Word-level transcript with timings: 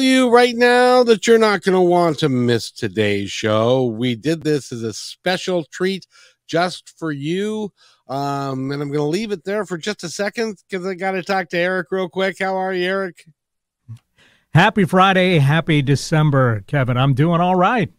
you 0.00 0.30
right 0.30 0.54
now 0.54 1.02
that 1.04 1.26
you're 1.26 1.38
not 1.38 1.62
going 1.62 1.74
to 1.74 1.80
want 1.80 2.18
to 2.20 2.28
miss 2.28 2.70
today's 2.70 3.30
show. 3.30 3.84
We 3.84 4.14
did 4.14 4.42
this 4.42 4.72
as 4.72 4.82
a 4.82 4.92
special 4.92 5.64
treat 5.64 6.06
just 6.46 6.92
for 6.98 7.12
you. 7.12 7.72
Um, 8.08 8.70
and 8.70 8.80
I'm 8.82 8.88
going 8.88 8.98
to 8.98 9.02
leave 9.02 9.32
it 9.32 9.44
there 9.44 9.64
for 9.64 9.78
just 9.78 10.04
a 10.04 10.08
second 10.08 10.62
because 10.68 10.86
I 10.86 10.94
got 10.94 11.12
to 11.12 11.22
talk 11.22 11.48
to 11.50 11.58
Eric 11.58 11.88
real 11.90 12.08
quick. 12.08 12.36
How 12.38 12.56
are 12.56 12.72
you, 12.72 12.84
Eric? 12.84 13.24
Happy 14.54 14.84
Friday. 14.84 15.38
Happy 15.38 15.82
December, 15.82 16.62
Kevin. 16.66 16.96
I'm 16.96 17.14
doing 17.14 17.40
all 17.40 17.56
right. 17.56 17.92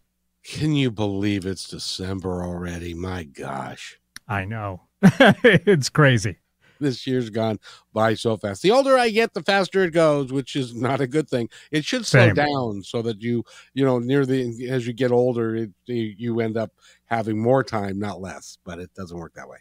Can 0.44 0.74
you 0.74 0.90
believe 0.90 1.46
it's 1.46 1.68
December 1.68 2.44
already? 2.44 2.94
My 2.94 3.24
gosh. 3.24 4.00
I 4.28 4.46
know. 4.46 4.84
it's 5.02 5.90
crazy. 5.90 6.38
This 6.80 7.06
year's 7.08 7.30
gone 7.30 7.60
by 7.94 8.14
so 8.14 8.38
fast. 8.38 8.62
The 8.62 8.72
older 8.72 8.98
I 8.98 9.10
get, 9.10 9.34
the 9.34 9.44
faster 9.44 9.84
it 9.84 9.92
goes, 9.92 10.32
which 10.32 10.56
is 10.56 10.76
not 10.76 11.02
a 11.02 11.08
good 11.08 11.30
thing. 11.30 11.50
It 11.72 11.86
should 11.86 12.06
slow 12.06 12.28
Same. 12.28 12.36
down 12.36 12.84
so 12.84 13.02
that 13.02 13.22
you, 13.22 13.44
you 13.74 13.86
know, 13.86 14.00
near 14.00 14.26
the 14.26 14.70
as 14.70 14.88
you 14.88 14.94
get 14.94 15.12
older, 15.12 15.56
it, 15.56 15.72
you 15.86 16.14
you 16.18 16.40
end 16.40 16.58
up 16.58 16.72
having 17.06 17.40
more 17.40 17.64
time, 17.64 18.00
not 18.00 18.22
less. 18.22 18.58
But 18.64 18.80
it 18.80 18.94
doesn't 18.94 19.18
work 19.18 19.34
that 19.36 19.50
way. 19.50 19.60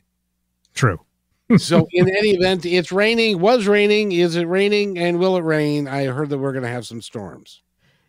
True. 0.74 1.00
so 1.58 1.86
in 1.92 2.08
any 2.08 2.30
event, 2.30 2.66
it's 2.66 2.90
raining. 2.90 3.40
Was 3.40 3.66
raining. 3.66 4.12
Is 4.12 4.36
it 4.36 4.46
raining? 4.46 4.98
And 4.98 5.18
will 5.18 5.36
it 5.36 5.42
rain? 5.44 5.86
I 5.86 6.06
heard 6.06 6.30
that 6.30 6.38
we're 6.38 6.52
going 6.52 6.64
to 6.64 6.68
have 6.68 6.86
some 6.86 7.00
storms. 7.00 7.62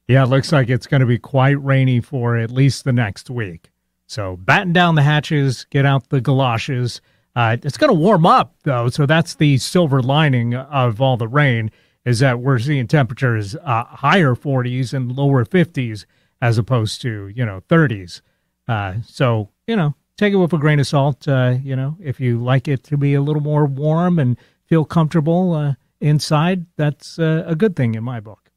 Yeah, 0.08 0.23
it 0.23 0.27
looks 0.27 0.52
like 0.52 0.69
it's 0.69 0.88
going 0.88 1.02
to 1.02 1.05
be 1.05 1.19
quite 1.19 1.61
rainy 1.64 1.99
for 1.99 2.38
at 2.38 2.49
least 2.49 2.86
the 2.86 2.94
next 2.94 3.30
week. 3.30 3.69
So 4.08 4.38
batten 4.38 4.71
down 4.71 4.95
the 4.95 5.03
hatches, 5.03 5.66
get 5.69 5.86
out 5.86 6.09
the 6.09 6.21
galoshes. 6.21 7.02
Uh, 7.38 7.55
it's 7.61 7.77
going 7.77 7.88
to 7.88 7.93
warm 7.93 8.25
up 8.25 8.55
though, 8.63 8.89
so 8.89 9.05
that's 9.05 9.35
the 9.35 9.59
silver 9.59 10.02
lining 10.02 10.55
of 10.55 10.99
all 10.99 11.17
the 11.17 11.27
rain 11.27 11.69
is 12.03 12.17
that 12.17 12.39
we're 12.39 12.57
seeing 12.57 12.88
temperatures 12.88 13.55
uh, 13.63 13.83
higher 13.83 14.33
40s 14.33 14.91
and 14.91 15.11
lower 15.11 15.45
50s 15.45 16.05
as 16.41 16.58
opposed 16.58 16.99
to 17.03 17.27
you 17.27 17.45
know 17.45 17.61
30s. 17.69 18.21
Uh, 18.67 18.95
so 19.05 19.49
you 19.67 19.75
know, 19.75 19.93
take 20.17 20.33
it 20.33 20.38
with 20.38 20.52
a 20.52 20.58
grain 20.58 20.80
of 20.80 20.88
salt. 20.88 21.27
Uh, 21.27 21.58
you 21.61 21.75
know, 21.75 21.95
if 22.02 22.19
you 22.19 22.39
like 22.39 22.67
it 22.67 22.83
to 22.85 22.97
be 22.97 23.13
a 23.13 23.21
little 23.21 23.43
more 23.43 23.67
warm 23.67 24.17
and 24.17 24.35
feel 24.65 24.83
comfortable 24.83 25.53
uh, 25.53 25.75
inside, 26.02 26.65
that's 26.75 27.19
uh, 27.19 27.43
a 27.45 27.55
good 27.55 27.75
thing 27.75 27.93
in 27.93 28.03
my 28.03 28.19
book. 28.19 28.49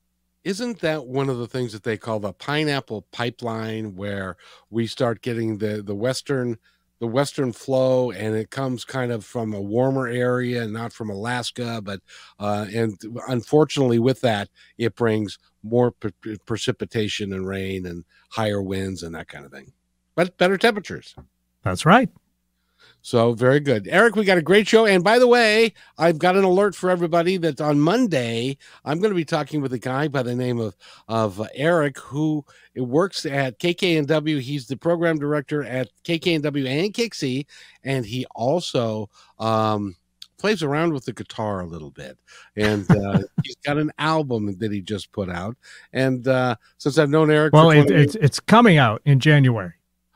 Isn't 0.43 0.79
that 0.79 1.05
one 1.05 1.29
of 1.29 1.37
the 1.37 1.47
things 1.47 1.75
that 1.75 1.83
they 1.83 1.99
call 1.99 2.19
the 2.19 2.33
pineapple 2.33 3.03
pipeline, 3.13 3.95
where 3.95 4.39
we 4.71 4.87
start 4.87 5.21
getting 5.21 5.59
the 5.59 5.83
the 5.83 5.95
western 5.95 6.57
the 7.01 7.07
western 7.07 7.51
flow, 7.51 8.11
and 8.11 8.37
it 8.37 8.51
comes 8.51 8.85
kind 8.85 9.11
of 9.11 9.25
from 9.25 9.55
a 9.55 9.61
warmer 9.61 10.07
area, 10.07 10.67
not 10.67 10.93
from 10.93 11.11
Alaska, 11.11 11.81
but 11.83 12.01
uh, 12.39 12.67
and 12.73 13.01
unfortunately, 13.29 13.99
with 13.99 14.21
that, 14.21 14.49
it 14.79 14.95
brings 14.95 15.39
more 15.63 15.91
pre- 15.91 16.39
precipitation 16.47 17.33
and 17.33 17.47
rain 17.47 17.87
and 17.87 18.05
higher 18.31 18.63
winds 18.63 19.03
and 19.03 19.15
that 19.15 19.29
kind 19.29 19.45
of 19.45 19.51
thing, 19.51 19.73
but 20.15 20.37
better 20.37 20.59
temperatures. 20.59 21.15
That's 21.63 21.85
right. 21.85 22.11
So 23.03 23.33
very 23.33 23.61
good. 23.61 23.89
Eric, 23.89 24.15
we 24.15 24.25
got 24.25 24.39
a 24.39 24.43
great 24.43 24.69
show. 24.69 24.87
And 24.87 25.03
by 25.03 25.19
the 25.19 25.27
way, 25.27 25.73
I've 25.97 26.19
got 26.19 26.37
an 26.37 26.45
alert 26.45 26.75
for 26.75 26.91
everybody 26.91 27.39
that 27.39 27.61
on 27.61 27.81
Monday, 27.81 28.59
I'm 28.85 29.01
going 29.01 29.11
to 29.11 29.17
be 29.17 29.25
talking 29.25 29.63
with 29.63 29.73
a 29.73 29.79
guy 29.79 30.09
by 30.09 30.23
the 30.23 30.35
name 30.35 30.61
of, 30.61 30.77
of 31.09 31.41
Eric 31.55 31.99
who 31.99 32.45
works 32.77 33.25
at 33.25 33.59
KKNW. 33.59 34.41
He's 34.41 34.67
the 34.67 34.77
program 34.77 35.19
director 35.19 35.65
at 35.65 35.89
KKNW 36.05 36.69
and 36.69 36.93
KIXI. 36.93 37.47
And 37.85 38.05
he 38.05 38.27
also 38.35 39.09
um, 39.39 39.97
plays 40.37 40.63
around 40.63 40.93
with 40.93 41.07
the 41.07 41.13
guitar 41.13 41.61
a 41.61 41.67
little 41.67 41.91
bit. 41.91 42.19
And 42.57 42.91
uh, 42.91 43.21
he's 43.45 43.57
got 43.65 43.79
an 43.79 43.93
album 43.99 44.59
that 44.59 44.73
he 44.73 44.83
just 44.83 45.11
put 45.13 45.31
out. 45.31 45.57
And 45.95 46.29
uh, 46.29 46.57
since 46.77 46.99
I've 46.99 47.11
known 47.11 47.31
Eric, 47.31 47.55
Well, 47.55 47.71
for 47.71 47.77
it, 47.77 47.87
20 47.87 48.03
it's 48.03 48.15
it's 48.17 48.41
coming 48.41 48.77
out 48.77 49.01
in 49.07 49.21
January. 49.21 49.73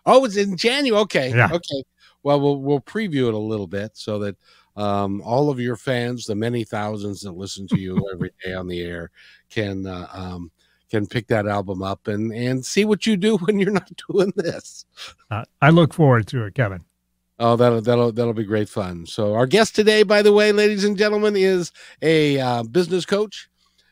Oh, 0.07 0.25
it's 0.25 0.37
in 0.37 0.57
January. 0.57 1.01
Okay. 1.03 1.31
Yeah. 1.31 1.49
Okay. 1.51 1.83
Well, 2.25 2.41
we'll 2.41 2.57
we'll 2.61 2.81
preview 2.81 3.29
it 3.29 3.35
a 3.35 3.39
little 3.39 3.69
bit 3.69 3.97
so 3.97 4.19
that 4.19 4.37
um, 4.77 5.23
all 5.23 5.51
of 5.51 5.61
your 5.61 5.77
fans, 5.77 6.25
the 6.25 6.35
many 6.35 6.65
thousands 6.65 7.21
that 7.21 7.33
listen 7.33 7.69
to 7.69 7.79
you 7.79 7.97
every 8.13 8.33
day 8.43 8.55
on 8.55 8.67
the 8.67 8.81
air, 8.81 9.11
can 9.51 9.87
uh, 9.87 10.09
um, 10.13 10.51
can 10.91 11.07
pick 11.07 11.27
that 11.29 11.47
album 11.47 11.83
up 11.83 12.09
and 12.09 12.33
and 12.33 12.65
see 12.65 12.85
what 12.85 13.07
you 13.07 13.17
do 13.17 13.37
when 13.43 13.59
you're 13.59 13.71
not 13.71 13.91
doing 14.11 14.33
this. 14.37 14.87
Uh, 15.31 15.45
I 15.63 15.71
look 15.71 15.95
forward 15.95 16.27
to 16.29 16.45
it, 16.45 16.55
Kevin. 16.55 16.85
Oh, 17.39 17.57
that'll 17.57 17.83
that'll 17.83 18.13
that'll 18.13 18.33
be 18.33 18.45
great 18.45 18.69
fun. 18.69 19.07
So 19.07 19.35
our 19.35 19.47
guest 19.47 19.75
today, 19.75 20.03
by 20.03 20.23
the 20.23 20.33
way, 20.33 20.51
ladies 20.51 20.85
and 20.85 20.97
gentlemen, 20.97 21.37
is 21.37 21.73
a 22.01 22.41
uh, 22.41 22.63
business 22.63 23.05
coach. 23.05 23.49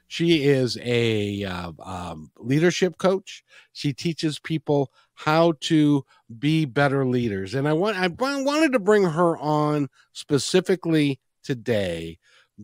She 0.06 0.44
is 0.44 0.78
a 0.82 1.44
uh, 1.44 1.72
um, 1.82 2.30
leadership 2.36 2.98
coach. 2.98 3.42
She 3.72 3.92
teaches 3.92 4.38
people 4.38 4.92
how 5.14 5.54
to 5.60 6.04
be 6.38 6.64
better 6.64 7.06
leaders, 7.06 7.54
and 7.54 7.68
I 7.68 7.72
want 7.72 7.96
I 7.96 8.08
wanted 8.08 8.72
to 8.72 8.78
bring 8.78 9.04
her 9.04 9.36
on 9.38 9.88
specifically 10.12 11.20
today 11.42 12.18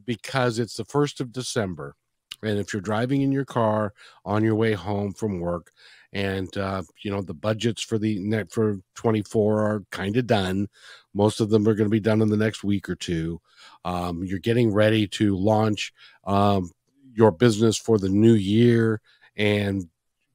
because 0.04 0.58
it's 0.58 0.76
the 0.76 0.84
first 0.84 1.20
of 1.20 1.32
December, 1.32 1.96
and 2.42 2.58
if 2.58 2.72
you're 2.72 2.82
driving 2.82 3.22
in 3.22 3.32
your 3.32 3.44
car 3.44 3.92
on 4.24 4.44
your 4.44 4.54
way 4.54 4.74
home 4.74 5.12
from 5.12 5.40
work, 5.40 5.72
and 6.12 6.56
uh, 6.56 6.82
you 7.02 7.10
know 7.10 7.20
the 7.20 7.34
budgets 7.34 7.82
for 7.82 7.98
the 7.98 8.18
net 8.20 8.50
for 8.50 8.78
24 8.94 9.60
are 9.60 9.84
kind 9.90 10.16
of 10.16 10.26
done 10.26 10.68
most 11.14 11.40
of 11.40 11.50
them 11.50 11.66
are 11.68 11.74
going 11.74 11.86
to 11.88 11.90
be 11.90 12.00
done 12.00 12.22
in 12.22 12.30
the 12.30 12.36
next 12.36 12.64
week 12.64 12.88
or 12.88 12.96
two 12.96 13.40
um, 13.84 14.24
you're 14.24 14.38
getting 14.38 14.72
ready 14.72 15.06
to 15.06 15.36
launch 15.36 15.92
um, 16.24 16.70
your 17.12 17.30
business 17.30 17.76
for 17.76 17.98
the 17.98 18.08
new 18.08 18.34
year 18.34 19.00
and 19.36 19.88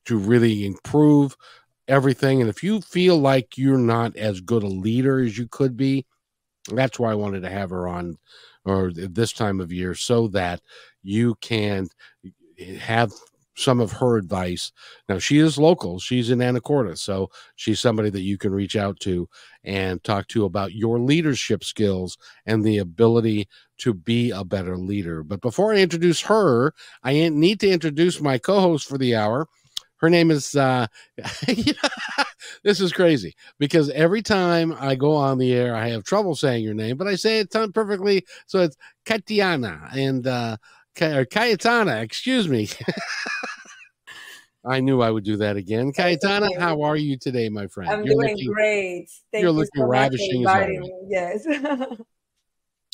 to 0.06 0.18
really 0.18 0.66
improve 0.66 1.36
everything 1.88 2.42
and 2.42 2.50
if 2.50 2.64
you 2.64 2.82
feel 2.82 3.18
like 3.18 3.58
you're 3.58 3.78
not 3.78 4.16
as 4.16 4.42
good 4.42 4.64
a 4.64 4.68
leader 4.68 5.20
as 5.20 5.38
you 5.38 5.48
could 5.48 5.76
be 5.76 6.06
that's 6.74 7.00
why 7.00 7.12
i 7.12 7.16
wanted 7.16 7.42
to 7.42 7.50
have 7.50 7.70
her 7.72 7.88
on 7.88 8.18
or 8.66 8.92
this 8.94 9.34
time 9.34 9.60
of 9.60 9.72
year 9.72 9.94
so 9.96 10.28
that 10.30 10.62
you 11.04 11.36
can 11.42 11.88
eh, 12.60 12.76
have 12.78 13.12
some 13.56 13.80
of 13.80 13.92
her 13.92 14.18
advice. 14.18 14.72
Now 15.08 15.20
she 15.20 15.38
is 15.40 15.58
local; 15.60 16.00
she's 16.00 16.32
in 16.32 16.40
Anacortes, 16.40 17.00
so 17.00 17.30
she's 17.56 17.80
somebody 17.80 18.10
that 18.10 18.22
you 18.22 18.38
can 18.38 18.52
reach 18.52 18.76
out 18.76 19.00
to 19.02 19.30
and 19.64 20.04
talk 20.04 20.28
to 20.30 20.46
about 20.46 20.74
your 20.74 21.00
leadership 21.00 21.64
skills 21.64 22.18
and 22.46 22.64
the 22.64 22.80
ability 22.80 23.48
to 23.80 23.94
be 23.94 24.32
a 24.32 24.44
better 24.44 24.78
leader. 24.78 25.24
But 25.24 25.42
before 25.42 25.74
I 25.74 25.78
introduce 25.78 26.22
her, 26.22 26.74
I 27.04 27.30
need 27.30 27.60
to 27.62 27.70
introduce 27.70 28.20
my 28.22 28.38
co-host 28.40 28.88
for 28.88 28.98
the 28.98 29.16
hour. 29.16 29.48
Her 30.04 30.10
name 30.10 30.32
is 30.32 30.54
uh 30.58 30.86
this 32.66 32.82
is 32.82 32.92
crazy 32.92 33.34
because 33.58 33.90
every 33.92 34.22
time 34.22 34.76
I 34.78 34.96
go 34.96 35.16
on 35.16 35.38
the 35.38 35.54
air 35.54 35.74
I 35.78 35.88
have 35.88 36.04
trouble 36.04 36.36
saying 36.36 36.62
your 36.62 36.74
name, 36.74 36.98
but 36.98 37.08
I 37.08 37.16
say 37.16 37.40
it 37.40 37.56
perfectly. 37.74 38.26
So 38.46 38.60
it's 38.60 38.76
Katiana 39.06 39.96
and 39.96 40.28
uh 40.28 40.58
or 41.00 41.24
Cayetana, 41.24 42.02
excuse 42.02 42.50
me. 42.50 42.68
I 44.66 44.82
knew 44.82 45.02
I 45.02 45.10
would 45.10 45.24
do 45.24 45.38
that 45.38 45.56
again. 45.56 45.94
Cayetana, 45.94 46.48
okay. 46.48 46.60
how 46.60 46.82
are 46.82 46.98
you 46.98 47.18
today, 47.18 47.48
my 47.48 47.68
friend? 47.68 47.90
I'm 47.90 48.04
You're 48.04 48.16
doing 48.16 48.32
looking- 48.36 48.52
great. 48.52 49.10
Thank 49.32 49.44
you're 49.44 49.52
you 49.52 49.58
looking 49.58 49.84
so 49.84 49.86
ravishing 49.86 50.46
as 50.46 50.54
inviting 50.56 50.82
me. 50.82 50.92
Yes. 51.08 51.48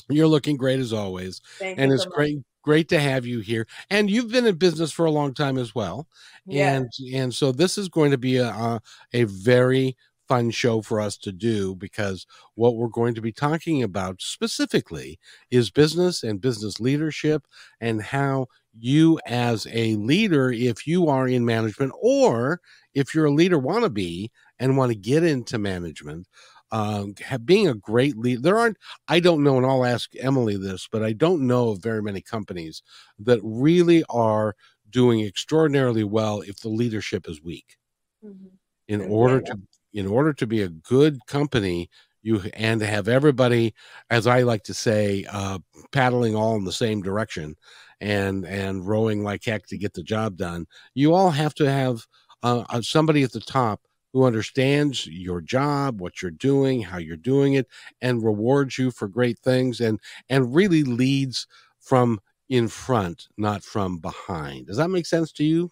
You're 0.08 0.28
looking 0.28 0.56
great 0.56 0.78
as 0.78 0.92
always. 0.92 1.40
Thank 1.58 1.80
and 1.80 1.88
you 1.88 1.94
it's 1.94 2.04
so 2.04 2.10
great 2.10 2.38
great 2.62 2.88
to 2.90 3.00
have 3.00 3.26
you 3.26 3.40
here. 3.40 3.66
And 3.90 4.10
you've 4.10 4.30
been 4.30 4.46
in 4.46 4.56
business 4.56 4.92
for 4.92 5.06
a 5.06 5.10
long 5.10 5.34
time 5.34 5.58
as 5.58 5.74
well. 5.74 6.06
Yeah. 6.46 6.74
And 6.74 6.88
and 7.12 7.34
so 7.34 7.52
this 7.52 7.78
is 7.78 7.88
going 7.88 8.10
to 8.10 8.18
be 8.18 8.36
a 8.36 8.48
a, 8.48 8.80
a 9.12 9.24
very 9.24 9.96
fun 10.28 10.48
show 10.48 10.80
for 10.80 11.00
us 11.00 11.16
to 11.16 11.32
do 11.32 11.74
because 11.74 12.24
what 12.54 12.76
we're 12.76 12.86
going 12.86 13.16
to 13.16 13.20
be 13.20 13.32
talking 13.32 13.82
about 13.82 14.22
specifically 14.22 15.18
is 15.50 15.72
business 15.72 16.22
and 16.22 16.40
business 16.40 16.78
leadership 16.78 17.44
and 17.80 18.00
how 18.00 18.46
you 18.78 19.18
as 19.26 19.66
a 19.72 19.96
leader 19.96 20.52
if 20.52 20.86
you 20.86 21.08
are 21.08 21.26
in 21.26 21.44
management 21.44 21.92
or 22.00 22.60
if 22.94 23.12
you're 23.12 23.24
a 23.24 23.32
leader 23.32 23.58
wannabe 23.58 24.28
and 24.60 24.76
want 24.76 24.92
to 24.92 24.96
get 24.96 25.24
into 25.24 25.58
management 25.58 26.28
um, 26.72 27.14
have, 27.24 27.44
being 27.46 27.68
a 27.68 27.74
great 27.74 28.16
leader 28.16 28.40
there 28.40 28.58
aren't 28.58 28.76
i 29.08 29.20
don't 29.20 29.42
know 29.42 29.56
and 29.56 29.66
i'll 29.66 29.84
ask 29.84 30.10
emily 30.20 30.56
this 30.56 30.88
but 30.90 31.02
i 31.02 31.12
don't 31.12 31.46
know 31.46 31.70
of 31.70 31.82
very 31.82 32.02
many 32.02 32.20
companies 32.20 32.82
that 33.18 33.40
really 33.42 34.04
are 34.10 34.54
doing 34.90 35.20
extraordinarily 35.20 36.04
well 36.04 36.40
if 36.42 36.58
the 36.60 36.68
leadership 36.68 37.28
is 37.28 37.42
weak 37.42 37.76
Mhm. 38.22 38.58
in 38.88 39.00
Yeah. 39.00 39.06
order 39.06 39.40
to 39.42 39.58
in 39.92 40.06
order 40.06 40.32
to 40.32 40.46
be 40.46 40.62
a 40.62 40.68
good 40.68 41.18
company, 41.26 41.90
you 42.22 42.40
and 42.54 42.80
to 42.80 42.86
have 42.86 43.08
everybody, 43.08 43.74
as 44.10 44.26
I 44.26 44.42
like 44.42 44.62
to 44.64 44.74
say, 44.74 45.24
uh, 45.30 45.58
paddling 45.92 46.36
all 46.36 46.54
in 46.56 46.64
the 46.64 46.72
same 46.72 47.02
direction 47.02 47.56
and 48.00 48.46
and 48.46 48.86
rowing 48.86 49.22
like 49.24 49.44
heck 49.44 49.66
to 49.68 49.78
get 49.78 49.94
the 49.94 50.02
job 50.02 50.36
done. 50.36 50.66
You 50.94 51.14
all 51.14 51.30
have 51.30 51.54
to 51.56 51.70
have 51.70 52.06
uh, 52.42 52.64
uh 52.70 52.82
somebody 52.82 53.22
at 53.24 53.32
the 53.32 53.40
top 53.40 53.80
who 54.12 54.24
understands 54.24 55.06
your 55.06 55.40
job, 55.40 56.00
what 56.00 56.20
you're 56.20 56.30
doing, 56.30 56.82
how 56.82 56.98
you're 56.98 57.16
doing 57.16 57.54
it, 57.54 57.66
and 58.00 58.24
rewards 58.24 58.78
you 58.78 58.90
for 58.90 59.08
great 59.08 59.38
things, 59.38 59.80
and 59.80 60.00
and 60.28 60.54
really 60.54 60.82
leads 60.82 61.46
from 61.78 62.20
in 62.48 62.68
front, 62.68 63.28
not 63.36 63.62
from 63.62 63.98
behind. 63.98 64.66
Does 64.66 64.76
that 64.76 64.90
make 64.90 65.06
sense 65.06 65.32
to 65.32 65.44
you? 65.44 65.70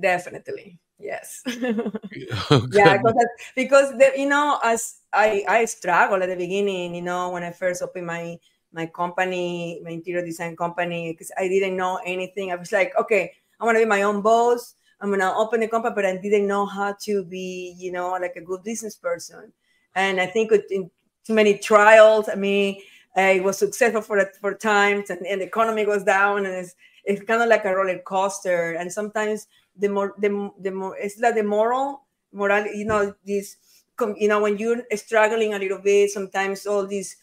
Definitely. 0.00 0.80
Yes. 0.98 1.42
oh, 1.46 2.66
yeah, 2.72 2.96
because, 3.04 3.26
because 3.54 3.98
the, 3.98 4.12
you 4.16 4.28
know, 4.28 4.58
as 4.64 4.98
I 5.12 5.44
I 5.48 5.64
struggled 5.66 6.22
at 6.22 6.28
the 6.28 6.36
beginning, 6.36 6.94
you 6.94 7.02
know, 7.02 7.30
when 7.30 7.42
I 7.42 7.52
first 7.52 7.82
opened 7.82 8.06
my 8.06 8.38
my 8.72 8.86
company, 8.86 9.80
my 9.84 9.90
interior 9.90 10.24
design 10.24 10.56
company, 10.56 11.12
because 11.12 11.30
I 11.36 11.48
didn't 11.48 11.76
know 11.76 12.00
anything. 12.04 12.50
I 12.50 12.56
was 12.56 12.72
like, 12.72 12.92
okay, 12.98 13.32
I 13.60 13.64
want 13.64 13.76
to 13.76 13.84
be 13.84 13.88
my 13.88 14.02
own 14.02 14.22
boss. 14.22 14.74
I'm 15.00 15.10
gonna 15.10 15.32
open 15.36 15.62
a 15.62 15.68
company, 15.68 15.94
but 15.94 16.06
I 16.06 16.16
didn't 16.16 16.46
know 16.46 16.66
how 16.66 16.96
to 17.02 17.24
be, 17.24 17.74
you 17.78 17.92
know, 17.92 18.12
like 18.12 18.36
a 18.36 18.40
good 18.40 18.62
business 18.64 18.96
person. 18.96 19.52
And 19.94 20.20
I 20.20 20.26
think 20.26 20.52
in 20.70 20.90
too 21.24 21.34
many 21.34 21.58
trials, 21.58 22.28
I 22.28 22.34
mean, 22.34 22.80
I 23.16 23.40
was 23.40 23.58
successful 23.58 24.02
for 24.02 24.24
for 24.40 24.54
times, 24.54 25.10
and, 25.10 25.26
and 25.26 25.40
the 25.40 25.46
economy 25.46 25.84
goes 25.84 26.04
down, 26.04 26.46
and 26.46 26.54
it's 26.54 26.74
it's 27.04 27.22
kind 27.22 27.42
of 27.42 27.48
like 27.48 27.64
a 27.64 27.74
roller 27.74 27.98
coaster. 27.98 28.72
And 28.72 28.92
sometimes 28.92 29.46
the 29.78 29.88
more 29.88 30.14
the, 30.18 30.50
the 30.60 30.70
more 30.70 30.96
it's 30.96 31.18
like 31.18 31.34
the 31.34 31.42
moral 31.42 32.02
moral 32.32 32.66
you 32.66 32.84
know 32.84 33.14
this 33.24 33.56
you 34.16 34.28
know 34.28 34.40
when 34.40 34.58
you're 34.58 34.82
struggling 34.94 35.54
a 35.54 35.58
little 35.58 35.78
bit 35.78 36.10
sometimes 36.10 36.66
all 36.66 36.86
these 36.86 37.16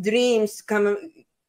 dreams 0.00 0.62
come 0.62 0.96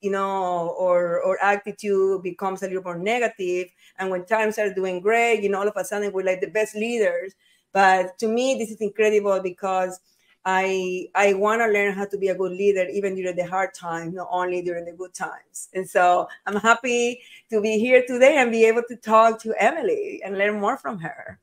you 0.01 0.11
know 0.11 0.69
or 0.77 1.21
or 1.21 1.37
attitude 1.43 2.23
becomes 2.23 2.63
a 2.63 2.67
little 2.67 2.83
more 2.83 2.97
negative. 2.97 3.67
and 3.97 4.09
when 4.09 4.25
times 4.25 4.57
are 4.57 4.73
doing 4.73 4.99
great 5.01 5.41
you 5.41 5.49
know 5.49 5.59
all 5.59 5.67
of 5.67 5.77
a 5.77 5.83
sudden 5.83 6.11
we're 6.13 6.25
like 6.25 6.41
the 6.41 6.47
best 6.47 6.75
leaders 6.75 7.33
but 7.73 8.17
to 8.17 8.27
me 8.27 8.55
this 8.57 8.71
is 8.71 8.81
incredible 8.81 9.39
because 9.41 9.99
I 10.45 11.07
I 11.15 11.33
want 11.33 11.61
to 11.61 11.67
learn 11.67 11.93
how 11.93 12.05
to 12.05 12.17
be 12.17 12.29
a 12.29 12.35
good 12.35 12.53
leader 12.53 12.85
even 12.89 13.15
during 13.15 13.35
the 13.35 13.45
hard 13.45 13.73
times, 13.73 14.15
not 14.15 14.29
only 14.31 14.61
during 14.61 14.85
the 14.85 14.93
good 14.93 15.13
times. 15.13 15.69
And 15.73 15.87
so 15.87 16.27
I'm 16.45 16.55
happy 16.55 17.21
to 17.49 17.61
be 17.61 17.77
here 17.77 18.03
today 18.07 18.37
and 18.37 18.51
be 18.51 18.65
able 18.65 18.83
to 18.87 18.95
talk 18.95 19.39
to 19.41 19.53
Emily 19.61 20.21
and 20.23 20.37
learn 20.37 20.59
more 20.59 20.77
from 20.77 20.99
her. 20.99 21.39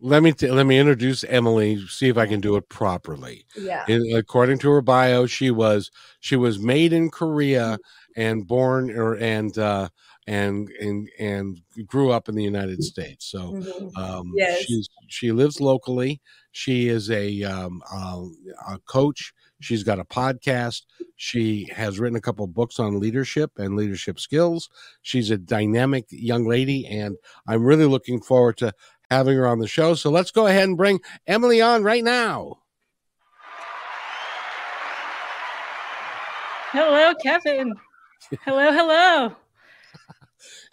Let 0.00 0.22
me 0.22 0.32
t- 0.32 0.50
let 0.50 0.66
me 0.66 0.78
introduce 0.78 1.24
Emily. 1.24 1.80
See 1.86 2.08
if 2.08 2.18
I 2.18 2.26
can 2.26 2.40
do 2.40 2.56
it 2.56 2.68
properly. 2.68 3.46
Yeah. 3.56 3.84
In, 3.88 4.14
according 4.14 4.58
to 4.58 4.70
her 4.70 4.82
bio, 4.82 5.26
she 5.26 5.50
was 5.50 5.90
she 6.20 6.36
was 6.36 6.58
made 6.58 6.92
in 6.92 7.10
Korea 7.10 7.78
and 8.14 8.46
born 8.46 8.90
or 8.90 9.14
and 9.16 9.56
uh, 9.56 9.88
and 10.26 10.68
and 10.80 11.08
and 11.18 11.60
grew 11.86 12.10
up 12.10 12.28
in 12.28 12.34
the 12.34 12.44
United 12.44 12.82
States. 12.84 13.26
So 13.26 13.52
mm-hmm. 13.52 13.96
um, 13.96 14.32
yes. 14.36 14.64
she's 14.64 14.88
she 15.08 15.32
lives 15.32 15.60
locally. 15.60 16.20
She 16.56 16.88
is 16.88 17.10
a, 17.10 17.42
um, 17.42 17.82
uh, 17.92 18.22
a 18.66 18.78
coach. 18.86 19.34
She's 19.60 19.82
got 19.82 19.98
a 19.98 20.04
podcast. 20.04 20.84
She 21.16 21.68
has 21.74 22.00
written 22.00 22.16
a 22.16 22.20
couple 22.20 22.46
books 22.46 22.80
on 22.80 22.98
leadership 22.98 23.50
and 23.58 23.76
leadership 23.76 24.18
skills. 24.18 24.70
She's 25.02 25.30
a 25.30 25.36
dynamic 25.36 26.06
young 26.08 26.46
lady, 26.46 26.86
and 26.86 27.18
I'm 27.46 27.62
really 27.62 27.84
looking 27.84 28.22
forward 28.22 28.56
to 28.58 28.72
having 29.10 29.36
her 29.36 29.46
on 29.46 29.58
the 29.58 29.68
show. 29.68 29.94
So 29.94 30.10
let's 30.10 30.30
go 30.30 30.46
ahead 30.46 30.64
and 30.64 30.76
bring 30.76 31.00
Emily 31.26 31.60
on 31.60 31.82
right 31.82 32.04
now. 32.04 32.58
Hello, 36.70 37.14
Kevin. 37.22 37.74
hello, 38.42 38.72
hello. 38.72 39.36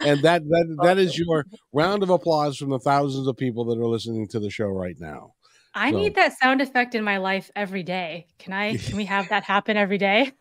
and 0.00 0.22
that 0.22 0.42
that 0.44 0.76
that 0.82 0.98
is 0.98 1.18
your 1.18 1.46
round 1.72 2.02
of 2.02 2.10
applause 2.10 2.58
from 2.58 2.70
the 2.70 2.78
thousands 2.78 3.26
of 3.26 3.36
people 3.36 3.64
that 3.66 3.78
are 3.78 3.86
listening 3.86 4.28
to 4.28 4.40
the 4.40 4.50
show 4.50 4.66
right 4.66 4.96
now. 4.98 5.34
I 5.74 5.90
so. 5.90 5.96
need 5.96 6.14
that 6.16 6.38
sound 6.38 6.60
effect 6.60 6.94
in 6.94 7.04
my 7.04 7.18
life 7.18 7.50
every 7.56 7.82
day. 7.82 8.26
Can 8.38 8.52
I? 8.52 8.76
Can 8.76 8.96
we 8.96 9.06
have 9.06 9.28
that 9.30 9.44
happen 9.44 9.76
every 9.76 9.98
day? 9.98 10.32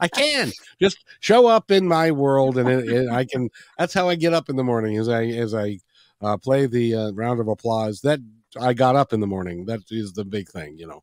I 0.00 0.06
can 0.06 0.52
just 0.80 0.98
show 1.18 1.46
up 1.48 1.70
in 1.72 1.88
my 1.88 2.12
world, 2.12 2.58
and 2.58 2.68
it, 2.68 2.88
it, 2.88 3.10
I 3.10 3.24
can. 3.24 3.50
That's 3.76 3.92
how 3.92 4.08
I 4.08 4.14
get 4.14 4.32
up 4.32 4.48
in 4.48 4.56
the 4.56 4.62
morning. 4.62 4.96
As 4.96 5.08
I 5.08 5.24
as 5.24 5.52
I 5.52 5.80
uh, 6.20 6.36
play 6.36 6.66
the 6.66 6.94
uh, 6.94 7.10
round 7.12 7.40
of 7.40 7.48
applause. 7.48 8.00
That 8.00 8.20
I 8.58 8.72
got 8.72 8.96
up 8.96 9.12
in 9.12 9.20
the 9.20 9.26
morning. 9.26 9.66
That 9.66 9.80
is 9.90 10.12
the 10.12 10.24
big 10.24 10.48
thing, 10.48 10.78
you 10.78 10.86
know. 10.86 11.02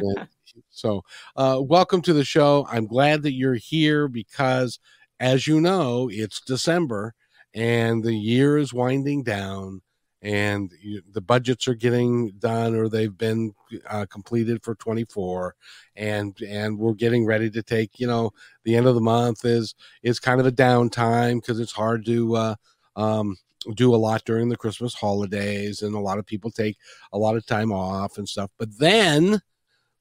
so, 0.70 1.02
uh, 1.36 1.60
welcome 1.60 2.02
to 2.02 2.12
the 2.12 2.24
show. 2.24 2.66
I'm 2.70 2.86
glad 2.86 3.22
that 3.22 3.32
you're 3.32 3.54
here 3.54 4.08
because, 4.08 4.78
as 5.20 5.46
you 5.46 5.60
know, 5.60 6.08
it's 6.12 6.40
December 6.40 7.14
and 7.54 8.02
the 8.02 8.14
year 8.14 8.58
is 8.58 8.72
winding 8.72 9.22
down 9.22 9.80
and 10.24 10.72
you, 10.80 11.02
the 11.12 11.20
budgets 11.20 11.68
are 11.68 11.74
getting 11.74 12.30
done 12.38 12.74
or 12.74 12.88
they've 12.88 13.16
been 13.16 13.52
uh, 13.88 14.06
completed 14.10 14.62
for 14.64 14.74
24 14.74 15.54
and 15.96 16.40
and 16.40 16.78
we're 16.78 16.94
getting 16.94 17.26
ready 17.26 17.50
to 17.50 17.62
take 17.62 18.00
you 18.00 18.06
know 18.06 18.30
the 18.64 18.74
end 18.74 18.86
of 18.86 18.94
the 18.94 19.00
month 19.00 19.44
is 19.44 19.74
is 20.02 20.18
kind 20.18 20.40
of 20.40 20.46
a 20.46 20.52
downtime 20.52 21.40
because 21.40 21.60
it's 21.60 21.72
hard 21.72 22.06
to 22.06 22.34
uh, 22.34 22.54
um, 22.96 23.36
do 23.74 23.94
a 23.94 23.96
lot 23.96 24.24
during 24.24 24.48
the 24.48 24.56
christmas 24.56 24.94
holidays 24.94 25.82
and 25.82 25.94
a 25.94 26.00
lot 26.00 26.18
of 26.18 26.26
people 26.26 26.50
take 26.50 26.76
a 27.12 27.18
lot 27.18 27.36
of 27.36 27.46
time 27.46 27.72
off 27.72 28.18
and 28.18 28.28
stuff 28.28 28.50
but 28.58 28.68
then 28.78 29.40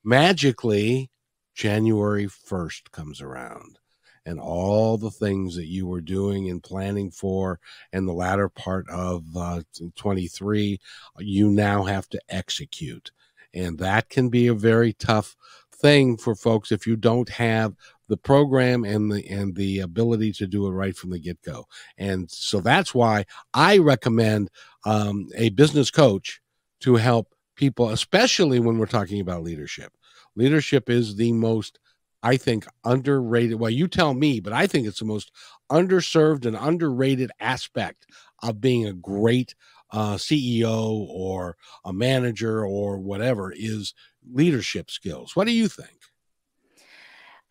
magically 0.03 1.09
january 1.55 2.25
1st 2.25 2.91
comes 2.91 3.21
around 3.21 3.79
and 4.25 4.39
all 4.39 4.97
the 4.97 5.11
things 5.11 5.55
that 5.55 5.67
you 5.67 5.87
were 5.87 6.01
doing 6.01 6.49
and 6.49 6.63
planning 6.63 7.11
for 7.11 7.59
in 7.91 8.05
the 8.05 8.13
latter 8.13 8.49
part 8.49 8.89
of 8.89 9.25
uh, 9.35 9.61
23, 9.95 10.79
you 11.19 11.49
now 11.49 11.83
have 11.83 12.07
to 12.09 12.19
execute. 12.29 13.11
And 13.53 13.77
that 13.79 14.09
can 14.09 14.29
be 14.29 14.47
a 14.47 14.53
very 14.53 14.93
tough 14.93 15.35
thing 15.75 16.17
for 16.17 16.35
folks 16.35 16.71
if 16.71 16.87
you 16.87 16.95
don't 16.95 17.29
have 17.29 17.73
the 18.07 18.17
program 18.17 18.83
and 18.83 19.11
the 19.11 19.27
and 19.29 19.55
the 19.55 19.79
ability 19.79 20.31
to 20.33 20.47
do 20.47 20.67
it 20.67 20.71
right 20.71 20.95
from 20.95 21.09
the 21.09 21.19
get 21.19 21.41
go. 21.41 21.65
And 21.97 22.29
so 22.29 22.59
that's 22.59 22.93
why 22.93 23.25
I 23.53 23.77
recommend 23.77 24.49
um, 24.85 25.27
a 25.35 25.49
business 25.49 25.89
coach 25.89 26.41
to 26.81 26.95
help 26.95 27.33
people, 27.55 27.89
especially 27.89 28.59
when 28.59 28.77
we're 28.77 28.85
talking 28.85 29.21
about 29.21 29.43
leadership. 29.43 29.93
Leadership 30.35 30.89
is 30.89 31.15
the 31.15 31.31
most 31.31 31.79
I 32.25 32.37
think, 32.37 32.65
underrated. 32.85 33.59
Well, 33.59 33.69
you 33.69 33.89
tell 33.89 34.13
me, 34.13 34.39
but 34.39 34.53
I 34.53 34.65
think 34.65 34.87
it's 34.87 34.99
the 34.99 35.05
most 35.05 35.29
underserved 35.69 36.45
and 36.45 36.55
underrated 36.55 37.31
aspect 37.41 38.07
of 38.41 38.61
being 38.61 38.87
a 38.87 38.93
great 38.93 39.55
uh, 39.91 40.15
CEO 40.15 41.05
or 41.09 41.57
a 41.83 41.91
manager 41.91 42.65
or 42.65 42.97
whatever 42.97 43.53
is 43.55 43.93
leadership 44.31 44.89
skills. 44.89 45.35
What 45.35 45.47
do 45.47 45.51
you 45.51 45.67
think? 45.67 45.99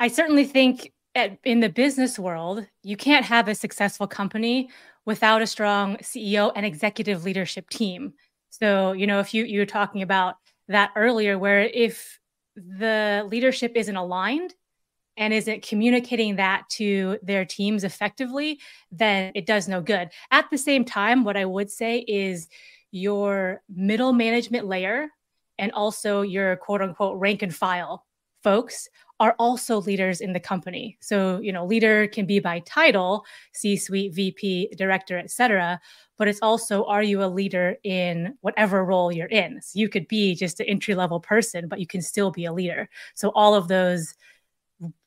I 0.03 0.09
certainly 0.09 0.45
think 0.45 0.93
at, 1.15 1.39
in 1.45 1.61
the 1.61 1.69
business 1.69 2.19
world, 2.19 2.67
you 2.83 2.97
can't 2.97 3.25
have 3.25 3.47
a 3.47 3.55
successful 3.55 4.09
company 4.09 4.69
without 5.07 5.43
a 5.43 5.47
strong 5.47 5.97
CEO 5.99 6.51
and 6.57 6.67
executive 6.67 7.23
leadership 7.23 7.71
team. 7.71 8.15
So, 8.51 8.91
you 8.91 9.07
know, 9.07 9.21
if 9.21 9.33
you 9.33 9.45
you 9.45 9.61
were 9.61 9.67
talking 9.67 10.03
about 10.03 10.35
that 10.67 10.91
earlier, 10.97 11.39
where 11.39 11.61
if 11.61 12.19
the 12.57 13.25
leadership 13.31 13.75
isn't 13.77 13.95
aligned, 13.95 14.53
and 15.17 15.33
isn't 15.33 15.63
communicating 15.63 16.37
that 16.37 16.65
to 16.71 17.19
their 17.23 17.45
teams 17.45 17.85
effectively, 17.85 18.59
then 18.91 19.31
it 19.37 19.47
does 19.47 19.69
no 19.69 19.81
good. 19.81 20.09
At 20.33 20.51
the 20.51 20.59
same 20.59 20.85
time, 20.85 21.23
what 21.23 21.37
I 21.37 21.45
would 21.45 21.71
say 21.71 21.99
is 21.99 22.49
your 22.91 23.63
middle 23.73 24.13
management 24.13 24.67
layer 24.67 25.11
and 25.59 25.71
also 25.73 26.23
your 26.23 26.57
quote 26.57 26.83
unquote 26.83 27.21
rank 27.21 27.43
and 27.43 27.55
file 27.55 28.05
folks 28.43 28.89
are 29.23 29.37
also 29.39 29.81
leaders 29.81 30.21
in 30.21 30.33
the 30.33 30.41
company. 30.41 30.99
So, 30.99 31.39
you 31.39 31.53
know, 31.53 31.65
leader 31.65 32.09
can 32.09 32.27
be 32.27 32.41
by 32.41 32.59
title, 32.67 33.25
C-suite, 33.53 34.13
VP, 34.13 34.75
director, 34.77 35.17
etc., 35.17 35.81
but 36.19 36.27
it's 36.27 36.41
also 36.43 36.85
are 36.87 37.05
you 37.05 37.23
a 37.23 37.27
leader 37.27 37.77
in 37.85 38.37
whatever 38.41 38.85
role 38.85 39.13
you're 39.13 39.29
in? 39.29 39.63
So 39.63 39.79
you 39.79 39.89
could 39.89 40.09
be 40.09 40.35
just 40.35 40.59
an 40.59 40.67
entry 40.67 40.97
level 40.97 41.21
person, 41.21 41.69
but 41.69 41.79
you 41.79 41.87
can 41.87 42.03
still 42.03 42.33
be 42.33 42.47
a 42.47 42.53
leader. 42.53 42.89
So 43.15 43.31
all 43.37 43.55
of 43.55 43.69
those 43.69 44.13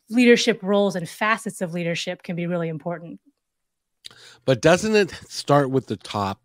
leadership 0.10 0.64
roles 0.64 0.96
and 0.96 1.10
facets 1.10 1.60
of 1.60 1.74
leadership 1.74 2.24
can 2.24 2.38
be 2.38 2.48
really 2.48 2.70
important. 2.70 3.20
But 4.46 4.62
doesn't 4.62 4.96
it 4.96 5.12
start 5.28 5.70
with 5.70 5.88
the 5.88 5.98
top? 5.98 6.42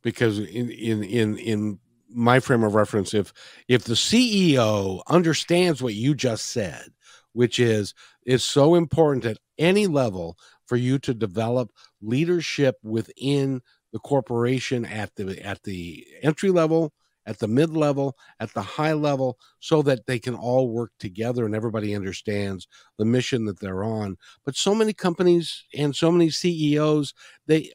Because 0.00 0.38
in 0.38 0.70
in 0.70 1.04
in 1.04 1.36
in 1.36 1.78
my 2.08 2.40
frame 2.40 2.62
of 2.62 2.74
reference, 2.74 3.14
if 3.14 3.32
if 3.68 3.84
the 3.84 3.94
CEO 3.94 5.02
understands 5.08 5.82
what 5.82 5.94
you 5.94 6.14
just 6.14 6.46
said, 6.46 6.90
which 7.32 7.58
is 7.58 7.94
is 8.24 8.42
so 8.44 8.74
important 8.74 9.24
at 9.24 9.38
any 9.58 9.86
level 9.86 10.36
for 10.66 10.76
you 10.76 10.98
to 10.98 11.14
develop 11.14 11.70
leadership 12.00 12.76
within 12.82 13.60
the 13.92 13.98
corporation 13.98 14.84
at 14.84 15.14
the 15.16 15.40
at 15.44 15.62
the 15.64 16.06
entry 16.22 16.50
level 16.50 16.92
at 17.26 17.38
the 17.38 17.48
mid 17.48 17.70
level, 17.70 18.16
at 18.40 18.54
the 18.54 18.62
high 18.62 18.92
level, 18.92 19.38
so 19.60 19.82
that 19.82 20.06
they 20.06 20.18
can 20.18 20.34
all 20.34 20.68
work 20.68 20.90
together 20.98 21.44
and 21.44 21.54
everybody 21.54 21.94
understands 21.94 22.66
the 22.98 23.04
mission 23.04 23.44
that 23.44 23.60
they're 23.60 23.84
on. 23.84 24.16
But 24.44 24.56
so 24.56 24.74
many 24.74 24.92
companies 24.92 25.64
and 25.74 25.94
so 25.94 26.10
many 26.10 26.30
CEOs, 26.30 27.14
they 27.46 27.72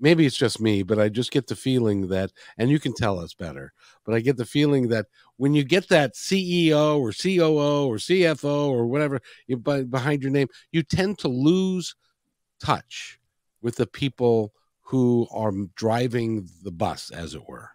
maybe 0.00 0.26
it's 0.26 0.36
just 0.36 0.60
me, 0.60 0.82
but 0.82 0.98
I 0.98 1.08
just 1.08 1.30
get 1.30 1.46
the 1.46 1.56
feeling 1.56 2.08
that, 2.08 2.32
and 2.58 2.70
you 2.70 2.78
can 2.78 2.94
tell 2.94 3.18
us 3.18 3.34
better, 3.34 3.72
but 4.04 4.14
I 4.14 4.20
get 4.20 4.36
the 4.36 4.44
feeling 4.44 4.88
that 4.88 5.06
when 5.36 5.54
you 5.54 5.64
get 5.64 5.88
that 5.88 6.14
CEO 6.14 6.98
or 6.98 7.12
COO 7.12 7.86
or 7.86 7.96
CFO 7.96 8.68
or 8.68 8.86
whatever 8.86 9.20
behind 9.84 10.22
your 10.22 10.32
name, 10.32 10.48
you 10.72 10.82
tend 10.82 11.18
to 11.18 11.28
lose 11.28 11.94
touch 12.60 13.18
with 13.62 13.76
the 13.76 13.86
people 13.86 14.52
who 14.82 15.26
are 15.32 15.52
driving 15.74 16.48
the 16.62 16.70
bus, 16.70 17.10
as 17.10 17.34
it 17.34 17.48
were. 17.48 17.70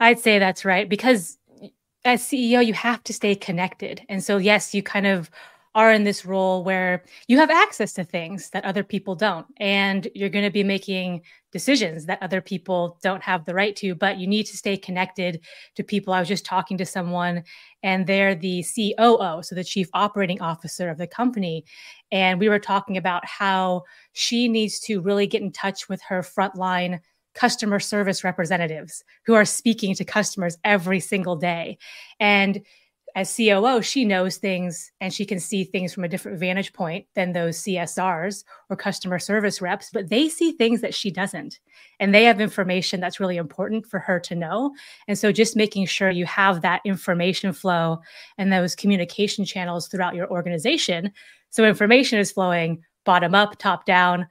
I'd 0.00 0.18
say 0.18 0.38
that's 0.38 0.64
right 0.64 0.88
because 0.88 1.38
eh, 1.62 1.68
as 2.04 2.22
CEO, 2.22 2.64
you 2.64 2.74
have 2.74 3.02
to 3.04 3.12
stay 3.12 3.34
connected. 3.34 4.02
And 4.08 4.22
so, 4.22 4.36
yes, 4.36 4.74
you 4.74 4.82
kind 4.82 5.06
of 5.06 5.30
are 5.76 5.92
in 5.92 6.04
this 6.04 6.24
role 6.24 6.64
where 6.64 7.04
you 7.28 7.36
have 7.36 7.50
access 7.50 7.92
to 7.92 8.02
things 8.02 8.48
that 8.50 8.64
other 8.64 8.82
people 8.82 9.14
don't. 9.14 9.46
And 9.58 10.08
you're 10.14 10.30
going 10.30 10.46
to 10.46 10.50
be 10.50 10.64
making 10.64 11.20
decisions 11.52 12.06
that 12.06 12.22
other 12.22 12.40
people 12.40 12.98
don't 13.02 13.22
have 13.22 13.44
the 13.44 13.52
right 13.52 13.76
to, 13.76 13.94
but 13.94 14.16
you 14.16 14.26
need 14.26 14.46
to 14.46 14.56
stay 14.56 14.78
connected 14.78 15.44
to 15.74 15.84
people. 15.84 16.14
I 16.14 16.20
was 16.20 16.28
just 16.28 16.46
talking 16.46 16.78
to 16.78 16.86
someone, 16.86 17.44
and 17.82 18.06
they're 18.06 18.34
the 18.34 18.64
COO, 18.64 19.42
so 19.42 19.54
the 19.54 19.62
chief 19.62 19.88
operating 19.92 20.40
officer 20.40 20.88
of 20.88 20.96
the 20.96 21.06
company. 21.06 21.66
And 22.10 22.40
we 22.40 22.48
were 22.48 22.58
talking 22.58 22.96
about 22.96 23.26
how 23.26 23.82
she 24.14 24.48
needs 24.48 24.80
to 24.80 25.02
really 25.02 25.26
get 25.26 25.42
in 25.42 25.52
touch 25.52 25.90
with 25.90 26.00
her 26.08 26.22
frontline 26.22 27.00
customer 27.34 27.78
service 27.78 28.24
representatives 28.24 29.04
who 29.26 29.34
are 29.34 29.44
speaking 29.44 29.94
to 29.94 30.06
customers 30.06 30.56
every 30.64 31.00
single 31.00 31.36
day. 31.36 31.76
And 32.18 32.62
as 33.16 33.34
COO, 33.34 33.80
she 33.80 34.04
knows 34.04 34.36
things 34.36 34.92
and 35.00 35.12
she 35.12 35.24
can 35.24 35.40
see 35.40 35.64
things 35.64 35.94
from 35.94 36.04
a 36.04 36.08
different 36.08 36.38
vantage 36.38 36.74
point 36.74 37.06
than 37.14 37.32
those 37.32 37.56
CSRs 37.62 38.44
or 38.68 38.76
customer 38.76 39.18
service 39.18 39.62
reps, 39.62 39.88
but 39.90 40.10
they 40.10 40.28
see 40.28 40.52
things 40.52 40.82
that 40.82 40.94
she 40.94 41.10
doesn't. 41.10 41.58
And 41.98 42.14
they 42.14 42.24
have 42.24 42.42
information 42.42 43.00
that's 43.00 43.18
really 43.18 43.38
important 43.38 43.86
for 43.86 43.98
her 44.00 44.20
to 44.20 44.34
know. 44.34 44.74
And 45.08 45.18
so 45.18 45.32
just 45.32 45.56
making 45.56 45.86
sure 45.86 46.10
you 46.10 46.26
have 46.26 46.60
that 46.60 46.82
information 46.84 47.54
flow 47.54 48.00
and 48.36 48.52
those 48.52 48.76
communication 48.76 49.46
channels 49.46 49.88
throughout 49.88 50.14
your 50.14 50.30
organization. 50.30 51.10
So 51.48 51.64
information 51.64 52.18
is 52.18 52.32
flowing 52.32 52.84
bottom 53.06 53.34
up, 53.34 53.56
top 53.56 53.86
down, 53.86 54.26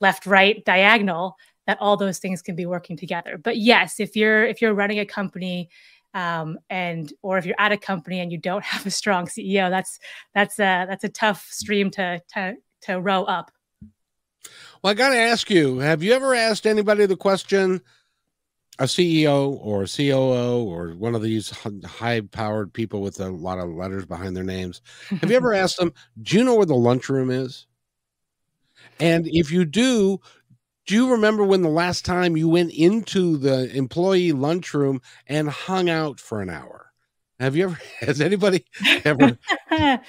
left, 0.00 0.24
right, 0.24 0.64
diagonal, 0.64 1.36
that 1.66 1.76
all 1.78 1.98
those 1.98 2.18
things 2.18 2.40
can 2.40 2.56
be 2.56 2.64
working 2.64 2.96
together. 2.96 3.36
But 3.36 3.58
yes, 3.58 4.00
if 4.00 4.16
you're 4.16 4.46
if 4.46 4.62
you're 4.62 4.72
running 4.72 4.98
a 4.98 5.04
company 5.04 5.68
um, 6.14 6.58
and 6.68 7.12
or 7.22 7.38
if 7.38 7.46
you're 7.46 7.56
at 7.58 7.72
a 7.72 7.76
company 7.76 8.20
and 8.20 8.32
you 8.32 8.38
don't 8.38 8.64
have 8.64 8.86
a 8.86 8.90
strong 8.90 9.26
CEO, 9.26 9.70
that's 9.70 9.98
that's 10.34 10.58
a 10.58 10.86
that's 10.88 11.04
a 11.04 11.08
tough 11.08 11.46
stream 11.50 11.90
to 11.92 12.20
to 12.34 12.54
to 12.82 13.00
row 13.00 13.24
up. 13.24 13.50
Well, 14.82 14.90
I 14.90 14.94
got 14.94 15.10
to 15.10 15.18
ask 15.18 15.50
you: 15.50 15.78
Have 15.78 16.02
you 16.02 16.12
ever 16.12 16.34
asked 16.34 16.66
anybody 16.66 17.06
the 17.06 17.16
question? 17.16 17.80
A 18.78 18.84
CEO 18.84 19.58
or 19.60 19.82
a 19.82 19.86
COO 19.86 20.64
or 20.64 20.92
one 20.92 21.14
of 21.14 21.20
these 21.20 21.50
high-powered 21.50 22.72
people 22.72 23.02
with 23.02 23.20
a 23.20 23.28
lot 23.28 23.58
of 23.58 23.68
letters 23.68 24.06
behind 24.06 24.34
their 24.34 24.42
names. 24.42 24.80
Have 25.20 25.30
you 25.30 25.36
ever 25.36 25.52
asked 25.54 25.76
them, 25.76 25.92
"Do 26.22 26.38
you 26.38 26.44
know 26.44 26.54
where 26.54 26.64
the 26.64 26.74
lunchroom 26.74 27.30
is?" 27.30 27.66
And 28.98 29.26
if 29.28 29.50
you 29.50 29.66
do, 29.66 30.20
do 30.90 30.96
you 30.96 31.12
remember 31.12 31.44
when 31.44 31.62
the 31.62 31.68
last 31.68 32.04
time 32.04 32.36
you 32.36 32.48
went 32.48 32.72
into 32.72 33.36
the 33.36 33.72
employee 33.76 34.32
lunchroom 34.32 35.00
and 35.28 35.48
hung 35.48 35.88
out 35.88 36.18
for 36.18 36.42
an 36.42 36.50
hour? 36.50 36.90
Have 37.38 37.54
you 37.54 37.66
ever? 37.66 37.78
Has 38.00 38.20
anybody 38.20 38.64
ever? 39.04 39.38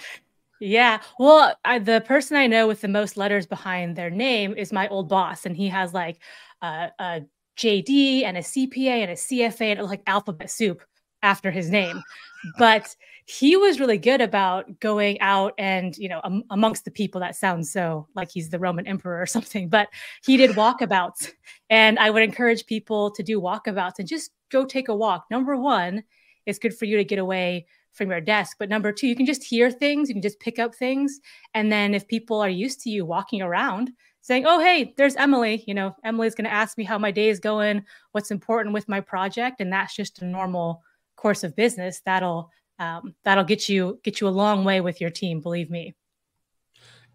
yeah. 0.60 1.02
Well, 1.20 1.56
I, 1.64 1.78
the 1.78 2.02
person 2.02 2.36
I 2.36 2.48
know 2.48 2.68
with 2.68 2.82
the 2.82 2.88
most 2.88 3.16
letters 3.16 3.46
behind 3.46 3.96
their 3.96 4.10
name 4.10 4.56
is 4.58 4.74
my 4.74 4.88
old 4.88 5.08
boss, 5.08 5.46
and 5.46 5.56
he 5.56 5.68
has 5.68 5.94
like 5.94 6.18
a, 6.64 6.90
a 6.98 7.22
JD 7.60 8.24
and 8.24 8.38
a 8.38 8.42
CPA 8.42 9.04
and 9.04 9.12
a 9.12 9.14
CFA 9.14 9.78
and 9.78 9.84
like 9.84 10.02
alphabet 10.08 10.50
soup 10.50 10.82
after 11.24 11.51
his 11.51 11.70
name. 11.70 12.01
But 12.58 12.96
he 13.25 13.56
was 13.56 13.80
really 13.80 13.98
good 14.00 14.20
about 14.20 14.80
going 14.80 15.20
out 15.22 15.54
and 15.58 15.96
you 15.98 16.10
know 16.10 16.22
um, 16.24 16.44
amongst 16.50 16.86
the 16.86 16.92
people 16.92 17.22
that 17.22 17.36
sounds 17.36 17.72
so 17.72 18.08
like 18.16 18.32
he's 18.32 18.50
the 18.50 18.60
roman 18.60 18.88
emperor 18.88 19.22
or 19.22 19.25
something 19.38 19.70
but 19.70 19.90
he 20.25 20.38
did 20.38 20.51
walkabouts. 20.51 21.32
And 21.70 22.00
i 22.00 22.10
would 22.10 22.24
encourage 22.24 22.66
people 22.66 23.12
to 23.12 23.24
do 23.24 23.40
walkabouts 23.40 24.00
and 24.00 24.08
just 24.08 24.32
go 24.50 24.66
take 24.66 24.90
a 24.90 24.96
walk. 24.96 25.25
Number 25.30 25.56
one 25.56 26.04
it's 26.46 26.60
good 26.60 26.75
for 26.75 26.86
you 26.86 26.98
to 26.98 27.04
get 27.04 27.20
away 27.20 27.68
from 27.94 28.10
your 28.10 28.22
desk 28.22 28.58
but 28.58 28.70
number 28.70 28.92
two 28.92 29.08
you 29.08 29.16
can 29.16 29.25
just 29.25 29.44
hear 29.44 29.70
things 29.70 30.10
you 30.10 30.16
can 30.16 30.22
just 30.22 30.40
pick 30.40 30.60
up 30.60 30.74
things. 30.74 31.20
And 31.54 31.72
then 31.72 31.94
if 31.94 32.08
people 32.08 32.40
are 32.42 32.50
used 32.50 32.82
to 32.82 32.90
you 32.90 33.06
walking 33.06 33.42
around 33.42 33.92
saying 34.22 34.46
oh 34.46 34.60
hey 34.60 34.94
there's 34.98 35.16
emily 35.16 35.63
you 35.68 35.74
know 35.74 35.96
emily's 36.04 36.36
going 36.36 36.46
to 36.46 36.54
ask 36.54 36.78
me 36.78 36.84
how 36.84 36.98
my 36.98 37.12
day 37.12 37.30
is 37.30 37.40
going 37.40 37.84
what's 38.12 38.32
important 38.32 38.74
with 38.74 38.88
my 38.88 39.00
project 39.01 39.62
and 39.62 39.74
that's 39.74 39.96
just 39.96 40.22
a 40.22 40.25
normal 40.25 40.84
course 41.22 41.44
of 41.44 41.56
business 41.56 42.01
that'll 42.06 42.50
um, 42.80 43.13
that'll 43.24 43.44
get 43.44 43.70
you 43.70 44.00
get 44.04 44.20
you 44.20 44.28
a 44.28 44.40
long 44.44 44.63
way 44.63 44.82
with 44.82 45.00
your 45.00 45.12
team. 45.12 45.40
Believe 45.40 45.70
me. 45.70 45.94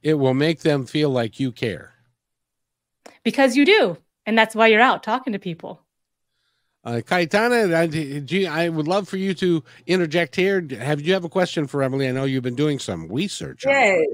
It 0.03 0.15
will 0.15 0.35
make 0.35 0.61
them 0.61 0.87
feel 0.87 1.11
like 1.11 1.41
you 1.41 1.51
care. 1.51 1.93
Because 3.25 3.57
you 3.57 3.65
do, 3.65 3.99
and 4.25 4.39
that's 4.39 4.55
why 4.55 4.69
you're 4.69 4.81
out 4.81 5.03
talking 5.03 5.33
to 5.33 5.41
people. 5.41 5.83
Uh, 6.85 7.01
Cayetana, 7.05 7.75
I, 7.75 8.65
I 8.65 8.69
would 8.69 8.87
love 8.87 9.09
for 9.09 9.17
you 9.17 9.35
to 9.35 9.65
interject 9.89 10.37
here. 10.37 10.65
Have 10.79 11.01
you 11.01 11.15
have 11.15 11.25
a 11.25 11.29
question 11.29 11.67
for 11.67 11.83
Emily? 11.83 12.09
I 12.09 12.13
know 12.13 12.25
you've 12.25 12.45
been 12.45 12.55
doing 12.55 12.79
some 12.79 13.09
research. 13.09 13.65
Yes, 13.67 14.07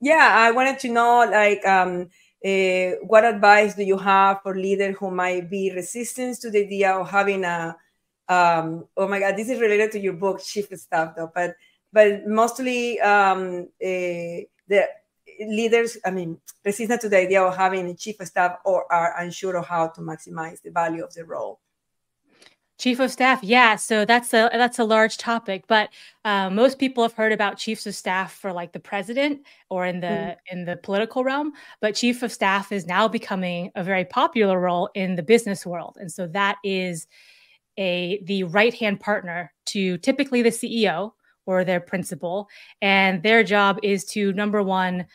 yeah. 0.00 0.30
I 0.32 0.52
wanted 0.52 0.78
to 0.80 0.88
know, 0.90 1.28
like, 1.28 1.66
um, 1.66 2.08
uh, 2.44 2.96
what 3.02 3.24
advice 3.24 3.74
do 3.74 3.82
you 3.82 3.98
have 3.98 4.42
for 4.44 4.56
leaders 4.56 4.94
who 5.00 5.10
might 5.10 5.50
be 5.50 5.72
resistant 5.74 6.40
to 6.42 6.50
the 6.50 6.60
idea 6.66 6.92
of 6.92 7.10
having 7.10 7.44
a 7.44 7.76
um, 8.30 8.86
oh 8.96 9.08
my 9.08 9.18
god 9.18 9.36
this 9.36 9.50
is 9.50 9.60
related 9.60 9.90
to 9.90 9.98
your 9.98 10.14
book 10.14 10.40
chief 10.40 10.70
of 10.70 10.78
staff 10.78 11.14
though 11.16 11.30
but 11.34 11.54
but 11.92 12.26
mostly 12.26 13.00
um, 13.00 13.68
uh, 13.82 14.46
the 14.68 14.88
leaders 15.46 15.98
i 16.04 16.10
mean 16.10 16.38
resistant 16.64 17.00
to 17.00 17.08
the 17.08 17.18
idea 17.18 17.42
of 17.42 17.56
having 17.56 17.86
a 17.86 17.94
chief 17.94 18.20
of 18.20 18.28
staff 18.28 18.58
or 18.64 18.90
are 18.92 19.18
unsure 19.20 19.56
of 19.56 19.66
how 19.66 19.88
to 19.88 20.00
maximize 20.00 20.62
the 20.62 20.70
value 20.70 21.02
of 21.02 21.12
the 21.14 21.24
role 21.24 21.58
chief 22.78 23.00
of 23.00 23.10
staff 23.10 23.42
yeah 23.42 23.74
so 23.74 24.04
that's 24.04 24.32
a 24.32 24.48
that's 24.52 24.78
a 24.78 24.84
large 24.84 25.16
topic 25.16 25.64
but 25.66 25.88
uh, 26.24 26.48
most 26.50 26.78
people 26.78 27.02
have 27.02 27.14
heard 27.14 27.32
about 27.32 27.56
chiefs 27.56 27.86
of 27.86 27.94
staff 27.94 28.34
for 28.34 28.52
like 28.52 28.72
the 28.72 28.80
president 28.80 29.40
or 29.70 29.86
in 29.86 30.00
the 30.00 30.06
mm. 30.06 30.36
in 30.50 30.64
the 30.64 30.76
political 30.76 31.24
realm 31.24 31.52
but 31.80 31.94
chief 31.94 32.22
of 32.22 32.30
staff 32.30 32.70
is 32.70 32.86
now 32.86 33.08
becoming 33.08 33.70
a 33.74 33.82
very 33.82 34.04
popular 34.04 34.60
role 34.60 34.88
in 34.94 35.16
the 35.16 35.22
business 35.22 35.66
world 35.66 35.96
and 36.00 36.12
so 36.12 36.26
that 36.26 36.56
is 36.62 37.06
a 37.78 38.22
the 38.24 38.44
right 38.44 38.74
hand 38.74 39.00
partner 39.00 39.52
to 39.66 39.98
typically 39.98 40.42
the 40.42 40.50
CEO 40.50 41.12
or 41.46 41.64
their 41.64 41.80
principal, 41.80 42.48
and 42.80 43.22
their 43.22 43.42
job 43.42 43.78
is 43.82 44.04
to 44.06 44.32
number 44.32 44.62
one 44.62 45.06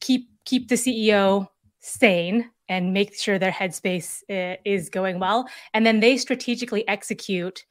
keep 0.00 0.28
keep 0.44 0.68
the 0.68 0.74
CEO 0.74 1.48
sane 1.80 2.50
and 2.68 2.92
make 2.92 3.14
sure 3.14 3.38
their 3.38 3.52
headspace 3.52 4.22
uh, 4.30 4.56
is 4.64 4.90
going 4.90 5.18
well, 5.18 5.48
and 5.74 5.86
then 5.86 6.00
they 6.00 6.16
strategically 6.16 6.86
execute 6.88 7.64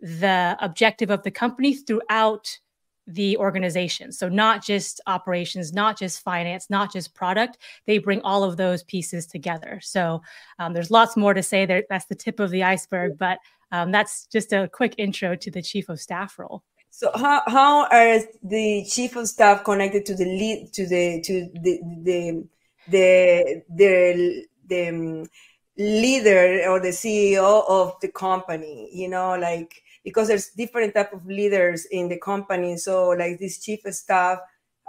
the 0.00 0.56
objective 0.60 1.10
of 1.10 1.22
the 1.22 1.30
company 1.30 1.74
throughout 1.74 2.58
the 3.06 3.36
organization. 3.36 4.12
So, 4.12 4.28
not 4.28 4.64
just 4.64 5.00
operations, 5.06 5.72
not 5.72 5.98
just 5.98 6.22
finance, 6.22 6.70
not 6.70 6.92
just 6.92 7.14
product. 7.14 7.58
They 7.86 7.98
bring 7.98 8.20
all 8.22 8.44
of 8.44 8.56
those 8.56 8.82
pieces 8.84 9.26
together. 9.26 9.80
So, 9.82 10.22
um, 10.58 10.72
there's 10.72 10.90
lots 10.90 11.16
more 11.16 11.34
to 11.34 11.42
say 11.42 11.66
there. 11.66 11.84
That's 11.88 12.06
the 12.06 12.14
tip 12.14 12.40
of 12.40 12.50
the 12.50 12.62
iceberg, 12.62 13.18
but 13.18 13.38
um, 13.72 13.90
that's 13.90 14.26
just 14.26 14.52
a 14.52 14.68
quick 14.68 14.94
intro 14.98 15.34
to 15.34 15.50
the 15.50 15.62
chief 15.62 15.88
of 15.88 15.98
staff 15.98 16.38
role. 16.38 16.62
So 16.90 17.10
how 17.14 17.42
how 17.46 17.86
are 17.86 18.20
the 18.42 18.84
chief 18.84 19.16
of 19.16 19.26
staff 19.26 19.64
connected 19.64 20.04
to 20.06 20.14
the 20.14 20.26
lead 20.26 20.72
to 20.74 20.86
the 20.86 21.22
to 21.22 21.48
the 21.54 21.80
the 22.02 22.44
the 22.88 23.62
the, 23.70 24.46
the 24.68 24.88
um, 24.88 25.26
leader 25.78 26.68
or 26.68 26.80
the 26.80 26.88
CEO 26.88 27.64
of 27.66 27.98
the 28.02 28.08
company? 28.08 28.90
You 28.92 29.08
know, 29.08 29.36
like 29.36 29.82
because 30.04 30.28
there's 30.28 30.50
different 30.50 30.94
type 30.94 31.14
of 31.14 31.24
leaders 31.24 31.86
in 31.86 32.10
the 32.10 32.18
company. 32.18 32.76
So 32.76 33.08
like 33.10 33.38
this 33.38 33.58
chief 33.58 33.86
of 33.86 33.94
staff, 33.94 34.40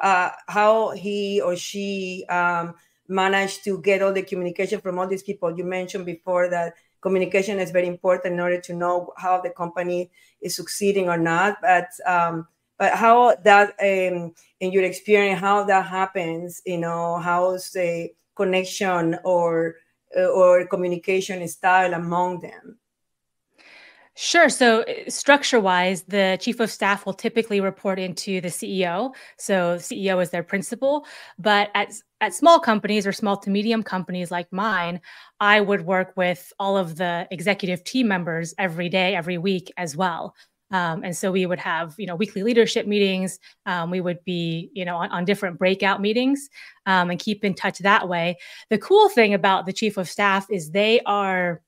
uh, 0.02 0.32
how 0.50 0.92
he 0.92 1.40
or 1.40 1.56
she 1.56 2.26
um, 2.28 2.76
managed 3.08 3.64
to 3.64 3.82
get 3.82 4.02
all 4.02 4.12
the 4.12 4.24
communication 4.24 4.82
from 4.82 5.00
all 5.00 5.08
these 5.08 5.24
people. 5.24 5.58
You 5.58 5.64
mentioned 5.64 6.06
before 6.06 6.50
that 6.50 6.74
communication 7.04 7.60
is 7.60 7.70
very 7.70 7.88
important 7.88 8.34
in 8.34 8.40
order 8.40 8.60
to 8.62 8.74
know 8.74 9.14
how 9.18 9.40
the 9.40 9.52
company 9.52 10.10
is 10.42 10.56
succeeding 10.56 11.08
or 11.10 11.18
not. 11.18 11.58
But 11.62 11.90
um, 12.08 12.48
but 12.80 12.94
how 12.94 13.36
that 13.44 13.76
um, 13.80 14.34
in 14.60 14.72
your 14.72 14.84
experience, 14.84 15.40
how 15.40 15.64
that 15.66 15.86
happens, 15.86 16.62
you 16.66 16.80
know, 16.80 17.20
how's 17.20 17.70
the 17.72 18.10
connection 18.36 19.20
or 19.24 19.76
or 20.16 20.66
communication 20.68 21.48
style 21.48 21.94
among 21.94 22.40
them? 22.40 22.80
Sure. 24.16 24.48
So, 24.48 24.86
structure 25.08 25.60
wise, 25.60 26.04
the 26.04 26.38
chief 26.40 26.60
of 26.60 26.70
staff 26.70 27.04
will 27.06 27.16
typically 27.16 27.62
report 27.62 27.98
into 27.98 28.42
the 28.42 28.50
CEO. 28.50 29.16
So, 29.38 29.78
CEO 29.78 30.22
is 30.22 30.30
their 30.30 30.44
principal. 30.44 31.08
But 31.40 31.72
at, 31.74 31.94
at 32.24 32.34
small 32.34 32.58
companies 32.58 33.06
or 33.06 33.12
small 33.12 33.36
to 33.36 33.50
medium 33.50 33.84
companies 33.84 34.32
like 34.32 34.52
mine, 34.52 35.02
I 35.42 35.60
would 35.60 35.86
work 35.86 36.14
with 36.16 36.54
all 36.58 36.78
of 36.78 36.96
the 36.96 37.28
executive 37.32 37.84
team 37.84 38.08
members 38.08 38.54
every 38.58 38.88
day, 38.88 39.14
every 39.14 39.38
week 39.38 39.74
as 39.76 39.98
well. 39.98 40.34
Um, 40.72 41.04
and 41.04 41.16
so 41.16 41.34
we 41.34 41.46
would 41.46 41.60
have, 41.60 41.94
you 41.98 42.08
know, 42.08 42.16
weekly 42.16 42.42
leadership 42.42 42.88
meetings. 42.88 43.40
Um, 43.66 43.92
we 43.92 44.00
would 44.00 44.24
be, 44.24 44.72
you 44.74 44.86
know, 44.86 44.96
on, 44.96 45.12
on 45.12 45.26
different 45.26 45.60
breakout 45.60 46.02
meetings 46.02 46.50
um, 46.86 47.12
and 47.12 47.20
keep 47.20 47.44
in 47.44 47.54
touch 47.54 47.80
that 47.80 48.08
way. 48.08 48.38
The 48.70 48.78
cool 48.78 49.10
thing 49.10 49.34
about 49.34 49.66
the 49.66 49.74
chief 49.74 49.98
of 49.98 50.10
staff 50.10 50.48
is 50.50 50.72
they 50.72 51.02
are 51.02 51.62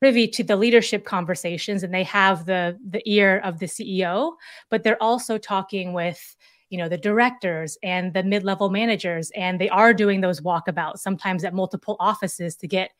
privy 0.00 0.28
to 0.28 0.44
the 0.44 0.56
leadership 0.56 1.04
conversations 1.04 1.82
and 1.82 1.94
they 1.94 2.04
have 2.04 2.44
the 2.44 2.78
the 2.90 3.02
ear 3.10 3.40
of 3.42 3.58
the 3.58 3.66
CEO, 3.66 4.32
but 4.68 4.82
they're 4.82 5.02
also 5.02 5.38
talking 5.38 5.94
with 5.94 6.36
you 6.72 6.78
know 6.78 6.88
the 6.88 6.96
directors 6.96 7.76
and 7.82 8.14
the 8.14 8.22
mid-level 8.22 8.70
managers 8.70 9.30
and 9.36 9.60
they 9.60 9.68
are 9.68 9.92
doing 9.92 10.22
those 10.22 10.40
walkabouts 10.40 10.98
sometimes 10.98 11.44
at 11.44 11.52
multiple 11.54 11.96
offices 12.00 12.56
to 12.56 12.66
get 12.66 12.90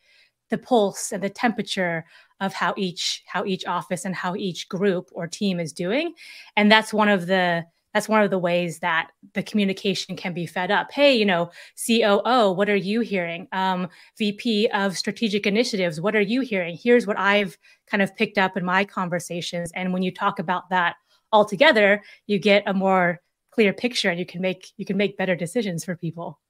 the 0.51 0.59
pulse 0.59 1.11
and 1.11 1.23
the 1.23 1.31
temperature 1.31 2.05
of 2.41 2.53
how 2.53 2.75
each 2.77 3.23
how 3.27 3.45
each 3.47 3.65
office 3.65 4.05
and 4.05 4.15
how 4.15 4.37
each 4.37 4.69
group 4.69 5.09
or 5.13 5.27
team 5.27 5.59
is 5.59 5.73
doing 5.73 6.13
and 6.57 6.71
that's 6.71 6.93
one 6.93 7.09
of 7.09 7.27
the 7.27 7.65
that's 7.95 8.09
one 8.09 8.23
of 8.23 8.31
the 8.31 8.39
ways 8.39 8.79
that 8.79 9.11
the 9.35 9.43
communication 9.43 10.17
can 10.17 10.33
be 10.33 10.47
fed 10.47 10.71
up. 10.71 10.91
Hey, 10.91 11.15
you 11.15 11.27
know, 11.27 11.51
COO, 11.87 12.53
what 12.53 12.71
are 12.71 12.77
you 12.77 13.01
hearing? 13.01 13.47
Um, 13.53 13.89
VP 14.17 14.69
of 14.69 14.97
Strategic 14.97 15.47
Initiatives, 15.47 16.01
what 16.01 16.17
are 16.17 16.23
you 16.23 16.41
hearing? 16.41 16.79
Here's 16.83 17.07
what 17.07 17.19
I've 17.19 17.59
kind 17.87 18.03
of 18.03 18.17
picked 18.17 18.39
up 18.39 18.57
in 18.57 18.65
my 18.65 18.87
conversations. 18.87 19.71
And 19.75 19.93
when 19.93 20.03
you 20.03 20.11
talk 20.11 20.39
about 20.39 20.71
that 20.71 20.97
all 21.33 21.45
together, 21.45 22.03
you 22.27 22.39
get 22.39 22.63
a 22.67 22.73
more 22.73 23.21
clear 23.53 23.73
picture, 23.73 24.11
and 24.11 24.19
you 24.19 24.27
can 24.27 24.41
make 24.41 24.73
you 24.77 24.85
can 24.85 24.97
make 24.97 25.17
better 25.17 25.37
decisions 25.37 25.85
for 25.85 25.97
people. 25.97 26.41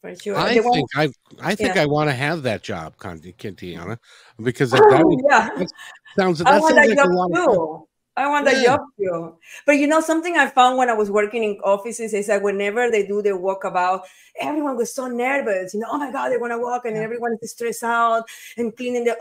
For 0.00 0.14
sure. 0.16 0.36
I 0.36 0.58
think 0.58 0.90
I 0.96 1.08
I 1.40 1.54
think 1.54 1.76
yeah. 1.76 1.82
I 1.82 1.86
want 1.86 2.10
to 2.10 2.14
have 2.14 2.42
that 2.42 2.62
job, 2.62 2.96
Quintiana, 2.96 3.98
because 4.42 4.72
that, 4.72 4.82
oh, 4.82 4.90
that, 4.90 5.04
oh, 5.04 5.20
yeah. 5.30 5.48
that 5.56 5.68
sounds 6.16 6.38
that 6.40 6.60
sounds 6.60 6.74
like 6.74 6.98
a 6.98 7.08
lot 7.08 7.30
of 7.30 7.54
fun. 7.54 7.82
I 8.14 8.28
want 8.28 8.44
that 8.44 8.56
yeah. 8.56 8.64
job 8.64 8.80
too. 8.98 9.36
But 9.64 9.72
you 9.72 9.86
know, 9.86 10.00
something 10.00 10.36
I 10.36 10.48
found 10.48 10.76
when 10.76 10.90
I 10.90 10.92
was 10.92 11.10
working 11.10 11.44
in 11.44 11.60
offices 11.64 12.12
is 12.12 12.26
that 12.26 12.42
whenever 12.42 12.90
they 12.90 13.06
do 13.06 13.22
their 13.22 13.38
walkabout, 13.38 14.02
everyone 14.40 14.76
was 14.76 14.92
so 14.92 15.06
nervous. 15.06 15.72
You 15.72 15.80
know, 15.80 15.86
oh 15.90 15.98
my 15.98 16.12
God, 16.12 16.28
they're 16.28 16.40
gonna 16.40 16.60
walk, 16.60 16.84
and 16.84 16.96
yeah. 16.96 17.02
everyone 17.02 17.38
is 17.40 17.52
stressed 17.52 17.84
out 17.84 18.24
and 18.58 18.76
cleaning 18.76 19.04
the 19.04 19.14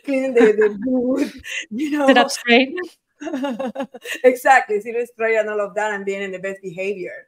cleaning 0.04 0.34
the, 0.34 0.40
the 0.40 0.78
booth. 0.84 1.40
You 1.70 1.90
know, 1.90 2.06
sit 2.06 2.18
up 2.18 2.30
straight. 2.30 2.76
exactly, 4.24 4.76
up 4.76 5.08
straight 5.08 5.36
and 5.36 5.50
all 5.50 5.60
of 5.60 5.74
that, 5.74 5.92
and 5.92 6.04
being 6.04 6.22
in 6.22 6.32
the 6.32 6.38
best 6.38 6.62
behavior. 6.62 7.26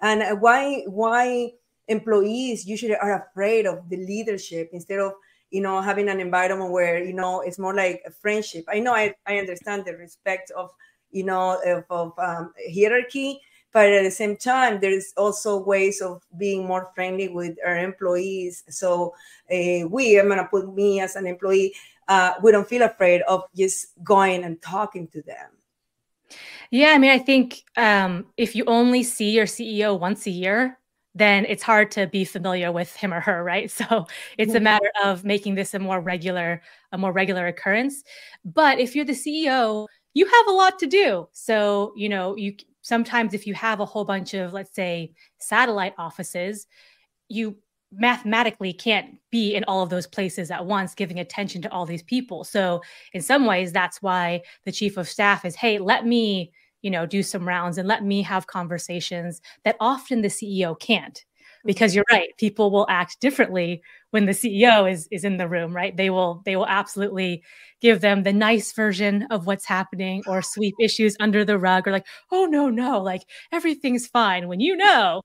And 0.00 0.40
why 0.40 0.84
why 0.86 1.52
employees 1.88 2.66
usually 2.66 2.96
are 2.96 3.26
afraid 3.28 3.66
of 3.66 3.88
the 3.88 3.96
leadership 3.96 4.70
instead 4.72 5.00
of 5.00 5.12
you 5.50 5.60
know 5.60 5.80
having 5.80 6.08
an 6.08 6.20
environment 6.20 6.70
where 6.72 7.02
you 7.02 7.12
know 7.12 7.40
it's 7.40 7.58
more 7.58 7.74
like 7.74 8.00
a 8.06 8.10
friendship 8.10 8.64
i 8.68 8.78
know 8.78 8.94
i, 8.94 9.12
I 9.26 9.38
understand 9.38 9.84
the 9.84 9.96
respect 9.96 10.52
of 10.52 10.70
you 11.10 11.24
know 11.24 11.60
of, 11.66 11.84
of 11.90 12.18
um, 12.18 12.52
hierarchy 12.72 13.40
but 13.72 13.88
at 13.88 14.04
the 14.04 14.10
same 14.10 14.36
time 14.36 14.80
there's 14.80 15.12
also 15.16 15.58
ways 15.62 16.00
of 16.00 16.22
being 16.38 16.64
more 16.66 16.90
friendly 16.94 17.28
with 17.28 17.56
our 17.66 17.78
employees 17.78 18.62
so 18.68 19.14
uh, 19.52 19.86
we 19.88 20.18
i'm 20.18 20.26
going 20.26 20.38
to 20.38 20.44
put 20.44 20.72
me 20.74 21.00
as 21.00 21.16
an 21.16 21.26
employee 21.26 21.74
uh, 22.10 22.34
we 22.42 22.52
don't 22.52 22.68
feel 22.68 22.82
afraid 22.82 23.22
of 23.22 23.44
just 23.56 23.86
going 24.04 24.44
and 24.44 24.60
talking 24.60 25.08
to 25.08 25.22
them 25.22 25.50
yeah 26.70 26.90
i 26.90 26.98
mean 26.98 27.10
i 27.10 27.18
think 27.18 27.64
um, 27.76 28.26
if 28.36 28.54
you 28.54 28.64
only 28.66 29.02
see 29.02 29.30
your 29.30 29.46
ceo 29.46 29.98
once 29.98 30.26
a 30.26 30.30
year 30.30 30.76
then 31.14 31.44
it's 31.46 31.62
hard 31.62 31.90
to 31.92 32.06
be 32.06 32.24
familiar 32.24 32.70
with 32.70 32.94
him 32.94 33.12
or 33.12 33.20
her, 33.20 33.42
right? 33.42 33.70
So 33.80 34.06
it's 34.38 34.54
a 34.54 34.60
matter 34.60 34.90
of 35.02 35.24
making 35.24 35.54
this 35.54 35.74
a 35.74 35.78
more 35.78 36.00
regular, 36.00 36.62
a 36.92 36.98
more 36.98 37.12
regular 37.12 37.46
occurrence. 37.46 38.04
But 38.44 38.78
if 38.78 38.94
you're 38.94 39.04
the 39.04 39.12
CEO, 39.12 39.86
you 40.14 40.26
have 40.26 40.46
a 40.48 40.52
lot 40.52 40.78
to 40.80 40.86
do. 40.86 41.28
So, 41.32 41.92
you 41.96 42.08
know, 42.08 42.36
you 42.36 42.54
sometimes 42.82 43.34
if 43.34 43.46
you 43.46 43.54
have 43.54 43.80
a 43.80 43.86
whole 43.86 44.04
bunch 44.04 44.34
of, 44.34 44.52
let's 44.52 44.74
say, 44.74 45.12
satellite 45.38 45.94
offices, 45.98 46.66
you 47.28 47.56
mathematically 47.92 48.72
can't 48.72 49.16
be 49.30 49.54
in 49.54 49.64
all 49.64 49.82
of 49.82 49.90
those 49.90 50.06
places 50.06 50.50
at 50.50 50.66
once 50.66 50.94
giving 50.94 51.18
attention 51.18 51.60
to 51.62 51.72
all 51.72 51.86
these 51.86 52.02
people. 52.02 52.44
So, 52.44 52.82
in 53.12 53.20
some 53.22 53.46
ways 53.46 53.72
that's 53.72 54.00
why 54.02 54.42
the 54.64 54.72
chief 54.72 54.96
of 54.96 55.08
staff 55.08 55.44
is, 55.44 55.56
"Hey, 55.56 55.78
let 55.78 56.06
me 56.06 56.52
you 56.82 56.90
know 56.90 57.06
do 57.06 57.22
some 57.22 57.46
rounds 57.46 57.78
and 57.78 57.88
let 57.88 58.04
me 58.04 58.22
have 58.22 58.46
conversations 58.46 59.40
that 59.64 59.76
often 59.80 60.22
the 60.22 60.28
ceo 60.28 60.78
can't. 60.78 61.14
Mm-hmm. 61.14 61.66
Because 61.66 61.94
you're 61.94 62.04
right 62.10 62.28
people 62.38 62.70
will 62.70 62.86
act 62.88 63.20
differently 63.20 63.82
when 64.10 64.26
the 64.26 64.32
ceo 64.32 64.90
is 64.90 65.08
is 65.10 65.24
in 65.24 65.36
the 65.36 65.48
room 65.48 65.74
right? 65.74 65.96
They 65.96 66.10
will 66.10 66.42
they 66.44 66.56
will 66.56 66.66
absolutely 66.66 67.42
give 67.80 68.00
them 68.00 68.22
the 68.22 68.32
nice 68.32 68.72
version 68.72 69.26
of 69.30 69.46
what's 69.46 69.64
happening 69.66 70.22
or 70.26 70.42
sweep 70.42 70.74
issues 70.80 71.16
under 71.20 71.44
the 71.44 71.58
rug 71.58 71.86
or 71.86 71.92
like 71.92 72.06
oh 72.32 72.46
no 72.46 72.68
no 72.70 73.00
like 73.02 73.22
everything's 73.52 74.06
fine 74.06 74.48
when 74.48 74.60
you 74.60 74.76
know 74.76 75.22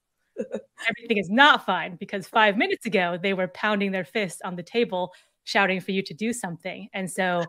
everything 0.89 1.17
is 1.17 1.29
not 1.29 1.65
fine 1.65 1.95
because 1.95 2.27
5 2.27 2.57
minutes 2.57 2.85
ago 2.85 3.17
they 3.21 3.33
were 3.33 3.47
pounding 3.49 3.91
their 3.91 4.05
fists 4.05 4.41
on 4.43 4.55
the 4.55 4.63
table 4.63 5.13
shouting 5.43 5.79
for 5.79 5.91
you 5.91 6.01
to 6.01 6.13
do 6.13 6.33
something 6.33 6.89
and 6.93 7.09
so 7.09 7.43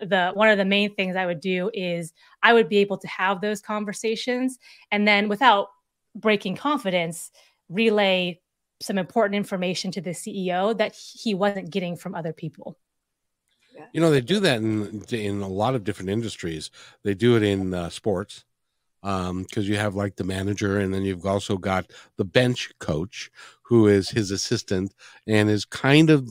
the 0.00 0.30
one 0.34 0.48
of 0.48 0.58
the 0.58 0.64
main 0.64 0.94
things 0.94 1.16
I 1.16 1.26
would 1.26 1.40
do 1.40 1.70
is 1.74 2.12
I 2.42 2.52
would 2.52 2.68
be 2.68 2.78
able 2.78 2.98
to 2.98 3.08
have 3.08 3.40
those 3.40 3.60
conversations 3.60 4.58
and 4.90 5.08
then 5.08 5.28
without 5.28 5.68
breaking 6.14 6.56
confidence 6.56 7.30
relay 7.68 8.40
some 8.80 8.98
important 8.98 9.34
information 9.34 9.90
to 9.92 10.00
the 10.00 10.10
CEO 10.10 10.76
that 10.78 10.94
he 10.94 11.34
wasn't 11.34 11.70
getting 11.70 11.96
from 11.96 12.14
other 12.14 12.32
people. 12.32 12.78
You 13.92 14.00
know, 14.00 14.10
they 14.10 14.20
do 14.20 14.40
that 14.40 14.58
in 14.58 15.04
in 15.10 15.40
a 15.40 15.48
lot 15.48 15.74
of 15.74 15.84
different 15.84 16.10
industries. 16.10 16.70
They 17.04 17.14
do 17.14 17.36
it 17.36 17.42
in 17.42 17.74
uh, 17.74 17.90
sports 17.90 18.44
because 19.02 19.30
um, 19.30 19.46
you 19.56 19.76
have 19.76 19.94
like 19.94 20.16
the 20.16 20.24
manager, 20.24 20.78
and 20.78 20.92
then 20.92 21.02
you've 21.02 21.26
also 21.26 21.56
got 21.56 21.86
the 22.16 22.24
bench 22.24 22.70
coach 22.80 23.30
who 23.62 23.86
is 23.86 24.08
his 24.08 24.30
assistant 24.30 24.94
and 25.26 25.50
is 25.50 25.66
kind 25.66 26.08
of 26.08 26.26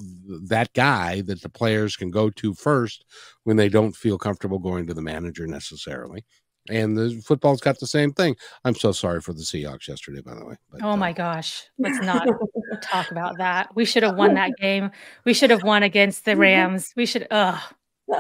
that 0.48 0.74
guy 0.74 1.22
that 1.22 1.42
the 1.42 1.50
players 1.50 1.96
can 1.96 2.10
go 2.10 2.32
to 2.32 2.54
first 2.56 3.06
when 3.44 3.58
they 3.58 3.70
don't 3.70 3.96
feel 3.96 4.18
comfortable 4.18 4.58
going 4.58 4.88
to 4.88 4.94
the 4.94 5.04
manager 5.04 5.46
necessarily. 5.46 6.26
And 6.70 6.98
the 6.98 7.22
football's 7.24 7.62
got 7.62 7.80
the 7.80 7.88
same 7.88 8.12
thing. 8.12 8.36
I'm 8.66 8.76
so 8.76 8.92
sorry 8.92 9.22
for 9.22 9.34
the 9.34 9.42
Seahawks 9.42 9.88
yesterday, 9.88 10.22
by 10.22 10.34
the 10.34 10.46
way. 10.46 10.56
But, 10.70 10.82
oh 10.84 10.98
my 10.98 11.12
uh, 11.12 11.14
gosh, 11.14 11.64
let's 11.78 12.02
not 12.02 12.28
talk 12.82 13.12
about 13.12 13.38
that. 13.38 13.74
We 13.76 13.86
should 13.86 14.04
have 14.04 14.16
won 14.16 14.34
that 14.34 14.52
game. 14.60 14.92
We 15.24 15.34
should 15.34 15.52
have 15.52 15.64
won 15.64 15.84
against 15.84 16.26
the 16.26 16.36
Rams. 16.38 16.92
We 16.96 17.06
should. 17.06 17.28
Ugh. 17.32 17.62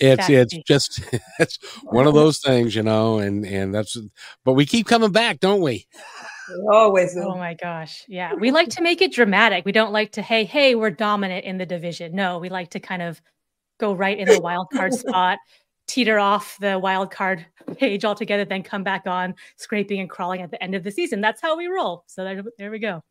It's 0.00 0.28
exactly. 0.28 0.36
it's 0.36 0.56
just 0.66 1.00
it's 1.38 1.58
one 1.84 2.06
of 2.06 2.14
those 2.14 2.38
things, 2.38 2.74
you 2.74 2.82
know, 2.82 3.18
and 3.18 3.44
and 3.44 3.74
that's. 3.74 3.96
But 4.44 4.54
we 4.54 4.64
keep 4.64 4.86
coming 4.86 5.12
back, 5.12 5.40
don't 5.40 5.60
we? 5.60 5.86
Always. 6.70 7.16
Oh 7.16 7.36
my 7.36 7.54
gosh. 7.54 8.04
Yeah. 8.08 8.34
We 8.34 8.50
like 8.50 8.70
to 8.70 8.82
make 8.82 9.02
it 9.02 9.12
dramatic. 9.12 9.64
We 9.64 9.72
don't 9.72 9.92
like 9.92 10.12
to, 10.12 10.22
hey, 10.22 10.44
hey, 10.44 10.74
we're 10.74 10.90
dominant 10.90 11.44
in 11.44 11.58
the 11.58 11.66
division. 11.66 12.14
No, 12.14 12.38
we 12.38 12.48
like 12.48 12.70
to 12.70 12.80
kind 12.80 13.02
of 13.02 13.20
go 13.78 13.92
right 13.92 14.18
in 14.18 14.28
the 14.28 14.40
wild 14.40 14.68
card 14.72 14.94
spot, 14.94 15.38
teeter 15.86 16.18
off 16.18 16.56
the 16.60 16.78
wild 16.78 17.10
card 17.10 17.46
page 17.76 18.04
altogether, 18.04 18.44
then 18.44 18.62
come 18.62 18.82
back 18.82 19.06
on 19.06 19.34
scraping 19.56 20.00
and 20.00 20.10
crawling 20.10 20.42
at 20.42 20.50
the 20.50 20.62
end 20.62 20.74
of 20.74 20.84
the 20.84 20.90
season. 20.90 21.20
That's 21.20 21.40
how 21.40 21.56
we 21.56 21.66
roll. 21.66 22.04
So 22.06 22.24
there, 22.24 22.42
there 22.58 22.70
we 22.70 22.78
go. 22.78 23.02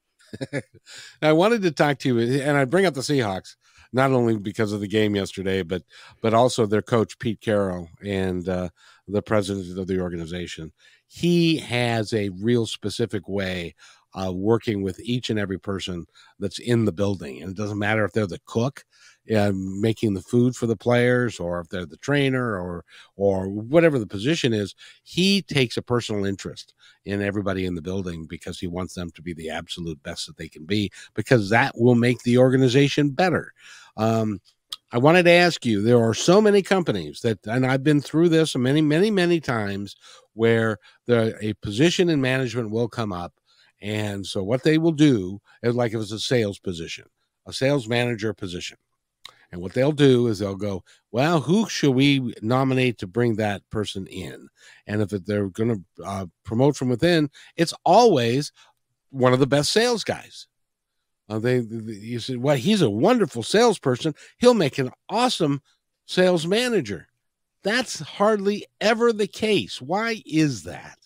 I 1.21 1.33
wanted 1.33 1.63
to 1.63 1.71
talk 1.71 1.99
to 1.99 2.19
you, 2.19 2.41
and 2.41 2.55
I 2.55 2.65
bring 2.65 2.85
up 2.85 2.93
the 2.93 3.01
Seahawks 3.01 3.55
not 3.91 4.11
only 4.11 4.37
because 4.37 4.71
of 4.73 4.81
the 4.81 4.87
game 4.87 5.15
yesterday, 5.15 5.63
but 5.63 5.83
but 6.21 6.33
also 6.33 6.65
their 6.65 6.81
coach 6.81 7.17
Pete 7.19 7.41
Carroll 7.41 7.89
and 8.05 8.47
uh, 8.47 8.69
the 9.07 9.21
president 9.21 9.77
of 9.77 9.87
the 9.87 9.99
organization 9.99 10.71
he 11.09 11.57
has 11.57 12.13
a 12.13 12.29
real 12.29 12.65
specific 12.67 13.27
way 13.27 13.75
of 14.13 14.35
working 14.35 14.81
with 14.83 14.99
each 15.01 15.29
and 15.29 15.39
every 15.39 15.59
person 15.59 16.05
that's 16.39 16.59
in 16.59 16.85
the 16.85 16.91
building. 16.91 17.41
And 17.41 17.51
it 17.51 17.57
doesn't 17.57 17.77
matter 17.79 18.05
if 18.05 18.11
they're 18.11 18.27
the 18.27 18.41
cook, 18.45 18.83
uh, 19.35 19.51
making 19.53 20.13
the 20.13 20.21
food 20.21 20.55
for 20.55 20.65
the 20.67 20.75
players, 20.75 21.39
or 21.39 21.59
if 21.59 21.69
they're 21.69 21.85
the 21.85 21.97
trainer, 21.97 22.59
or 22.59 22.85
or 23.15 23.49
whatever 23.49 23.99
the 23.99 24.07
position 24.07 24.53
is. 24.53 24.75
He 25.03 25.41
takes 25.41 25.77
a 25.77 25.81
personal 25.81 26.25
interest 26.25 26.73
in 27.05 27.21
everybody 27.21 27.65
in 27.65 27.75
the 27.75 27.81
building 27.81 28.25
because 28.27 28.59
he 28.59 28.67
wants 28.67 28.93
them 28.93 29.11
to 29.11 29.21
be 29.21 29.33
the 29.33 29.49
absolute 29.49 30.01
best 30.03 30.27
that 30.27 30.37
they 30.37 30.49
can 30.49 30.65
be, 30.65 30.91
because 31.15 31.49
that 31.49 31.73
will 31.75 31.95
make 31.95 32.21
the 32.23 32.37
organization 32.37 33.09
better. 33.09 33.53
Um, 33.97 34.39
I 34.91 34.97
wanted 34.97 35.23
to 35.23 35.31
ask 35.31 35.65
you 35.65 35.81
there 35.81 36.03
are 36.03 36.15
so 36.15 36.41
many 36.41 36.61
companies 36.61 37.19
that, 37.21 37.45
and 37.45 37.65
I've 37.65 37.83
been 37.83 38.01
through 38.01 38.29
this 38.29 38.55
many, 38.55 38.81
many, 38.81 39.11
many 39.11 39.39
times 39.39 39.95
where 40.33 40.77
the, 41.05 41.37
a 41.41 41.53
position 41.55 42.09
in 42.09 42.19
management 42.21 42.71
will 42.71 42.87
come 42.87 43.13
up. 43.13 43.33
And 43.81 44.25
so 44.25 44.43
what 44.43 44.63
they 44.63 44.77
will 44.77 44.91
do 44.91 45.39
is 45.61 45.75
like 45.75 45.93
it 45.93 45.97
was 45.97 46.11
a 46.11 46.19
sales 46.19 46.59
position, 46.59 47.05
a 47.45 47.53
sales 47.53 47.87
manager 47.87 48.33
position. 48.33 48.77
And 49.51 49.61
what 49.61 49.73
they'll 49.73 49.91
do 49.91 50.27
is 50.27 50.39
they'll 50.39 50.55
go, 50.55 50.83
well, 51.11 51.39
who 51.39 51.67
should 51.69 51.91
we 51.95 52.33
nominate 52.41 52.99
to 52.99 53.07
bring 53.07 53.35
that 53.35 53.67
person 53.69 54.05
in? 54.07 54.47
And 54.85 55.01
if 55.01 55.09
they're 55.09 55.49
going 55.49 55.83
to 55.97 56.03
uh, 56.03 56.25
promote 56.43 56.75
from 56.75 56.89
within, 56.89 57.29
it's 57.55 57.73
always 57.83 58.51
one 59.09 59.33
of 59.33 59.39
the 59.39 59.47
best 59.47 59.71
sales 59.71 60.03
guys. 60.03 60.47
Uh, 61.29 61.39
they, 61.39 61.59
they, 61.59 61.93
you 61.93 62.19
said, 62.19 62.37
well, 62.37 62.55
he's 62.55 62.81
a 62.81 62.89
wonderful 62.89 63.43
salesperson. 63.43 64.15
He'll 64.39 64.55
make 64.55 64.79
an 64.79 64.91
awesome 65.09 65.61
sales 66.05 66.47
manager. 66.47 67.07
That's 67.63 67.99
hardly 67.99 68.65
ever 68.81 69.13
the 69.13 69.27
case. 69.27 69.81
Why 69.81 70.23
is 70.25 70.63
that? 70.63 70.97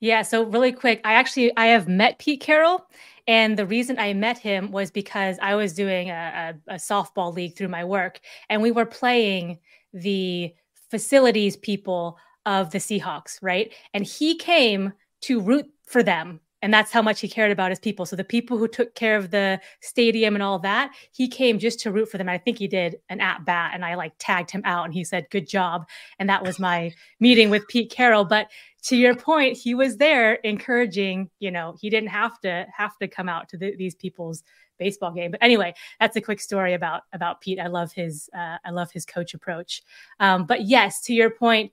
Yeah, 0.00 0.22
so 0.22 0.44
really 0.44 0.72
quick, 0.72 1.00
I 1.04 1.14
actually 1.14 1.56
I 1.56 1.66
have 1.66 1.88
met 1.88 2.18
Pete 2.18 2.40
Carroll, 2.40 2.86
and 3.26 3.58
the 3.58 3.66
reason 3.66 3.98
I 3.98 4.12
met 4.12 4.36
him 4.38 4.70
was 4.70 4.90
because 4.90 5.38
I 5.40 5.54
was 5.54 5.72
doing 5.72 6.10
a, 6.10 6.54
a, 6.68 6.74
a 6.74 6.76
softball 6.76 7.34
league 7.34 7.56
through 7.56 7.68
my 7.68 7.84
work, 7.84 8.20
and 8.50 8.60
we 8.60 8.70
were 8.70 8.84
playing 8.84 9.58
the 9.94 10.54
facilities 10.90 11.56
people 11.56 12.18
of 12.44 12.70
the 12.70 12.78
Seahawks, 12.78 13.38
right? 13.40 13.72
And 13.94 14.04
he 14.04 14.36
came 14.36 14.92
to 15.22 15.40
root 15.40 15.66
for 15.86 16.02
them 16.02 16.40
and 16.64 16.72
that's 16.72 16.90
how 16.90 17.02
much 17.02 17.20
he 17.20 17.28
cared 17.28 17.50
about 17.50 17.70
his 17.70 17.78
people. 17.78 18.06
So 18.06 18.16
the 18.16 18.24
people 18.24 18.56
who 18.56 18.66
took 18.66 18.94
care 18.94 19.16
of 19.16 19.30
the 19.30 19.60
stadium 19.82 20.34
and 20.34 20.42
all 20.42 20.58
that, 20.60 20.94
he 21.12 21.28
came 21.28 21.58
just 21.58 21.78
to 21.80 21.92
root 21.92 22.08
for 22.08 22.16
them. 22.16 22.26
And 22.26 22.34
I 22.34 22.38
think 22.38 22.56
he 22.56 22.66
did 22.66 22.96
an 23.10 23.20
at 23.20 23.44
bat, 23.44 23.72
and 23.74 23.84
I 23.84 23.96
like 23.96 24.14
tagged 24.18 24.50
him 24.50 24.62
out, 24.64 24.86
and 24.86 24.94
he 24.94 25.04
said, 25.04 25.28
"Good 25.28 25.46
job." 25.46 25.86
And 26.18 26.30
that 26.30 26.42
was 26.42 26.58
my 26.58 26.94
meeting 27.20 27.50
with 27.50 27.68
Pete 27.68 27.90
Carroll. 27.90 28.24
But 28.24 28.50
to 28.84 28.96
your 28.96 29.14
point, 29.14 29.58
he 29.58 29.74
was 29.74 29.98
there 29.98 30.36
encouraging. 30.36 31.28
You 31.38 31.50
know, 31.50 31.76
he 31.78 31.90
didn't 31.90 32.08
have 32.08 32.40
to 32.40 32.66
have 32.74 32.96
to 32.96 33.08
come 33.08 33.28
out 33.28 33.50
to 33.50 33.58
the, 33.58 33.76
these 33.76 33.94
people's 33.94 34.42
baseball 34.78 35.12
game. 35.12 35.32
But 35.32 35.42
anyway, 35.42 35.74
that's 36.00 36.16
a 36.16 36.22
quick 36.22 36.40
story 36.40 36.72
about 36.72 37.02
about 37.12 37.42
Pete. 37.42 37.60
I 37.60 37.66
love 37.66 37.92
his 37.92 38.30
uh, 38.34 38.56
I 38.64 38.70
love 38.70 38.90
his 38.90 39.04
coach 39.04 39.34
approach. 39.34 39.82
Um, 40.18 40.46
but 40.46 40.62
yes, 40.62 41.02
to 41.02 41.12
your 41.12 41.28
point, 41.28 41.72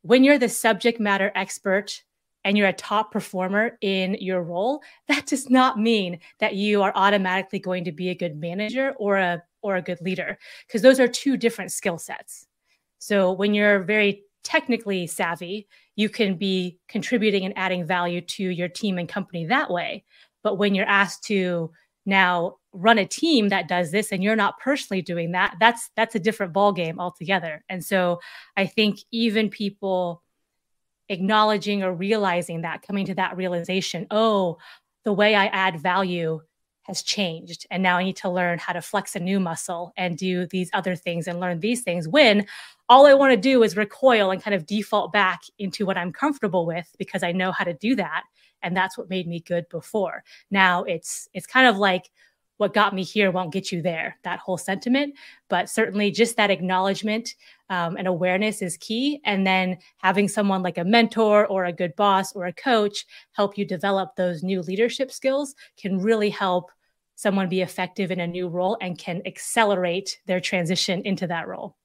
when 0.00 0.24
you're 0.24 0.38
the 0.38 0.48
subject 0.48 0.98
matter 0.98 1.30
expert 1.34 2.02
and 2.44 2.56
you're 2.58 2.68
a 2.68 2.72
top 2.72 3.10
performer 3.10 3.78
in 3.80 4.16
your 4.20 4.42
role, 4.42 4.82
that 5.08 5.26
does 5.26 5.50
not 5.50 5.78
mean 5.78 6.18
that 6.40 6.54
you 6.54 6.82
are 6.82 6.92
automatically 6.94 7.58
going 7.58 7.84
to 7.84 7.92
be 7.92 8.10
a 8.10 8.14
good 8.14 8.36
manager 8.36 8.94
or 8.98 9.16
a 9.16 9.42
or 9.62 9.76
a 9.76 9.82
good 9.82 10.00
leader 10.02 10.38
because 10.66 10.82
those 10.82 11.00
are 11.00 11.08
two 11.08 11.36
different 11.36 11.72
skill 11.72 11.98
sets. 11.98 12.46
So 12.98 13.32
when 13.32 13.54
you're 13.54 13.82
very 13.82 14.22
technically 14.42 15.06
savvy, 15.06 15.66
you 15.96 16.08
can 16.08 16.36
be 16.36 16.78
contributing 16.88 17.44
and 17.44 17.56
adding 17.56 17.86
value 17.86 18.20
to 18.20 18.44
your 18.44 18.68
team 18.68 18.98
and 18.98 19.08
company 19.08 19.46
that 19.46 19.70
way. 19.70 20.04
But 20.42 20.58
when 20.58 20.74
you're 20.74 20.86
asked 20.86 21.24
to 21.24 21.70
now 22.06 22.56
run 22.72 22.98
a 22.98 23.06
team 23.06 23.48
that 23.48 23.68
does 23.68 23.90
this 23.90 24.12
and 24.12 24.22
you're 24.22 24.36
not 24.36 24.58
personally 24.60 25.00
doing 25.00 25.32
that, 25.32 25.56
that's 25.60 25.90
that's 25.96 26.14
a 26.14 26.20
different 26.20 26.52
ball 26.52 26.72
game 26.72 27.00
altogether. 27.00 27.64
And 27.70 27.82
so 27.82 28.20
I 28.56 28.66
think 28.66 28.98
even 29.10 29.48
people 29.48 30.22
acknowledging 31.08 31.82
or 31.82 31.92
realizing 31.92 32.62
that, 32.62 32.82
coming 32.82 33.06
to 33.06 33.14
that 33.14 33.36
realization, 33.36 34.06
oh, 34.10 34.58
the 35.04 35.12
way 35.12 35.34
I 35.34 35.46
add 35.46 35.80
value 35.80 36.40
has 36.82 37.02
changed. 37.02 37.66
And 37.70 37.82
now 37.82 37.96
I 37.96 38.04
need 38.04 38.16
to 38.16 38.30
learn 38.30 38.58
how 38.58 38.72
to 38.74 38.82
flex 38.82 39.16
a 39.16 39.20
new 39.20 39.40
muscle 39.40 39.92
and 39.96 40.18
do 40.18 40.46
these 40.46 40.70
other 40.72 40.94
things 40.94 41.26
and 41.26 41.40
learn 41.40 41.60
these 41.60 41.82
things 41.82 42.06
when 42.06 42.46
all 42.88 43.06
I 43.06 43.14
want 43.14 43.32
to 43.32 43.38
do 43.38 43.62
is 43.62 43.76
recoil 43.76 44.30
and 44.30 44.42
kind 44.42 44.54
of 44.54 44.66
default 44.66 45.12
back 45.12 45.40
into 45.58 45.86
what 45.86 45.96
I'm 45.96 46.12
comfortable 46.12 46.66
with 46.66 46.94
because 46.98 47.22
I 47.22 47.32
know 47.32 47.52
how 47.52 47.64
to 47.64 47.72
do 47.72 47.96
that. 47.96 48.24
And 48.62 48.76
that's 48.76 48.98
what 48.98 49.08
made 49.10 49.26
me 49.26 49.40
good 49.40 49.66
before. 49.70 50.24
Now 50.50 50.84
it's 50.84 51.28
it's 51.32 51.46
kind 51.46 51.66
of 51.66 51.78
like 51.78 52.10
what 52.56 52.74
got 52.74 52.94
me 52.94 53.02
here 53.02 53.30
won't 53.30 53.52
get 53.52 53.72
you 53.72 53.82
there, 53.82 54.16
that 54.22 54.38
whole 54.38 54.58
sentiment. 54.58 55.14
But 55.48 55.68
certainly 55.68 56.10
just 56.10 56.36
that 56.36 56.50
acknowledgement 56.50 57.34
um, 57.68 57.96
and 57.96 58.06
awareness 58.06 58.62
is 58.62 58.76
key. 58.76 59.20
And 59.24 59.46
then 59.46 59.78
having 59.98 60.28
someone 60.28 60.62
like 60.62 60.78
a 60.78 60.84
mentor 60.84 61.46
or 61.46 61.64
a 61.64 61.72
good 61.72 61.96
boss 61.96 62.32
or 62.34 62.46
a 62.46 62.52
coach 62.52 63.06
help 63.32 63.58
you 63.58 63.64
develop 63.64 64.14
those 64.16 64.42
new 64.42 64.62
leadership 64.62 65.10
skills 65.10 65.54
can 65.76 65.98
really 65.98 66.30
help 66.30 66.70
someone 67.16 67.48
be 67.48 67.60
effective 67.60 68.10
in 68.10 68.20
a 68.20 68.26
new 68.26 68.48
role 68.48 68.76
and 68.80 68.98
can 68.98 69.22
accelerate 69.26 70.20
their 70.26 70.40
transition 70.40 71.02
into 71.02 71.26
that 71.26 71.48
role. 71.48 71.76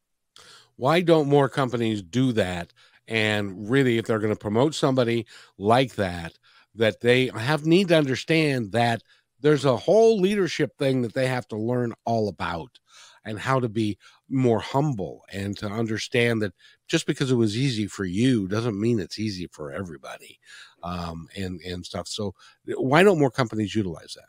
Why 0.75 1.01
don't 1.01 1.27
more 1.27 1.49
companies 1.49 2.01
do 2.01 2.31
that? 2.33 2.73
And 3.07 3.69
really, 3.69 3.97
if 3.97 4.05
they're 4.05 4.19
going 4.19 4.33
to 4.33 4.39
promote 4.39 4.75
somebody 4.75 5.25
like 5.57 5.95
that, 5.95 6.37
that 6.75 7.01
they 7.01 7.27
have 7.27 7.65
need 7.65 7.89
to 7.89 7.97
understand 7.97 8.71
that 8.71 9.03
there's 9.41 9.65
a 9.65 9.77
whole 9.77 10.19
leadership 10.19 10.77
thing 10.77 11.01
that 11.01 11.13
they 11.13 11.27
have 11.27 11.47
to 11.49 11.57
learn 11.57 11.93
all 12.05 12.29
about 12.29 12.79
and 13.25 13.39
how 13.39 13.59
to 13.59 13.69
be 13.69 13.97
more 14.29 14.59
humble 14.59 15.23
and 15.31 15.57
to 15.57 15.67
understand 15.67 16.41
that 16.41 16.53
just 16.87 17.05
because 17.05 17.31
it 17.31 17.35
was 17.35 17.57
easy 17.57 17.87
for 17.87 18.05
you 18.05 18.47
doesn't 18.47 18.79
mean 18.79 18.99
it's 18.99 19.19
easy 19.19 19.47
for 19.51 19.71
everybody 19.71 20.39
um, 20.83 21.27
and 21.35 21.59
and 21.61 21.85
stuff. 21.85 22.07
So 22.07 22.33
why 22.65 23.03
don't 23.03 23.19
more 23.19 23.31
companies 23.31 23.75
utilize 23.75 24.13
that? 24.15 24.25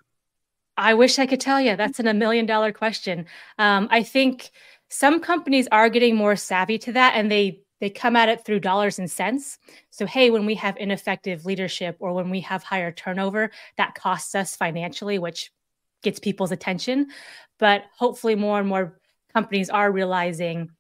I 0.77 0.95
wish 0.95 1.19
i 1.19 1.27
could 1.27 1.41
tell 1.41 1.61
you 1.61 1.77
that's 1.77 2.01
an 2.01 2.09
a 2.09 2.15
million 2.15 2.47
dollar 2.47 2.73
question. 2.73 3.27
Um, 3.59 3.89
i 3.91 4.03
think 4.03 4.51
some 4.89 5.21
companies 5.21 5.69
are 5.71 5.89
getting 5.89 6.17
more 6.17 6.37
savvy 6.37 6.79
to 6.79 6.93
that 6.93 7.15
and 7.15 7.31
they 7.31 7.61
they 7.81 7.91
come 7.91 8.17
at 8.17 8.29
it 8.29 8.45
through 8.45 8.61
dollars 8.61 8.99
and 8.99 9.11
cents. 9.11 9.59
So, 9.91 10.07
hey, 10.07 10.31
when 10.31 10.47
we 10.47 10.55
have 10.57 10.77
ineffective 10.77 11.45
leadership 11.45 11.97
or 11.99 12.13
when 12.13 12.31
we 12.31 12.41
have 12.41 12.63
higher 12.63 12.93
turnover, 12.93 13.51
that 13.77 13.95
costs 13.95 14.35
us 14.35 14.55
financially, 14.55 15.19
which 15.19 15.51
gets 16.03 16.19
people's 16.19 16.53
attention. 16.53 17.09
But 17.59 17.85
hopefully, 17.97 18.35
more 18.35 18.59
and 18.59 18.69
more 18.69 19.01
companies 19.33 19.71
are 19.71 19.93
realizing 19.93 20.71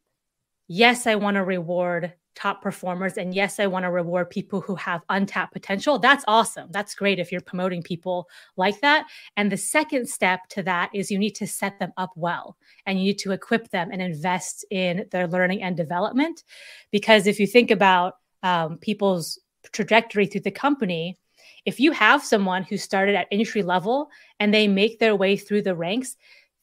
yes, 0.69 1.07
I 1.07 1.17
want 1.17 1.35
to 1.35 1.45
reward 1.45 2.13
top 2.41 2.63
performers. 2.63 3.19
And 3.19 3.35
yes, 3.35 3.61
I 3.61 3.67
want 3.67 3.85
to 3.85 3.91
reward 3.91 4.31
people 4.31 4.61
who 4.61 4.75
have 4.77 5.03
untapped 5.09 5.53
potential. 5.53 5.99
That's 5.99 6.25
awesome. 6.27 6.69
That's 6.71 6.95
great 6.95 7.19
if 7.19 7.31
you're 7.31 7.41
promoting 7.41 7.83
people 7.83 8.29
like 8.57 8.81
that. 8.81 9.07
And 9.37 9.53
the 9.53 9.57
second 9.57 10.09
step 10.09 10.41
to 10.51 10.63
that 10.63 10.91
is 10.95 11.11
you 11.11 11.19
need 11.19 11.35
to 11.37 11.47
set 11.47 11.79
them 11.79 11.93
up 11.97 12.13
well 12.17 12.57
and 12.87 12.99
you 12.99 13.05
need 13.05 13.19
to 13.19 13.33
equip 13.33 13.71
them 13.71 13.91
and 13.93 14.01
invest 14.01 14.65
in 14.71 15.07
their 15.11 15.27
learning 15.27 15.63
and 15.63 15.77
development. 15.77 16.45
Because 16.91 17.27
if 17.27 17.39
you 17.39 17.47
think 17.47 17.71
about 17.71 18.15
um, 18.43 18.79
people's 18.79 19.39
trajectory 19.73 20.27
through 20.27 20.41
the 20.41 20.51
company, 20.51 21.19
if 21.67 21.79
you 21.79 21.93
have 21.93 22.25
someone 22.25 22.63
who 22.63 22.79
started 22.79 23.15
at 23.15 23.29
entry 23.31 23.63
level 23.63 24.09
and 24.39 24.55
they 24.55 24.67
make 24.67 24.99
their 24.99 25.15
way 25.15 25.37
through 25.37 25.63
the 25.63 25.75
ranks, 25.75 26.17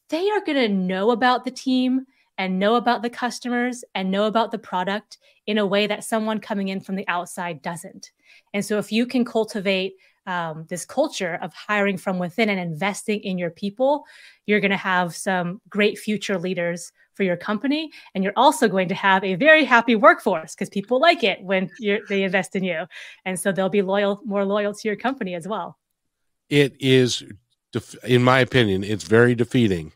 they 0.10 0.28
are 0.32 0.42
going 0.42 0.58
to 0.58 0.70
know 0.70 1.12
about 1.12 1.46
the 1.46 1.52
team 1.52 2.06
and 2.38 2.60
know 2.60 2.76
about 2.76 3.02
the 3.02 3.10
customers 3.10 3.84
and 3.96 4.12
know 4.12 4.26
about 4.26 4.52
the 4.52 4.60
product 4.60 5.18
in 5.46 5.58
a 5.58 5.66
way 5.66 5.88
that 5.88 6.04
someone 6.04 6.40
coming 6.40 6.68
in 6.68 6.80
from 6.80 6.96
the 6.96 7.08
outside 7.08 7.62
doesn't. 7.62 8.12
And 8.54 8.64
so, 8.64 8.78
if 8.78 8.92
you 8.92 9.06
can 9.06 9.26
cultivate 9.26 9.96
um, 10.28 10.66
this 10.68 10.86
culture 10.86 11.40
of 11.42 11.54
hiring 11.54 11.98
from 11.98 12.20
within 12.20 12.50
and 12.50 12.60
investing 12.60 13.22
in 13.22 13.38
your 13.38 13.50
people, 13.50 14.06
you're 14.46 14.60
going 14.60 14.72
to 14.72 14.78
have 14.78 15.16
some 15.16 15.62
great 15.70 15.98
future 15.98 16.38
leaders 16.38 16.92
for 17.18 17.24
your 17.24 17.38
company. 17.38 17.90
And 18.14 18.24
you're 18.24 18.34
also 18.36 18.68
going 18.68 18.90
to 18.90 18.96
have 18.96 19.24
a 19.24 19.36
very 19.36 19.64
happy 19.64 19.96
workforce 19.96 20.54
because 20.54 20.70
people 20.70 21.00
like 21.00 21.24
it 21.24 21.42
when 21.42 21.72
they 21.80 22.24
invest 22.24 22.56
in 22.56 22.64
you. 22.64 22.86
And 23.26 23.40
so 23.40 23.52
they'll 23.52 23.70
be 23.70 23.82
loyal, 23.82 24.22
more 24.26 24.46
loyal 24.46 24.74
to 24.74 24.88
your 24.88 24.98
company 24.98 25.34
as 25.34 25.48
well. 25.48 25.78
It 26.50 26.76
is, 26.80 27.24
in 28.04 28.24
my 28.24 28.40
opinion, 28.40 28.84
it's 28.84 29.04
very 29.06 29.34
defeating 29.34 29.94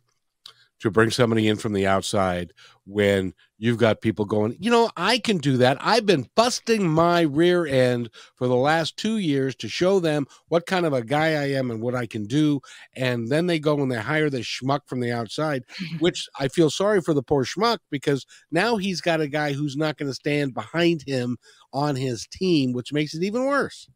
to 0.82 0.92
bring 0.92 1.12
somebody 1.12 1.48
in 1.48 1.58
from 1.58 1.74
the 1.74 1.88
outside 1.88 2.54
when 2.86 3.34
you've 3.58 3.78
got 3.78 4.02
people 4.02 4.26
going, 4.26 4.58
you 4.60 4.72
know, 4.72 4.90
I 4.98 5.20
can 5.20 5.38
do 5.38 5.58
that. 5.58 5.78
I've 5.80 6.06
been 6.06 6.28
busting 6.36 6.88
my 6.88 7.22
rear 7.22 7.66
end 7.66 8.10
for 8.36 8.48
the 8.48 8.56
last 8.56 8.98
two 8.98 9.20
years 9.20 9.56
to 9.58 9.70
show 9.70 10.00
them 10.00 10.26
what 10.48 10.66
kind 10.66 10.86
of 10.86 10.94
a 10.94 11.04
guy 11.04 11.34
I 11.34 11.52
am 11.52 11.70
and 11.70 11.82
what 11.82 11.94
I 11.94 12.08
can 12.08 12.26
do. 12.26 12.60
And 12.96 13.30
then 13.30 13.46
they 13.46 13.60
go 13.60 13.80
and 13.80 13.92
they 13.92 13.98
hire 13.98 14.30
the 14.30 14.40
schmuck 14.40 14.82
from 14.88 15.00
the 15.00 15.12
outside, 15.12 15.64
which 16.00 16.28
I 16.40 16.48
feel 16.48 16.72
sorry 16.72 17.02
for 17.02 17.14
the 17.14 17.24
poor 17.24 17.46
schmuck 17.46 17.78
because 17.92 18.26
now 18.52 18.78
he's 18.78 19.02
got 19.02 19.22
a 19.22 19.28
guy 19.28 19.54
who's 19.54 19.78
not 19.78 19.98
going 19.98 20.10
to 20.10 20.16
stand 20.16 20.54
behind 20.54 21.04
him 21.06 21.38
on 21.72 21.96
his 21.96 22.28
team, 22.32 22.74
which 22.74 22.92
makes 22.92 23.14
it 23.14 23.24
even 23.24 23.46
worse. 23.46 23.88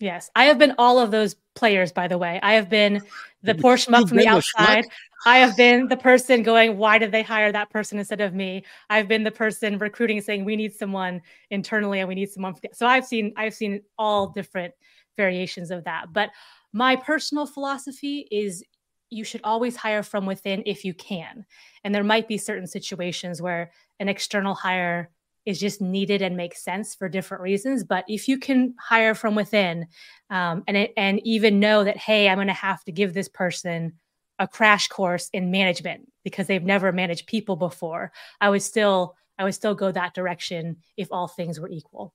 Yes, 0.00 0.30
I 0.36 0.44
have 0.44 0.58
been 0.58 0.74
all 0.78 1.00
of 1.00 1.10
those 1.10 1.34
players. 1.56 1.90
By 1.90 2.06
the 2.06 2.18
way, 2.18 2.38
I 2.40 2.54
have 2.54 2.68
been 2.68 3.02
the 3.42 3.54
poor 3.54 3.76
schmuck 3.76 4.08
from 4.08 4.18
the 4.18 4.28
outside. 4.28 4.86
I 5.26 5.38
have 5.38 5.56
been 5.56 5.88
the 5.88 5.96
person 5.96 6.42
going, 6.42 6.78
"Why 6.78 6.98
did 6.98 7.12
they 7.12 7.22
hire 7.22 7.52
that 7.52 7.70
person 7.70 7.98
instead 7.98 8.20
of 8.20 8.34
me?" 8.34 8.64
I've 8.90 9.08
been 9.08 9.24
the 9.24 9.30
person 9.30 9.78
recruiting, 9.78 10.20
saying, 10.20 10.44
"We 10.44 10.56
need 10.56 10.72
someone 10.74 11.22
internally, 11.50 12.00
and 12.00 12.08
we 12.08 12.14
need 12.14 12.30
someone." 12.30 12.54
So 12.72 12.86
I've 12.86 13.06
seen 13.06 13.32
I've 13.36 13.54
seen 13.54 13.82
all 13.98 14.28
different 14.28 14.74
variations 15.16 15.70
of 15.70 15.84
that. 15.84 16.12
But 16.12 16.30
my 16.72 16.96
personal 16.96 17.46
philosophy 17.46 18.28
is 18.30 18.64
you 19.10 19.24
should 19.24 19.40
always 19.42 19.74
hire 19.76 20.02
from 20.02 20.26
within 20.26 20.62
if 20.66 20.84
you 20.84 20.94
can. 20.94 21.44
And 21.82 21.94
there 21.94 22.04
might 22.04 22.28
be 22.28 22.38
certain 22.38 22.66
situations 22.66 23.40
where 23.40 23.72
an 24.00 24.08
external 24.08 24.54
hire 24.54 25.10
is 25.46 25.58
just 25.58 25.80
needed 25.80 26.20
and 26.20 26.36
makes 26.36 26.62
sense 26.62 26.94
for 26.94 27.08
different 27.08 27.42
reasons. 27.42 27.82
But 27.82 28.04
if 28.06 28.28
you 28.28 28.38
can 28.38 28.74
hire 28.78 29.14
from 29.14 29.34
within 29.34 29.86
um, 30.28 30.62
and 30.68 30.76
it, 30.76 30.92
and 30.96 31.20
even 31.24 31.58
know 31.58 31.84
that, 31.84 31.96
hey, 31.96 32.28
I'm 32.28 32.36
going 32.36 32.48
to 32.48 32.52
have 32.52 32.84
to 32.84 32.92
give 32.92 33.14
this 33.14 33.28
person 33.28 33.94
a 34.38 34.48
crash 34.48 34.88
course 34.88 35.28
in 35.32 35.50
management 35.50 36.10
because 36.24 36.46
they've 36.46 36.62
never 36.62 36.92
managed 36.92 37.26
people 37.26 37.56
before, 37.56 38.12
I 38.40 38.50
would 38.50 38.62
still 38.62 39.16
I 39.38 39.44
would 39.44 39.54
still 39.54 39.74
go 39.74 39.92
that 39.92 40.14
direction 40.14 40.78
if 40.96 41.08
all 41.12 41.28
things 41.28 41.60
were 41.60 41.68
equal. 41.68 42.12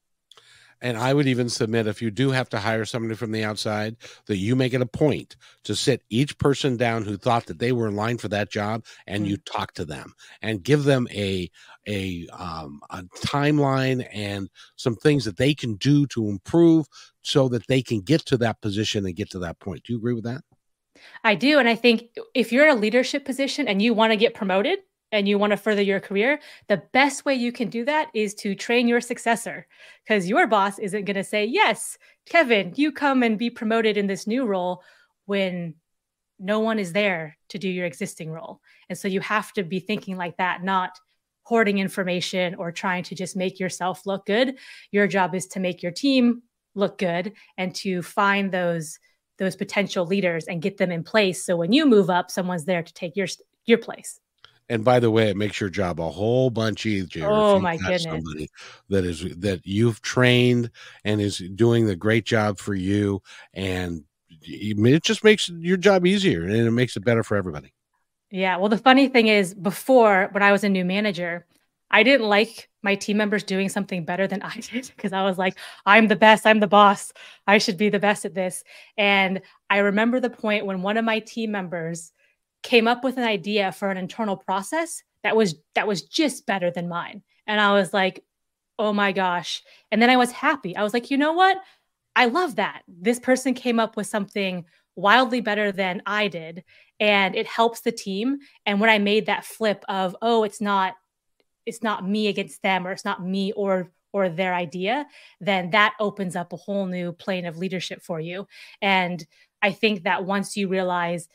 And 0.81 0.97
I 0.97 1.13
would 1.13 1.27
even 1.27 1.47
submit 1.47 1.87
if 1.87 2.01
you 2.01 2.11
do 2.11 2.31
have 2.31 2.49
to 2.49 2.59
hire 2.59 2.83
somebody 2.83 3.15
from 3.15 3.31
the 3.31 3.45
outside, 3.45 3.95
that 4.25 4.35
you 4.35 4.53
make 4.53 4.73
it 4.73 4.81
a 4.81 4.85
point 4.85 5.37
to 5.63 5.77
sit 5.77 6.01
each 6.09 6.37
person 6.37 6.75
down 6.75 7.05
who 7.05 7.15
thought 7.15 7.45
that 7.45 7.59
they 7.59 7.71
were 7.71 7.87
in 7.87 7.95
line 7.95 8.17
for 8.17 8.27
that 8.27 8.51
job, 8.51 8.83
and 9.07 9.23
mm-hmm. 9.23 9.31
you 9.31 9.37
talk 9.37 9.73
to 9.75 9.85
them 9.85 10.13
and 10.41 10.63
give 10.63 10.83
them 10.83 11.07
a 11.11 11.49
a, 11.87 12.27
um, 12.31 12.81
a 12.91 13.03
timeline 13.25 14.07
and 14.13 14.49
some 14.77 14.95
things 14.95 15.25
that 15.25 15.35
they 15.37 15.53
can 15.53 15.75
do 15.75 16.05
to 16.07 16.27
improve, 16.27 16.85
so 17.21 17.47
that 17.47 17.67
they 17.67 17.81
can 17.81 18.01
get 18.01 18.25
to 18.25 18.37
that 18.37 18.59
position 18.61 19.05
and 19.05 19.15
get 19.15 19.29
to 19.29 19.39
that 19.39 19.59
point. 19.59 19.83
Do 19.83 19.93
you 19.93 19.99
agree 19.99 20.13
with 20.13 20.25
that? 20.25 20.43
I 21.23 21.35
do, 21.35 21.59
and 21.59 21.67
I 21.67 21.75
think 21.75 22.09
if 22.33 22.51
you're 22.51 22.67
in 22.67 22.77
a 22.77 22.79
leadership 22.79 23.25
position 23.25 23.67
and 23.67 23.81
you 23.81 23.93
want 23.93 24.11
to 24.11 24.17
get 24.17 24.33
promoted, 24.33 24.79
and 25.13 25.27
you 25.27 25.37
want 25.37 25.51
to 25.51 25.57
further 25.57 25.81
your 25.81 25.99
career, 25.99 26.39
the 26.67 26.81
best 26.91 27.23
way 27.23 27.35
you 27.35 27.51
can 27.51 27.69
do 27.69 27.85
that 27.85 28.09
is 28.15 28.33
to 28.33 28.55
train 28.55 28.87
your 28.87 28.99
successor 28.99 29.67
because 30.03 30.27
your 30.27 30.47
boss 30.47 30.79
isn't 30.79 31.05
going 31.05 31.15
to 31.15 31.23
say, 31.23 31.45
Yes, 31.45 31.99
Kevin, 32.25 32.73
you 32.75 32.91
come 32.91 33.21
and 33.21 33.37
be 33.37 33.51
promoted 33.51 33.95
in 33.95 34.07
this 34.07 34.25
new 34.25 34.45
role 34.45 34.81
when 35.25 35.75
no 36.39 36.59
one 36.59 36.79
is 36.79 36.93
there 36.93 37.37
to 37.49 37.59
do 37.59 37.69
your 37.69 37.85
existing 37.85 38.31
role. 38.31 38.59
And 38.89 38.97
so 38.97 39.07
you 39.07 39.21
have 39.21 39.53
to 39.53 39.63
be 39.63 39.79
thinking 39.79 40.17
like 40.17 40.37
that, 40.37 40.63
not 40.63 40.97
hoarding 41.43 41.77
information 41.77 42.55
or 42.55 42.71
trying 42.71 43.03
to 43.03 43.15
just 43.15 43.35
make 43.35 43.59
yourself 43.59 44.05
look 44.07 44.25
good. 44.25 44.57
Your 44.91 45.05
job 45.05 45.35
is 45.35 45.45
to 45.47 45.59
make 45.59 45.83
your 45.83 45.91
team 45.91 46.41
look 46.73 46.97
good 46.97 47.33
and 47.57 47.75
to 47.75 48.01
find 48.01 48.51
those 48.51 48.97
those 49.37 49.55
potential 49.55 50.05
leaders 50.05 50.45
and 50.45 50.61
get 50.61 50.77
them 50.77 50.91
in 50.91 51.03
place 51.03 51.43
so 51.45 51.55
when 51.55 51.71
you 51.73 51.85
move 51.85 52.09
up 52.09 52.29
someone's 52.29 52.65
there 52.65 52.83
to 52.83 52.93
take 52.93 53.15
your 53.15 53.27
your 53.65 53.77
place 53.77 54.19
and 54.69 54.83
by 54.83 54.99
the 54.99 55.11
way, 55.11 55.29
it 55.29 55.37
makes 55.37 55.59
your 55.59 55.69
job 55.69 55.99
a 55.99 56.09
whole 56.09 56.49
bunch 56.49 56.85
easier. 56.85 57.27
Oh 57.29 57.59
my 57.59 57.75
goodness! 57.75 58.03
Somebody 58.03 58.49
that 58.89 59.03
is 59.03 59.21
that 59.39 59.61
you've 59.65 60.01
trained 60.01 60.71
and 61.03 61.19
is 61.19 61.39
doing 61.55 61.85
the 61.85 61.97
great 61.97 62.25
job 62.25 62.57
for 62.57 62.73
you, 62.73 63.21
and 63.53 64.05
it 64.41 65.03
just 65.03 65.23
makes 65.23 65.49
your 65.49 65.77
job 65.77 66.05
easier 66.05 66.43
and 66.43 66.55
it 66.55 66.71
makes 66.71 66.95
it 66.95 67.03
better 67.03 67.23
for 67.23 67.35
everybody. 67.35 67.73
Yeah. 68.31 68.57
Well, 68.57 68.69
the 68.69 68.77
funny 68.77 69.09
thing 69.09 69.27
is, 69.27 69.53
before 69.53 70.29
when 70.31 70.41
I 70.43 70.51
was 70.51 70.63
a 70.63 70.69
new 70.69 70.85
manager, 70.85 71.45
I 71.93 72.01
didn't 72.01 72.27
like 72.27 72.69
my 72.81 72.95
team 72.95 73.17
members 73.17 73.43
doing 73.43 73.69
something 73.69 74.03
better 74.03 74.27
than 74.27 74.41
I 74.41 74.55
did 74.71 74.91
because 74.95 75.13
I 75.13 75.23
was 75.23 75.37
like, 75.37 75.57
I'm 75.85 76.07
the 76.07 76.15
best, 76.15 76.45
I'm 76.45 76.59
the 76.59 76.67
boss, 76.67 77.13
I 77.47 77.59
should 77.59 77.77
be 77.77 77.89
the 77.89 77.99
best 77.99 78.25
at 78.25 78.33
this. 78.33 78.63
And 78.97 79.41
I 79.69 79.77
remember 79.77 80.19
the 80.19 80.29
point 80.29 80.65
when 80.65 80.81
one 80.81 80.97
of 80.97 81.05
my 81.05 81.19
team 81.19 81.51
members 81.51 82.11
came 82.63 82.87
up 82.87 83.03
with 83.03 83.17
an 83.17 83.23
idea 83.23 83.71
for 83.71 83.91
an 83.91 83.97
internal 83.97 84.35
process 84.35 85.03
that 85.21 85.35
was 85.35 85.55
that 85.75 85.87
was 85.87 86.01
just 86.01 86.45
better 86.45 86.71
than 86.71 86.89
mine. 86.89 87.21
And 87.47 87.61
i 87.61 87.71
was 87.73 87.93
like 87.93 88.23
oh 88.79 88.91
my 88.91 89.11
gosh. 89.11 89.61
And 89.91 90.01
then 90.01 90.09
i 90.09 90.17
was 90.17 90.31
happy. 90.31 90.75
I 90.75 90.83
was 90.83 90.93
like 90.93 91.11
you 91.11 91.17
know 91.17 91.33
what? 91.33 91.57
I 92.15 92.25
love 92.25 92.55
that. 92.55 92.81
This 92.87 93.19
person 93.19 93.53
came 93.53 93.79
up 93.79 93.95
with 93.95 94.07
something 94.07 94.65
wildly 94.95 95.41
better 95.41 95.71
than 95.71 96.03
i 96.05 96.27
did 96.27 96.63
and 96.99 97.35
it 97.35 97.47
helps 97.47 97.81
the 97.81 97.91
team. 97.91 98.39
And 98.65 98.79
when 98.79 98.89
i 98.89 98.97
made 98.97 99.27
that 99.27 99.45
flip 99.45 99.83
of 99.87 100.15
oh 100.21 100.43
it's 100.43 100.61
not 100.61 100.95
it's 101.65 101.83
not 101.83 102.07
me 102.07 102.27
against 102.27 102.61
them 102.61 102.85
or 102.85 102.91
it's 102.91 103.05
not 103.05 103.25
me 103.25 103.51
or 103.53 103.91
or 104.11 104.29
their 104.29 104.53
idea 104.53 105.05
then 105.39 105.69
that 105.71 105.93
opens 105.99 106.35
up 106.35 106.53
a 106.53 106.57
whole 106.57 106.85
new 106.85 107.11
plane 107.11 107.45
of 107.45 107.57
leadership 107.57 108.01
for 108.01 108.19
you 108.19 108.47
and 108.81 109.25
i 109.61 109.71
think 109.71 110.03
that 110.03 110.25
once 110.25 110.55
you 110.55 110.67
realize 110.67 111.27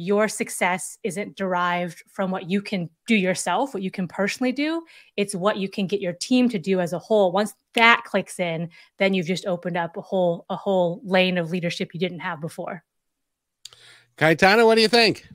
your 0.00 0.28
success 0.28 0.96
isn't 1.02 1.34
derived 1.34 2.04
from 2.08 2.30
what 2.30 2.48
you 2.48 2.62
can 2.62 2.88
do 3.08 3.16
yourself, 3.16 3.74
what 3.74 3.82
you 3.82 3.90
can 3.90 4.06
personally 4.06 4.52
do. 4.52 4.84
It's 5.16 5.34
what 5.34 5.56
you 5.56 5.68
can 5.68 5.88
get 5.88 6.00
your 6.00 6.12
team 6.12 6.48
to 6.50 6.58
do 6.60 6.78
as 6.78 6.92
a 6.92 7.00
whole. 7.00 7.32
Once 7.32 7.52
that 7.74 8.04
clicks 8.04 8.38
in, 8.38 8.70
then 8.98 9.12
you've 9.12 9.26
just 9.26 9.44
opened 9.44 9.76
up 9.76 9.96
a 9.96 10.00
whole 10.00 10.46
a 10.48 10.54
whole 10.54 11.00
lane 11.02 11.36
of 11.36 11.50
leadership 11.50 11.94
you 11.94 11.98
didn't 11.98 12.20
have 12.20 12.40
before. 12.40 12.84
Kaitana, 14.16 14.64
what 14.64 14.76
do 14.76 14.82
you 14.82 14.88
think? 14.88 15.26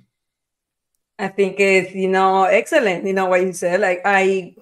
I 1.19 1.27
think 1.27 1.59
it's 1.59 1.93
you 1.93 2.09
know 2.09 2.43
excellent. 2.45 3.05
You 3.05 3.13
know 3.13 3.27
what 3.27 3.41
you 3.41 3.53
said. 3.53 3.81
Like 3.81 4.01
I 4.05 4.55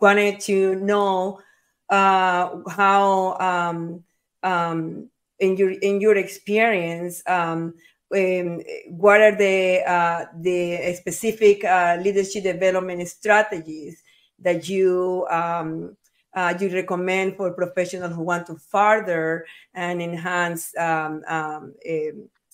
wanted 0.00 0.40
to 0.40 0.76
know 0.76 1.40
uh, 1.88 2.50
how 2.68 3.36
um, 3.38 4.04
um, 4.42 5.10
in 5.38 5.56
your 5.56 5.70
in 5.72 6.00
your 6.00 6.16
experience 6.16 7.22
um, 7.26 7.74
um, 8.14 8.60
what 8.88 9.20
are 9.20 9.36
the 9.36 9.82
uh, 9.86 10.24
the 10.40 10.94
specific 10.94 11.64
uh, 11.64 11.98
leadership 12.00 12.44
development 12.44 13.06
strategies 13.08 14.02
that 14.38 14.68
you 14.68 15.26
um, 15.30 15.96
uh, 16.34 16.54
you 16.58 16.72
recommend 16.72 17.36
for 17.36 17.52
professionals 17.52 18.14
who 18.14 18.22
want 18.22 18.46
to 18.46 18.54
further 18.56 19.44
and 19.74 20.00
enhance 20.00 20.76
um, 20.78 21.22
um 21.26 21.74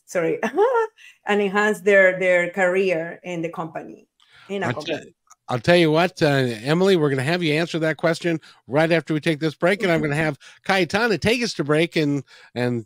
sorry 0.07 0.39
and 1.27 1.43
enhance 1.43 1.81
their 1.81 2.19
their 2.19 2.51
career 2.51 3.21
in 3.23 3.43
the 3.43 3.51
company 3.51 4.09
in 4.49 4.63
a 4.63 4.73
company. 4.73 5.15
I'll 5.49 5.61
tell 5.61 5.77
you 5.77 5.93
what, 5.93 6.21
uh, 6.23 6.27
Emily, 6.27 6.97
we're 6.97 7.09
going 7.09 7.19
to 7.19 7.25
have 7.25 7.43
you 7.43 7.55
answer 7.55 7.79
that 7.79 7.99
question 7.99 8.41
right 8.67 8.91
after 8.91 9.15
we 9.15 9.21
take 9.21 9.39
this 9.39 9.55
break, 9.55 9.83
and 9.83 9.93
I'm 9.93 10.01
going 10.01 10.11
to 10.11 10.17
have 10.17 10.39
Kaitana 10.67 11.21
take 11.21 11.43
us 11.43 11.55
to 11.55 11.65
break 11.65 11.97
and 11.97 12.25
and 12.55 12.85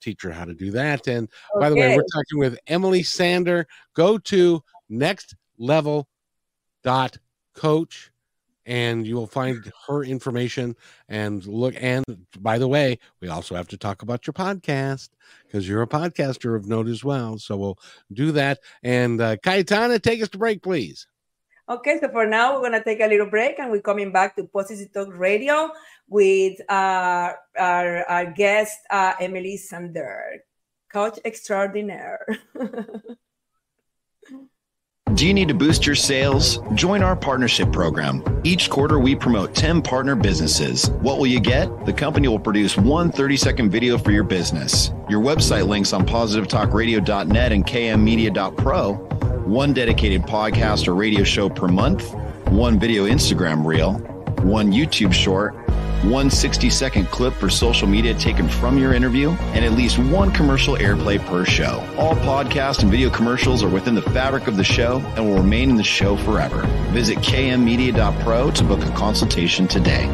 teach 0.00 0.22
her 0.22 0.32
how 0.32 0.44
to 0.44 0.54
do 0.54 0.70
that. 0.72 1.06
And 1.06 1.28
okay. 1.54 1.60
by 1.60 1.70
the 1.70 1.76
way, 1.76 1.96
we're 1.96 2.02
talking 2.02 2.38
with 2.38 2.58
Emily 2.66 3.02
Sander. 3.02 3.66
Go 3.94 4.18
to 4.18 4.62
next 4.88 5.36
level 5.58 6.08
dot 6.82 7.18
coach 7.54 8.11
and 8.66 9.06
you 9.06 9.14
will 9.14 9.26
find 9.26 9.72
her 9.86 10.04
information 10.04 10.76
and 11.08 11.46
look 11.46 11.74
and 11.78 12.04
by 12.40 12.58
the 12.58 12.68
way 12.68 12.98
we 13.20 13.28
also 13.28 13.54
have 13.54 13.68
to 13.68 13.76
talk 13.76 14.02
about 14.02 14.26
your 14.26 14.34
podcast 14.34 15.10
because 15.46 15.68
you're 15.68 15.82
a 15.82 15.86
podcaster 15.86 16.56
of 16.56 16.66
note 16.66 16.88
as 16.88 17.02
well 17.02 17.38
so 17.38 17.56
we'll 17.56 17.78
do 18.12 18.32
that 18.32 18.58
and 18.82 19.20
uh, 19.20 19.36
Cayetana 19.38 20.00
take 20.00 20.22
us 20.22 20.28
to 20.28 20.38
break 20.38 20.62
please 20.62 21.06
okay 21.68 21.98
so 22.00 22.08
for 22.08 22.26
now 22.26 22.54
we're 22.54 22.68
going 22.68 22.72
to 22.72 22.84
take 22.84 23.00
a 23.00 23.06
little 23.06 23.30
break 23.30 23.58
and 23.58 23.70
we're 23.70 23.80
coming 23.80 24.12
back 24.12 24.36
to 24.36 24.44
positive 24.44 24.92
talk 24.92 25.08
radio 25.12 25.70
with 26.12 26.60
uh, 26.70 27.32
our, 27.58 28.04
our 28.04 28.26
guest, 28.26 28.78
uh, 28.90 29.14
Emily 29.18 29.56
Sander, 29.56 30.44
coach 30.92 31.18
extraordinaire. 31.24 32.26
Do 35.22 35.28
you 35.28 35.34
need 35.34 35.46
to 35.46 35.54
boost 35.54 35.86
your 35.86 35.94
sales? 35.94 36.58
Join 36.74 37.00
our 37.00 37.14
partnership 37.14 37.70
program. 37.70 38.24
Each 38.42 38.68
quarter, 38.68 38.98
we 38.98 39.14
promote 39.14 39.54
10 39.54 39.80
partner 39.80 40.16
businesses. 40.16 40.90
What 41.00 41.18
will 41.18 41.28
you 41.28 41.38
get? 41.38 41.86
The 41.86 41.92
company 41.92 42.26
will 42.26 42.40
produce 42.40 42.76
one 42.76 43.12
30 43.12 43.36
second 43.36 43.70
video 43.70 43.96
for 43.98 44.10
your 44.10 44.24
business. 44.24 44.90
Your 45.08 45.22
website 45.22 45.68
links 45.68 45.92
on 45.92 46.04
positivetalkradio.net 46.04 47.52
and 47.52 47.64
kmmedia.pro. 47.64 48.94
One 49.46 49.72
dedicated 49.72 50.22
podcast 50.22 50.88
or 50.88 50.96
radio 50.96 51.22
show 51.22 51.48
per 51.48 51.68
month. 51.68 52.12
One 52.48 52.80
video 52.80 53.06
Instagram 53.06 53.64
reel. 53.64 54.11
One 54.42 54.72
YouTube 54.72 55.12
short 55.12 55.54
one 56.04 56.30
60 56.30 56.68
second 56.70 57.06
clip 57.06 57.32
for 57.34 57.48
social 57.48 57.86
media 57.86 58.14
taken 58.14 58.48
from 58.48 58.76
your 58.76 58.92
interview, 58.92 59.30
and 59.30 59.64
at 59.64 59.72
least 59.72 59.98
one 59.98 60.32
commercial 60.32 60.76
airplay 60.76 61.24
per 61.26 61.44
show. 61.44 61.84
All 61.96 62.14
podcast 62.16 62.82
and 62.82 62.90
video 62.90 63.08
commercials 63.08 63.62
are 63.62 63.68
within 63.68 63.94
the 63.94 64.02
fabric 64.02 64.48
of 64.48 64.56
the 64.56 64.64
show 64.64 64.98
and 65.16 65.24
will 65.24 65.36
remain 65.36 65.70
in 65.70 65.76
the 65.76 65.84
show 65.84 66.16
forever. 66.16 66.62
Visit 66.90 67.18
kmmedia.pro 67.18 68.50
to 68.50 68.64
book 68.64 68.84
a 68.84 68.90
consultation 68.92 69.68
today. 69.68 70.06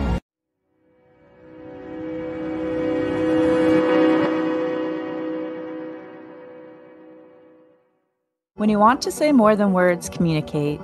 When 8.57 8.69
you 8.69 8.79
want 8.81 9.01
to 9.03 9.13
say 9.13 9.31
more 9.31 9.55
than 9.55 9.73
words 9.73 10.09
communicate, 10.09 10.81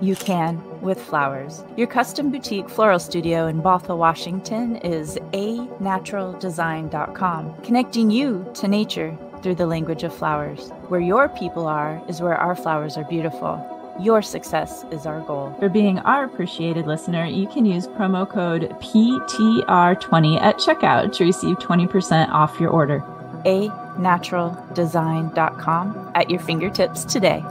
you 0.00 0.16
can 0.16 0.69
with 0.80 1.00
flowers. 1.00 1.62
Your 1.76 1.86
custom 1.86 2.30
boutique 2.30 2.68
floral 2.68 2.98
studio 2.98 3.46
in 3.46 3.62
Bothell, 3.62 3.98
Washington 3.98 4.74
is 4.76 5.16
anaturaldesign.com, 5.32 7.62
connecting 7.62 8.10
you 8.10 8.50
to 8.54 8.66
nature 8.68 9.16
through 9.42 9.56
the 9.56 9.66
language 9.66 10.02
of 10.02 10.14
flowers. 10.14 10.70
Where 10.88 11.00
your 11.00 11.28
people 11.28 11.66
are 11.66 12.02
is 12.08 12.20
where 12.20 12.36
our 12.36 12.54
flowers 12.54 12.96
are 12.96 13.04
beautiful. 13.04 13.66
Your 14.00 14.22
success 14.22 14.84
is 14.90 15.04
our 15.06 15.20
goal. 15.20 15.54
For 15.58 15.68
being 15.68 15.98
our 16.00 16.24
appreciated 16.24 16.86
listener, 16.86 17.24
you 17.26 17.46
can 17.46 17.64
use 17.66 17.86
promo 17.86 18.26
code 18.28 18.70
PTR20 18.80 20.40
at 20.40 20.56
checkout 20.56 21.12
to 21.16 21.24
receive 21.24 21.58
20% 21.58 22.30
off 22.30 22.58
your 22.58 22.70
order. 22.70 23.04
anaturaldesign.com 23.44 26.12
at 26.14 26.30
your 26.30 26.40
fingertips 26.40 27.04
today. 27.04 27.44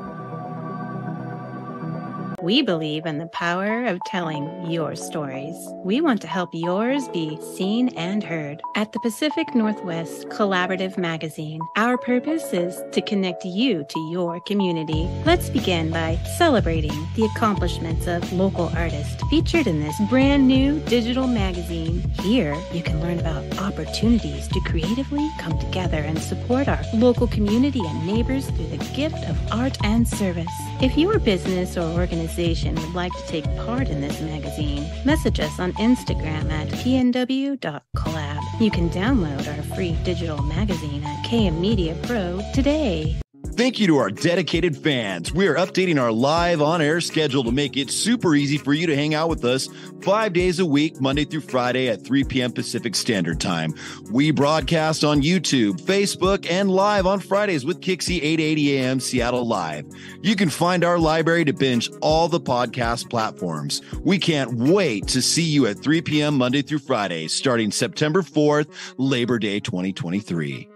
We 2.50 2.64
believe 2.64 3.06
in 3.06 3.20
the 3.20 3.28
power 3.28 3.86
of 3.86 4.00
telling 4.08 4.72
your 4.72 4.96
stories. 4.96 5.56
We 5.86 6.02
want 6.02 6.20
to 6.22 6.28
help 6.28 6.50
yours 6.52 7.08
be 7.10 7.40
seen 7.56 7.90
and 7.90 8.24
heard. 8.24 8.60
At 8.76 8.92
the 8.92 9.00
Pacific 9.02 9.54
Northwest 9.54 10.30
Collaborative 10.30 10.98
Magazine, 10.98 11.62
our 11.78 11.96
purpose 11.96 12.52
is 12.52 12.82
to 12.92 13.04
connect 13.04 13.46
you 13.46 13.86
to 13.88 14.00
your 14.10 14.40
community. 14.48 15.08
Let's 15.28 15.48
begin 15.52 15.92
by 15.92 16.16
celebrating 16.40 17.08
the 17.16 17.26
accomplishments 17.36 18.08
of 18.08 18.34
local 18.34 18.72
artists 18.76 19.22
featured 19.30 19.68
in 19.68 19.80
this 19.80 19.96
brand 20.10 20.48
new 20.48 20.80
digital 20.86 21.28
magazine. 21.28 22.00
Here, 22.24 22.58
you 22.74 22.82
can 22.82 23.00
learn 23.00 23.20
about 23.20 23.60
opportunities 23.60 24.48
to 24.48 24.60
creatively 24.62 25.30
come 25.38 25.60
together 25.60 26.00
and 26.00 26.18
support 26.18 26.68
our 26.68 26.82
local 26.96 27.28
community 27.28 27.86
and 27.86 28.08
neighbors 28.08 28.48
through 28.48 28.70
the 28.70 28.84
gift 28.96 29.24
of 29.30 29.38
art 29.52 29.78
and 29.84 30.08
service. 30.08 30.48
If 30.82 30.98
your 30.98 31.20
business 31.20 31.78
or 31.78 31.84
organization 31.84 32.39
would 32.40 32.94
like 32.94 33.12
to 33.12 33.28
take 33.28 33.44
part 33.58 33.90
in 33.90 34.00
this 34.00 34.22
magazine, 34.22 34.90
message 35.04 35.42
us 35.42 35.60
on 35.60 35.74
Instagram 35.74 36.50
at 36.50 36.70
pnw.collab. 36.70 38.62
You 38.62 38.72
can 38.72 38.90
download 38.92 39.46
our 39.46 39.76
free 39.76 39.98
digital 40.04 40.42
magazine 40.44 41.04
at 41.04 41.26
KM 41.26 41.60
Media 41.60 41.98
Pro 42.04 42.42
today. 42.54 43.20
Thank 43.60 43.78
you 43.78 43.88
to 43.88 43.98
our 43.98 44.10
dedicated 44.10 44.78
fans. 44.78 45.34
We 45.34 45.46
are 45.48 45.56
updating 45.56 46.02
our 46.02 46.14
live 46.14 46.62
on 46.62 46.82
air 46.82 47.02
schedule 47.02 47.44
to 47.44 47.52
make 47.52 47.76
it 47.76 47.92
super 47.92 48.34
easy 48.34 48.58
for 48.58 48.72
you 48.72 48.88
to 48.88 48.96
hang 48.96 49.14
out 49.14 49.28
with 49.28 49.44
us 49.44 49.68
five 50.02 50.32
days 50.32 50.60
a 50.60 50.66
week, 50.66 51.02
Monday 51.02 51.26
through 51.26 51.42
Friday 51.42 51.90
at 51.90 52.02
3 52.02 52.24
p.m. 52.24 52.54
Pacific 52.54 52.96
Standard 52.96 53.42
Time. 53.42 53.74
We 54.14 54.32
broadcast 54.32 55.04
on 55.04 55.22
YouTube, 55.22 55.82
Facebook, 55.82 56.50
and 56.50 56.72
live 56.72 57.06
on 57.06 57.20
Fridays 57.20 57.66
with 57.66 57.82
KIXI 57.82 58.20
880 58.20 58.78
a.m. 58.78 59.00
Seattle 59.02 59.46
Live. 59.46 59.86
You 60.22 60.38
can 60.38 60.50
find 60.50 60.86
our 60.86 60.98
library 60.98 61.44
to 61.44 61.52
binge 61.52 61.92
all 62.02 62.30
the 62.30 62.40
podcast 62.40 63.10
platforms. 63.10 63.82
We 64.06 64.20
can't 64.20 64.54
wait 64.54 65.10
to 65.10 65.22
see 65.22 65.44
you 65.44 65.68
at 65.68 65.84
3 65.84 66.02
p.m. 66.04 66.38
Monday 66.38 66.62
through 66.62 66.80
Friday, 66.80 67.28
starting 67.28 67.72
September 67.72 68.22
4th, 68.22 68.70
Labor 68.98 69.38
Day 69.38 69.60
2023. 69.60 70.69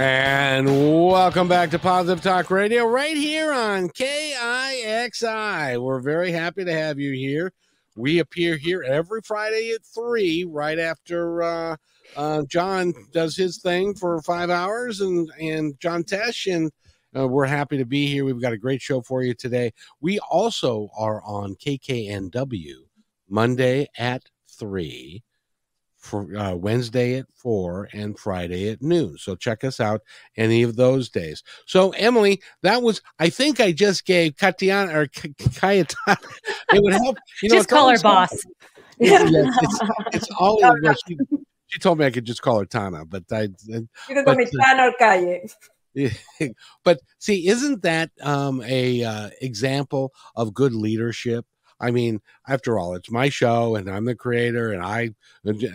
And 0.00 0.68
welcome 1.08 1.48
back 1.48 1.70
to 1.70 1.78
Positive 1.80 2.22
Talk 2.22 2.52
Radio 2.52 2.86
right 2.86 3.16
here 3.16 3.52
on 3.52 3.88
KIXI. 3.88 5.82
We're 5.82 5.98
very 5.98 6.30
happy 6.30 6.64
to 6.64 6.72
have 6.72 7.00
you 7.00 7.14
here. 7.14 7.52
We 7.96 8.20
appear 8.20 8.56
here 8.56 8.84
every 8.84 9.22
Friday 9.22 9.72
at 9.72 9.84
3, 9.84 10.44
right 10.44 10.78
after 10.78 11.42
uh, 11.42 11.76
uh, 12.16 12.44
John 12.48 12.94
does 13.12 13.36
his 13.36 13.58
thing 13.58 13.92
for 13.92 14.22
five 14.22 14.50
hours, 14.50 15.00
and, 15.00 15.32
and 15.40 15.74
John 15.80 16.04
Tesh. 16.04 16.46
And 16.54 16.70
uh, 17.16 17.26
we're 17.26 17.46
happy 17.46 17.76
to 17.78 17.84
be 17.84 18.06
here. 18.06 18.24
We've 18.24 18.40
got 18.40 18.52
a 18.52 18.56
great 18.56 18.80
show 18.80 19.02
for 19.02 19.24
you 19.24 19.34
today. 19.34 19.72
We 20.00 20.20
also 20.20 20.90
are 20.96 21.20
on 21.24 21.56
KKNW 21.56 22.74
Monday 23.28 23.88
at 23.98 24.22
3 24.48 25.24
for 26.08 26.34
uh, 26.36 26.54
Wednesday 26.54 27.18
at 27.18 27.26
four 27.34 27.88
and 27.92 28.18
Friday 28.18 28.70
at 28.70 28.82
noon. 28.82 29.16
So 29.18 29.36
check 29.36 29.62
us 29.62 29.78
out 29.78 30.02
any 30.36 30.62
of 30.62 30.76
those 30.76 31.10
days. 31.10 31.42
So 31.66 31.90
Emily, 31.90 32.42
that 32.62 32.82
was 32.82 33.02
I 33.18 33.28
think 33.28 33.60
I 33.60 33.72
just 33.72 34.06
gave 34.06 34.36
Katiana 34.36 34.94
or 34.94 35.06
Kayatana. 35.06 36.16
It 36.72 36.82
would 36.82 36.92
help. 36.92 37.16
You 37.42 37.48
know, 37.50 37.54
just 37.56 37.68
call 37.68 37.90
her 37.90 37.98
boss. 37.98 38.32
Yeah, 39.00 39.20
it's, 39.22 39.80
it's 40.12 40.28
always 40.40 40.72
well, 40.82 40.94
she, 41.06 41.16
she, 41.68 41.78
told 41.78 42.00
me 42.00 42.06
I 42.06 42.10
could 42.10 42.24
just 42.24 42.42
call 42.42 42.58
her 42.58 42.64
Tana, 42.64 43.04
but 43.04 43.22
I. 43.30 43.42
You 43.68 43.86
can 44.08 44.24
call 44.24 44.34
me 44.34 44.44
uh, 44.44 44.64
Tana 44.64 44.88
or 44.88 44.92
Calle. 44.98 46.10
but 46.82 46.98
see, 47.20 47.46
isn't 47.46 47.82
that 47.82 48.10
um, 48.20 48.60
a 48.66 49.04
uh, 49.04 49.30
example 49.40 50.12
of 50.34 50.52
good 50.52 50.74
leadership? 50.74 51.46
I 51.80 51.90
mean, 51.90 52.20
after 52.48 52.78
all, 52.78 52.94
it's 52.94 53.10
my 53.10 53.28
show 53.28 53.76
and 53.76 53.88
I'm 53.88 54.04
the 54.04 54.14
creator 54.14 54.72
and 54.72 54.82
I 54.82 55.10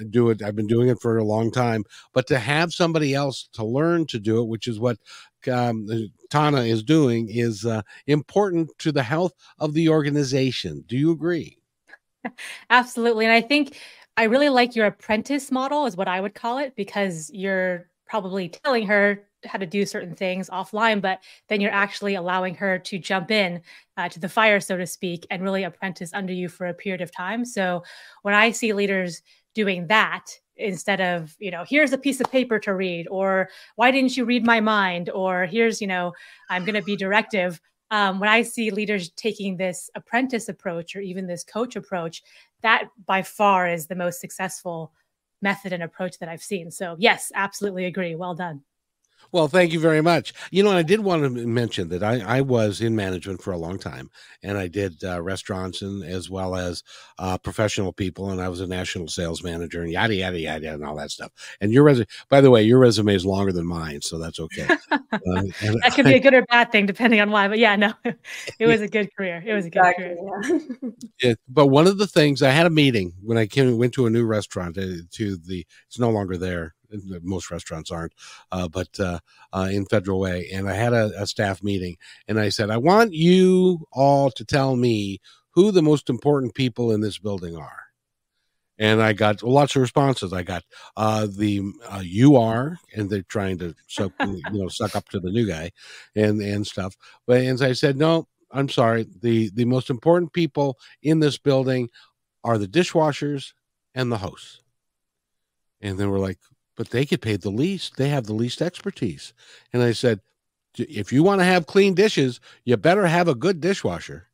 do 0.09 0.29
it. 0.29 0.41
I've 0.41 0.55
been 0.55 0.67
doing 0.67 0.89
it 0.89 1.01
for 1.01 1.17
a 1.17 1.23
long 1.23 1.51
time. 1.51 1.85
But 2.13 2.27
to 2.27 2.39
have 2.39 2.73
somebody 2.73 3.13
else 3.13 3.47
to 3.53 3.63
learn 3.63 4.05
to 4.07 4.19
do 4.19 4.41
it, 4.41 4.47
which 4.47 4.67
is 4.67 4.79
what 4.79 4.97
um, 5.51 5.87
Tana 6.29 6.61
is 6.61 6.83
doing, 6.83 7.29
is 7.29 7.65
uh, 7.65 7.81
important 8.07 8.69
to 8.79 8.91
the 8.91 9.03
health 9.03 9.33
of 9.59 9.73
the 9.73 9.89
organization. 9.89 10.83
Do 10.87 10.97
you 10.97 11.11
agree? 11.11 11.57
Absolutely. 12.69 13.25
And 13.25 13.33
I 13.33 13.41
think 13.41 13.77
I 14.15 14.23
really 14.23 14.49
like 14.49 14.75
your 14.75 14.85
apprentice 14.85 15.51
model, 15.51 15.85
is 15.85 15.97
what 15.97 16.07
I 16.07 16.21
would 16.21 16.35
call 16.35 16.57
it, 16.57 16.75
because 16.75 17.31
you're 17.33 17.89
probably 18.05 18.49
telling 18.49 18.87
her 18.87 19.23
how 19.45 19.57
to 19.57 19.65
do 19.65 19.85
certain 19.85 20.15
things 20.15 20.49
offline, 20.49 21.01
but 21.01 21.19
then 21.49 21.61
you're 21.61 21.71
actually 21.71 22.15
allowing 22.15 22.55
her 22.55 22.79
to 22.79 22.99
jump 22.99 23.31
in 23.31 23.61
uh, 23.97 24.09
to 24.09 24.19
the 24.19 24.29
fire, 24.29 24.59
so 24.59 24.77
to 24.77 24.87
speak, 24.87 25.25
and 25.29 25.43
really 25.43 25.63
apprentice 25.63 26.13
under 26.13 26.33
you 26.33 26.49
for 26.49 26.67
a 26.67 26.73
period 26.73 27.01
of 27.01 27.11
time. 27.11 27.45
So 27.45 27.83
when 28.23 28.33
I 28.33 28.51
see 28.51 28.73
leaders 28.73 29.21
doing 29.53 29.87
that, 29.87 30.25
instead 30.55 31.01
of 31.01 31.35
you 31.39 31.49
know 31.49 31.63
here's 31.67 31.93
a 31.93 31.97
piece 31.97 32.21
of 32.21 32.31
paper 32.31 32.59
to 32.59 32.75
read 32.75 33.07
or 33.09 33.49
why 33.75 33.89
didn't 33.89 34.15
you 34.15 34.23
read 34.23 34.45
my 34.45 34.59
mind? 34.59 35.09
or 35.09 35.45
here's 35.47 35.81
you 35.81 35.87
know 35.87 36.13
i'm 36.49 36.63
going 36.63 36.75
to 36.75 36.81
be 36.83 36.95
directive 36.95 37.59
um, 37.89 38.19
when 38.19 38.29
i 38.29 38.41
see 38.41 38.69
leaders 38.69 39.09
taking 39.11 39.57
this 39.57 39.89
apprentice 39.95 40.49
approach 40.49 40.95
or 40.95 41.01
even 41.01 41.25
this 41.25 41.43
coach 41.43 41.75
approach 41.75 42.21
that 42.61 42.89
by 43.07 43.23
far 43.23 43.67
is 43.67 43.87
the 43.87 43.95
most 43.95 44.21
successful 44.21 44.93
method 45.41 45.73
and 45.73 45.81
approach 45.81 46.19
that 46.19 46.29
i've 46.29 46.43
seen. 46.43 46.69
So 46.69 46.95
yes 46.99 47.31
absolutely 47.33 47.85
agree. 47.85 48.15
Well 48.15 48.35
done 48.35 48.61
well, 49.31 49.47
thank 49.47 49.73
you 49.73 49.79
very 49.79 50.01
much. 50.01 50.33
You 50.51 50.63
know, 50.63 50.71
I 50.71 50.83
did 50.83 50.99
want 50.99 51.23
to 51.23 51.29
mention 51.29 51.89
that 51.89 52.03
I, 52.03 52.19
I 52.19 52.41
was 52.41 52.81
in 52.81 52.95
management 52.95 53.41
for 53.41 53.51
a 53.51 53.57
long 53.57 53.79
time, 53.79 54.09
and 54.41 54.57
I 54.57 54.67
did 54.67 55.03
uh, 55.03 55.21
restaurants 55.21 55.81
and 55.81 56.03
as 56.03 56.29
well 56.29 56.55
as 56.55 56.83
uh, 57.19 57.37
professional 57.37 57.93
people, 57.93 58.29
and 58.29 58.41
I 58.41 58.49
was 58.49 58.61
a 58.61 58.67
national 58.67 59.07
sales 59.07 59.43
manager 59.43 59.81
and 59.81 59.91
yada 59.91 60.15
yada 60.15 60.39
yada 60.39 60.73
and 60.73 60.85
all 60.85 60.95
that 60.97 61.11
stuff. 61.11 61.31
And 61.61 61.71
your 61.71 61.83
resume, 61.83 62.07
by 62.29 62.41
the 62.41 62.51
way, 62.51 62.63
your 62.63 62.79
resume 62.79 63.15
is 63.15 63.25
longer 63.25 63.51
than 63.51 63.65
mine, 63.65 64.01
so 64.01 64.17
that's 64.17 64.39
okay. 64.39 64.67
uh, 64.91 64.99
that 65.11 65.93
could 65.95 66.05
be 66.05 66.15
a 66.15 66.19
good 66.19 66.33
or 66.33 66.43
bad 66.43 66.71
thing 66.71 66.85
depending 66.85 67.21
on 67.21 67.31
why. 67.31 67.47
But 67.47 67.59
yeah, 67.59 67.75
no, 67.75 67.93
it 68.59 68.67
was 68.67 68.81
a 68.81 68.87
good 68.87 69.09
career. 69.15 69.43
It 69.45 69.53
was 69.53 69.65
a 69.65 69.69
good 69.69 69.79
exactly, 69.79 70.15
career. 70.15 70.93
Yeah. 71.21 71.35
but 71.47 71.67
one 71.67 71.87
of 71.87 71.97
the 71.97 72.07
things 72.07 72.41
I 72.41 72.49
had 72.49 72.65
a 72.65 72.69
meeting 72.69 73.13
when 73.21 73.37
I 73.37 73.45
came 73.45 73.77
went 73.77 73.93
to 73.93 74.05
a 74.05 74.09
new 74.09 74.25
restaurant 74.25 74.77
uh, 74.77 75.03
to 75.11 75.37
the 75.37 75.65
it's 75.87 75.99
no 75.99 76.09
longer 76.09 76.37
there 76.37 76.75
most 77.21 77.51
restaurants 77.51 77.91
aren't, 77.91 78.13
uh, 78.51 78.67
but 78.67 78.99
uh, 78.99 79.19
uh, 79.51 79.69
in 79.71 79.85
Federal 79.85 80.19
Way. 80.19 80.49
And 80.53 80.69
I 80.69 80.73
had 80.73 80.93
a, 80.93 81.11
a, 81.17 81.27
staff 81.27 81.63
meeting, 81.63 81.97
and 82.27 82.39
I 82.39 82.49
said, 82.49 82.69
I 82.69 82.77
want 82.77 83.13
you 83.13 83.85
all 83.91 84.31
to 84.31 84.45
tell 84.45 84.75
me 84.75 85.19
who 85.51 85.71
the 85.71 85.81
most 85.81 86.09
important 86.09 86.55
people 86.55 86.91
in 86.91 87.01
this 87.01 87.17
building 87.17 87.55
are. 87.55 87.79
And 88.79 89.01
I 89.01 89.13
got 89.13 89.43
lots 89.43 89.75
of 89.75 89.81
responses. 89.83 90.33
I 90.33 90.41
got 90.41 90.63
uh, 90.97 91.27
the 91.29 91.61
uh, 91.87 92.01
you 92.03 92.37
are, 92.37 92.79
and 92.95 93.09
they're 93.09 93.21
trying 93.21 93.59
to 93.59 93.75
suck, 93.87 94.11
you 94.19 94.41
know, 94.51 94.67
suck 94.67 94.95
up 94.95 95.07
to 95.09 95.19
the 95.19 95.29
new 95.29 95.47
guy, 95.47 95.71
and 96.15 96.41
and 96.41 96.65
stuff. 96.65 96.95
But 97.27 97.41
as 97.41 97.61
I 97.61 97.73
said, 97.73 97.97
no, 97.97 98.27
I'm 98.51 98.69
sorry. 98.69 99.05
the 99.21 99.51
The 99.53 99.65
most 99.65 99.91
important 99.91 100.33
people 100.33 100.79
in 101.03 101.19
this 101.19 101.37
building 101.37 101.89
are 102.43 102.57
the 102.57 102.67
dishwashers 102.67 103.53
and 103.95 104.11
the 104.11 104.17
hosts. 104.17 104.61
And 105.81 105.97
then 105.97 106.09
we're 106.09 106.19
like, 106.19 106.39
but 106.75 106.89
they 106.89 107.05
get 107.05 107.21
paid 107.21 107.41
the 107.41 107.49
least. 107.49 107.97
They 107.97 108.09
have 108.09 108.25
the 108.25 108.33
least 108.33 108.61
expertise. 108.61 109.33
And 109.71 109.81
I 109.81 109.91
said, 109.91 110.19
if 110.77 111.13
you 111.13 111.23
want 111.23 111.41
to 111.41 111.45
have 111.45 111.67
clean 111.67 111.93
dishes, 111.93 112.39
you 112.65 112.75
better 112.77 113.05
have 113.05 113.27
a 113.27 113.35
good 113.35 113.61
dishwasher. 113.61 114.27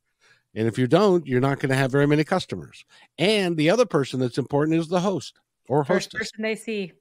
And 0.54 0.66
if 0.66 0.78
you 0.78 0.86
don't, 0.86 1.26
you're 1.26 1.40
not 1.40 1.60
going 1.60 1.70
to 1.70 1.76
have 1.76 1.92
very 1.92 2.06
many 2.06 2.24
customers. 2.24 2.84
And 3.18 3.56
the 3.56 3.70
other 3.70 3.86
person 3.86 4.20
that's 4.20 4.38
important 4.38 4.78
is 4.78 4.88
the 4.88 5.00
host 5.00 5.38
or 5.68 5.84
hostess. 5.84 6.12
First 6.12 6.32
person 6.32 6.42
they 6.42 6.56
see. 6.56 6.92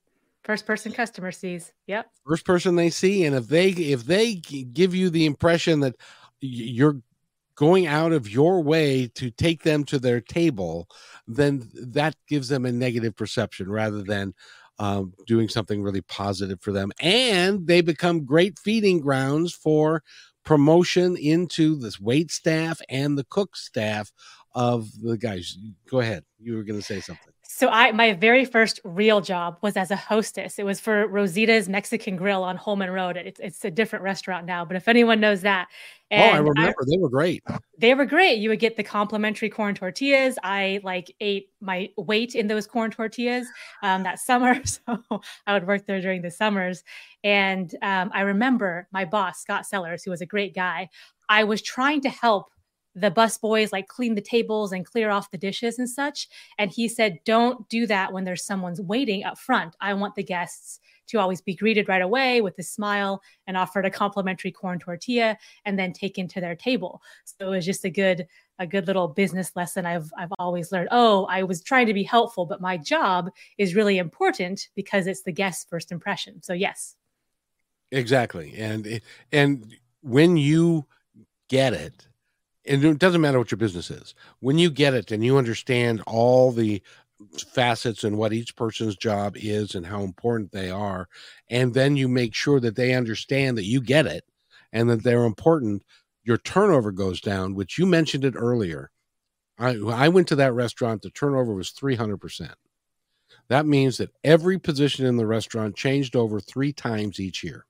First 0.43 0.65
person 0.65 0.91
customer 0.91 1.31
sees. 1.31 1.73
Yep. 1.87 2.09
First 2.27 2.45
person 2.45 2.75
they 2.75 2.89
see. 2.89 3.25
And 3.25 3.35
if 3.35 3.47
they 3.47 3.69
if 3.69 4.05
they 4.05 4.35
give 4.35 4.93
you 4.93 5.09
the 5.09 5.25
impression 5.25 5.79
that 5.81 5.95
you're 6.41 7.01
going 7.55 7.87
out 7.87 8.13
of 8.13 8.29
your 8.29 8.61
way 8.63 9.07
to 9.15 9.29
take 9.31 9.63
them 9.63 9.83
to 9.83 9.99
their 9.99 10.21
table, 10.21 10.87
then 11.27 11.69
that 11.73 12.15
gives 12.27 12.47
them 12.47 12.65
a 12.65 12.71
negative 12.71 13.15
perception 13.15 13.69
rather 13.69 14.01
than 14.01 14.33
um, 14.79 15.13
doing 15.27 15.49
something 15.49 15.83
really 15.83 16.01
positive 16.01 16.59
for 16.61 16.71
them. 16.71 16.91
And 16.99 17.67
they 17.67 17.81
become 17.81 18.25
great 18.25 18.57
feeding 18.57 18.99
grounds 18.99 19.53
for 19.53 20.03
promotion 20.43 21.17
into 21.17 21.75
this 21.75 21.99
wait 21.99 22.31
staff 22.31 22.79
and 22.89 23.17
the 23.17 23.25
cook 23.25 23.55
staff 23.55 24.11
of 24.55 24.89
the 25.01 25.17
guys. 25.17 25.57
Go 25.89 25.99
ahead. 25.99 26.23
You 26.39 26.55
were 26.55 26.63
going 26.63 26.79
to 26.79 26.85
say 26.85 27.01
something. 27.01 27.33
So 27.59 27.67
I 27.67 27.91
my 27.91 28.13
very 28.13 28.45
first 28.45 28.79
real 28.85 29.19
job 29.19 29.57
was 29.59 29.75
as 29.75 29.91
a 29.91 29.97
hostess. 29.97 30.59
It 30.59 30.63
was 30.63 30.79
for 30.79 31.05
Rosita's 31.09 31.67
Mexican 31.67 32.15
Grill 32.15 32.41
on 32.41 32.55
Holman 32.55 32.89
Road. 32.89 33.17
It's 33.17 33.37
it's 33.41 33.65
a 33.65 33.69
different 33.69 34.03
restaurant 34.03 34.45
now, 34.45 34.63
but 34.63 34.77
if 34.77 34.87
anyone 34.87 35.19
knows 35.19 35.41
that. 35.41 35.67
oh, 36.09 36.15
I 36.15 36.37
remember. 36.37 36.81
I, 36.81 36.85
they 36.87 36.97
were 36.97 37.09
great. 37.09 37.43
They 37.77 37.93
were 37.95 38.05
great. 38.05 38.39
You 38.39 38.47
would 38.47 38.61
get 38.61 38.77
the 38.77 38.83
complimentary 38.83 39.49
corn 39.49 39.75
tortillas. 39.75 40.39
I 40.41 40.79
like 40.85 41.13
ate 41.19 41.49
my 41.59 41.89
weight 41.97 42.33
in 42.33 42.47
those 42.47 42.65
corn 42.65 42.91
tortillas 42.91 43.45
um, 43.83 44.03
that 44.03 44.19
summer. 44.19 44.61
So 44.65 45.21
I 45.45 45.53
would 45.53 45.67
work 45.67 45.85
there 45.85 45.99
during 45.99 46.21
the 46.21 46.31
summers. 46.31 46.85
And 47.25 47.75
um, 47.81 48.09
I 48.13 48.21
remember 48.21 48.87
my 48.93 49.03
boss, 49.03 49.41
Scott 49.41 49.65
Sellers, 49.65 50.01
who 50.01 50.11
was 50.11 50.21
a 50.21 50.25
great 50.25 50.55
guy. 50.55 50.89
I 51.27 51.43
was 51.43 51.61
trying 51.61 51.99
to 52.01 52.09
help 52.09 52.51
the 52.95 53.11
bus 53.11 53.37
boys 53.37 53.71
like 53.71 53.87
clean 53.87 54.15
the 54.15 54.21
tables 54.21 54.71
and 54.71 54.85
clear 54.85 55.09
off 55.09 55.31
the 55.31 55.37
dishes 55.37 55.79
and 55.79 55.89
such. 55.89 56.27
And 56.57 56.71
he 56.71 56.87
said, 56.87 57.19
don't 57.23 57.67
do 57.69 57.85
that 57.87 58.11
when 58.11 58.23
there's 58.23 58.45
someone's 58.45 58.81
waiting 58.81 59.23
up 59.23 59.37
front. 59.37 59.75
I 59.79 59.93
want 59.93 60.15
the 60.15 60.23
guests 60.23 60.79
to 61.07 61.19
always 61.19 61.41
be 61.41 61.55
greeted 61.55 61.89
right 61.89 62.01
away 62.01 62.41
with 62.41 62.57
a 62.59 62.63
smile 62.63 63.21
and 63.47 63.57
offered 63.57 63.85
a 63.85 63.89
complimentary 63.89 64.51
corn 64.51 64.79
tortilla 64.79 65.37
and 65.65 65.77
then 65.77 65.91
taken 65.91 66.27
to 66.29 66.41
their 66.41 66.55
table. 66.55 67.01
So 67.25 67.47
it 67.47 67.49
was 67.49 67.65
just 67.65 67.85
a 67.85 67.89
good 67.89 68.27
a 68.59 68.67
good 68.67 68.87
little 68.87 69.07
business 69.07 69.55
lesson 69.55 69.85
I've 69.85 70.11
I've 70.17 70.33
always 70.37 70.71
learned. 70.71 70.89
Oh, 70.91 71.25
I 71.25 71.43
was 71.43 71.63
trying 71.63 71.87
to 71.87 71.93
be 71.93 72.03
helpful, 72.03 72.45
but 72.45 72.61
my 72.61 72.77
job 72.77 73.31
is 73.57 73.75
really 73.75 73.97
important 73.97 74.67
because 74.75 75.07
it's 75.07 75.23
the 75.23 75.31
guest's 75.31 75.65
first 75.69 75.91
impression. 75.91 76.43
So 76.43 76.53
yes. 76.53 76.95
Exactly. 77.91 78.53
And 78.57 79.01
and 79.31 79.75
when 80.01 80.37
you 80.37 80.85
get 81.47 81.73
it, 81.73 82.08
and 82.65 82.83
it 82.83 82.99
doesn't 82.99 83.21
matter 83.21 83.39
what 83.39 83.51
your 83.51 83.57
business 83.57 83.89
is. 83.89 84.13
When 84.39 84.57
you 84.57 84.69
get 84.69 84.93
it 84.93 85.11
and 85.11 85.23
you 85.23 85.37
understand 85.37 86.01
all 86.07 86.51
the 86.51 86.81
facets 87.53 88.03
and 88.03 88.17
what 88.17 88.33
each 88.33 88.55
person's 88.55 88.95
job 88.95 89.35
is 89.37 89.75
and 89.75 89.85
how 89.85 90.01
important 90.03 90.51
they 90.51 90.69
are 90.71 91.07
and 91.49 91.73
then 91.73 91.97
you 91.97 92.07
make 92.07 92.33
sure 92.33 92.59
that 92.61 92.75
they 92.77 92.93
understand 92.93 93.57
that 93.57 93.65
you 93.65 93.81
get 93.81 94.05
it 94.05 94.23
and 94.71 94.89
that 94.89 95.03
they're 95.03 95.25
important 95.25 95.83
your 96.23 96.37
turnover 96.37 96.91
goes 96.93 97.19
down 97.19 97.55
which 97.55 97.77
you 97.77 97.85
mentioned 97.85 98.23
it 98.23 98.35
earlier. 98.37 98.89
I 99.59 99.75
i 99.77 100.09
went 100.09 100.27
to 100.29 100.35
that 100.37 100.53
restaurant 100.53 101.01
the 101.01 101.11
turnover 101.11 101.53
was 101.53 101.71
300% 101.71 102.53
that 103.49 103.65
means 103.65 103.97
that 103.97 104.11
every 104.23 104.59
position 104.59 105.05
in 105.05 105.17
the 105.17 105.27
restaurant 105.27 105.75
changed 105.75 106.15
over 106.15 106.39
3 106.39 106.73
times 106.73 107.19
each 107.19 107.43
year 107.43 107.65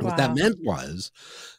Wow. 0.00 0.08
What 0.08 0.16
that 0.16 0.34
meant 0.34 0.58
was 0.62 1.10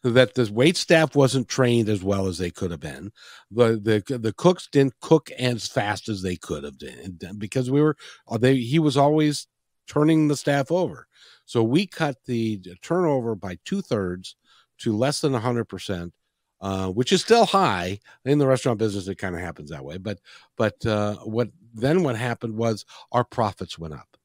that 0.03 0.33
the 0.33 0.49
wait 0.51 0.75
staff 0.75 1.15
wasn't 1.15 1.47
trained 1.47 1.89
as 1.89 2.03
well 2.03 2.27
as 2.27 2.37
they 2.37 2.49
could 2.49 2.71
have 2.71 2.79
been. 2.79 3.11
The 3.51 3.79
the 4.07 4.17
the 4.17 4.33
cooks 4.33 4.67
didn't 4.71 4.99
cook 5.01 5.29
as 5.31 5.67
fast 5.67 6.09
as 6.09 6.21
they 6.21 6.35
could 6.35 6.63
have 6.63 6.77
done 6.77 7.37
because 7.37 7.69
we 7.69 7.81
were 7.81 7.95
uh, 8.27 8.37
they 8.37 8.55
he 8.55 8.79
was 8.79 8.97
always 8.97 9.47
turning 9.87 10.27
the 10.27 10.37
staff 10.37 10.71
over. 10.71 11.07
So 11.45 11.61
we 11.63 11.85
cut 11.85 12.17
the 12.25 12.59
turnover 12.81 13.35
by 13.35 13.57
two 13.65 13.81
thirds 13.81 14.35
to 14.79 14.95
less 14.95 15.21
than 15.21 15.33
hundred 15.33 15.65
percent, 15.65 16.13
uh, 16.61 16.87
which 16.87 17.11
is 17.11 17.21
still 17.21 17.45
high 17.45 17.99
in 18.25 18.39
the 18.39 18.47
restaurant 18.47 18.79
business. 18.79 19.07
It 19.07 19.17
kind 19.17 19.35
of 19.35 19.41
happens 19.41 19.69
that 19.69 19.85
way, 19.85 19.97
but 19.97 20.19
but 20.57 20.83
uh, 20.85 21.17
what 21.17 21.49
then 21.73 22.03
what 22.03 22.15
happened 22.15 22.55
was 22.55 22.85
our 23.11 23.23
profits 23.23 23.77
went 23.77 23.93
up, 23.93 24.17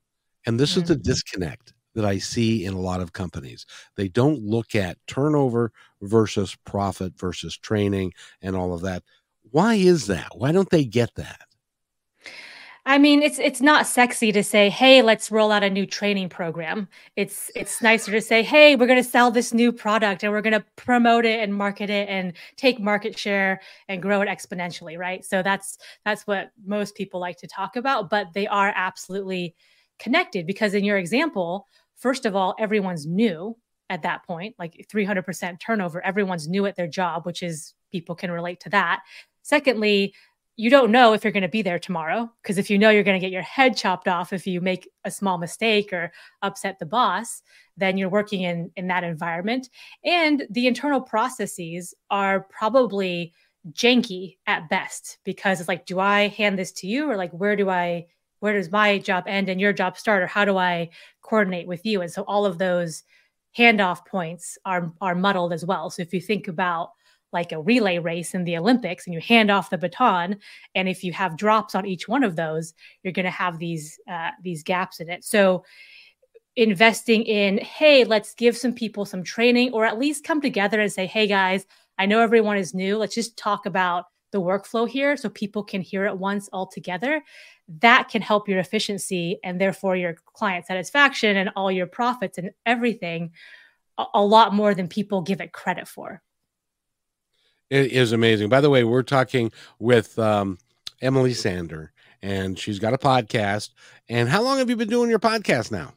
and 0.47 0.59
this 0.59 0.73
mm-hmm. 0.73 0.83
is 0.83 0.89
the 0.89 0.97
disconnect 0.97 1.75
that 1.99 2.07
I 2.07 2.19
see 2.19 2.65
in 2.65 2.75
a 2.75 2.81
lot 2.81 3.01
of 3.01 3.13
companies. 3.13 3.67
They 3.97 4.07
don't 4.07 4.41
look 4.41 4.77
at 4.77 5.05
turnover 5.09 5.73
versus 6.01 6.57
profit 6.65 7.19
versus 7.19 7.57
training 7.59 8.15
and 8.41 8.55
all 8.55 8.73
of 8.73 8.83
that. 8.83 9.03
Why 9.51 9.75
is 9.75 10.07
that? 10.07 10.29
Why 10.37 10.53
don't 10.53 10.71
they 10.71 10.85
get 10.85 11.17
that? 11.17 11.41
I 12.87 12.99
mean, 12.99 13.21
it's 13.21 13.41
it's 13.41 13.61
not 13.61 13.87
sexy 13.87 14.31
to 14.31 14.45
say, 14.45 14.71
"Hey, 14.71 15.03
let's 15.03 15.31
roll 15.31 15.51
out 15.51 15.65
a 15.65 15.69
new 15.69 15.87
training 15.87 16.29
program." 16.29 16.89
It's 17.17 17.51
it's 17.57 17.83
nicer 17.83 18.13
to 18.13 18.21
say, 18.21 18.45
"Hey, 18.45 18.77
we're 18.77 18.87
going 18.87 19.03
to 19.03 19.11
sell 19.11 19.33
this 19.33 19.53
new 19.53 19.73
product 19.73 20.23
and 20.23 20.33
we're 20.33 20.41
going 20.41 20.59
to 20.59 20.65
promote 20.77 21.27
it 21.27 21.41
and 21.41 21.53
market 21.53 21.91
it 21.91 22.09
and 22.09 22.33
take 22.57 22.81
market 22.81 23.19
share 23.19 23.61
and 23.89 24.01
grow 24.01 24.23
it 24.23 24.29
exponentially." 24.29 24.97
Right? 24.97 25.25
So 25.25 25.43
that's 25.43 25.77
that's 26.05 26.27
what 26.27 26.53
most 26.65 26.95
people 26.95 27.21
like 27.21 27.37
to 27.39 27.49
talk 27.49 27.77
about, 27.77 28.09
but 28.09 28.29
they 28.33 28.47
are 28.47 28.73
absolutely 28.75 29.55
connected 29.99 30.47
because 30.47 30.75
in 30.75 30.85
your 30.85 30.99
example, 30.99 31.67
first 31.99 32.27
of 32.27 32.35
all, 32.35 32.55
everyone's 32.59 33.07
new 33.07 33.57
at 33.91 34.03
that 34.03 34.25
point, 34.27 34.55
like 34.59 34.87
300% 34.93 35.61
turnover. 35.61 36.05
Everyone's 36.05 36.49
new 36.49 36.67
at 36.67 36.77
their 36.77 36.87
job, 36.87 37.27
which 37.27 37.43
is 37.43 37.75
people 37.91 38.15
can 38.15 38.31
relate 38.31 38.61
to 38.61 38.71
that. 38.71 39.01
Secondly, 39.43 40.15
you 40.59 40.71
don't 40.71 40.91
know 40.91 41.13
if 41.13 41.23
you're 41.23 41.33
going 41.33 41.43
to 41.43 41.49
be 41.49 41.63
there 41.63 41.79
tomorrow 41.79 42.29
because 42.43 42.59
if 42.59 42.69
you 42.69 42.79
know 42.79 42.91
you're 42.91 43.05
going 43.05 43.19
to 43.19 43.25
get 43.25 43.33
your 43.33 43.43
head 43.43 43.77
chopped 43.77 44.09
off 44.09 44.33
if 44.33 44.45
you 44.45 44.61
make 44.61 44.91
a 45.05 45.11
small 45.11 45.39
mistake 45.39 45.93
or 45.93 46.11
upset 46.43 46.79
the 46.79 46.85
boss 46.85 47.43
then 47.77 47.97
you're 47.97 48.09
working 48.09 48.43
in 48.43 48.71
in 48.77 48.89
that 48.89 49.05
environment 49.05 49.71
and 50.05 50.45
the 50.51 50.67
internal 50.67 51.01
processes 51.01 51.95
are 52.11 52.41
probably 52.51 53.33
janky 53.71 54.37
at 54.49 54.69
best 54.69 55.19
because 55.25 55.61
it's 55.61 55.69
like 55.69 55.87
do 55.87 56.01
i 56.01 56.27
hand 56.27 56.59
this 56.59 56.73
to 56.73 56.89
you 56.89 57.09
or 57.09 57.17
like 57.17 57.31
where 57.31 57.55
do 57.55 57.71
i 57.71 58.05
where 58.41 58.55
does 58.55 58.71
my 58.71 58.99
job 58.99 59.25
end 59.27 59.49
and 59.49 59.61
your 59.61 59.73
job 59.73 59.99
start 59.99 60.23
or 60.23 60.27
how 60.27 60.45
do 60.45 60.57
i 60.57 60.89
coordinate 61.29 61.67
with 61.67 61.85
you? 61.85 62.01
And 62.01 62.11
so 62.11 62.23
all 62.23 62.47
of 62.47 62.59
those 62.59 63.05
handoff 63.57 64.07
points 64.07 64.59
are 64.65 64.93
are 65.01 65.15
muddled 65.15 65.53
as 65.53 65.65
well. 65.65 65.91
So 65.91 66.03
if 66.03 66.13
you 66.13 66.21
think 66.21 66.49
about 66.49 66.91
like 67.33 67.53
a 67.53 67.61
relay 67.61 67.99
race 67.99 68.35
in 68.35 68.45
the 68.45 68.57
olympics 68.57 69.07
and 69.07 69.13
you 69.13 69.21
hand 69.21 69.51
off 69.51 69.69
the 69.69 69.77
baton 69.77 70.39
and 70.75 70.89
if 70.89 71.05
you 71.05 71.13
have 71.13 71.37
drops 71.37 71.75
on 71.75 71.85
each 71.85 72.09
one 72.09 72.25
of 72.25 72.37
those 72.37 72.73
you're 73.03 73.13
going 73.13 73.27
to 73.27 73.31
have 73.31 73.59
these 73.59 74.01
uh, 74.11 74.31
these 74.43 74.63
gaps 74.63 75.01
in 75.01 75.11
it. 75.11 75.25
So 75.25 75.65
investing 76.57 77.23
in 77.23 77.59
hey 77.59 78.05
let's 78.05 78.35
give 78.35 78.57
some 78.57 78.73
people 78.73 79.05
some 79.05 79.23
training 79.23 79.73
or 79.73 79.85
at 79.85 79.99
least 79.99 80.25
come 80.25 80.41
together 80.41 80.81
and 80.81 80.93
say 80.93 81.07
hey 81.07 81.27
guys 81.27 81.67
i 81.99 82.07
know 82.07 82.21
everyone 82.21 82.57
is 82.57 82.75
new. 82.75 82.97
Let's 82.97 83.15
just 83.15 83.37
talk 83.37 83.67
about 83.67 84.07
the 84.31 84.41
workflow 84.41 84.89
here 84.89 85.17
so 85.17 85.29
people 85.29 85.63
can 85.63 85.81
hear 85.81 86.07
it 86.07 86.19
once 86.19 86.49
all 86.53 86.67
together 86.67 87.23
that 87.81 88.09
can 88.09 88.23
help 88.23 88.49
your 88.49 88.59
efficiency 88.59 89.39
and 89.45 89.61
therefore 89.61 89.95
your 89.95 90.15
client 90.15 90.67
satisfaction 90.67 91.37
and 91.37 91.51
all 91.55 91.71
your 91.71 91.87
profits 91.87 92.39
and 92.39 92.51
everything 92.65 93.31
a, 93.99 94.05
a 94.15 94.25
lot 94.25 94.55
more 94.55 94.75
than 94.75 94.89
people 94.89 95.21
give 95.21 95.41
it 95.41 95.53
credit 95.53 95.87
for. 95.87 96.23
It 97.71 97.93
is 97.93 98.13
amazing. 98.13 98.49
By 98.49 98.63
the 98.63 98.71
way, 98.71 98.85
we're 98.85 99.03
talking 99.03 99.53
with 99.79 100.19
um, 100.19 100.59
Emily 101.03 101.35
Sander, 101.35 101.93
and 102.23 102.59
she's 102.59 102.79
got 102.79 102.95
a 102.95 102.99
podcast. 102.99 103.71
And 104.09 104.29
how 104.29 104.43
long 104.43 104.59
have 104.59 104.71
you 104.71 104.77
been 104.77 104.89
doing 104.89 105.11
your 105.11 105.19
podcast 105.19 105.71
now? 105.71 105.93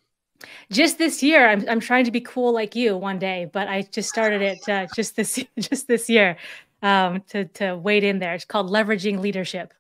Just 0.72 0.98
this 0.98 1.24
year, 1.24 1.48
I'm 1.48 1.64
I'm 1.70 1.80
trying 1.80 2.06
to 2.06 2.12
be 2.12 2.20
cool 2.20 2.52
like 2.52 2.76
you 2.76 2.98
one 2.98 3.20
day, 3.20 3.50
but 3.52 3.68
I 3.68 3.84
just 3.84 4.10
started 4.10 4.42
it 4.42 4.68
uh, 4.68 4.88
just 4.96 5.16
this 5.16 5.40
just 5.60 5.88
this 5.88 6.10
year 6.10 6.36
um, 6.82 7.22
to 7.30 7.46
to 7.46 7.78
wade 7.78 8.04
in 8.04 8.20
there. 8.20 8.34
It's 8.34 8.44
called 8.44 8.70
leveraging 8.70 9.20
leadership. 9.20 9.74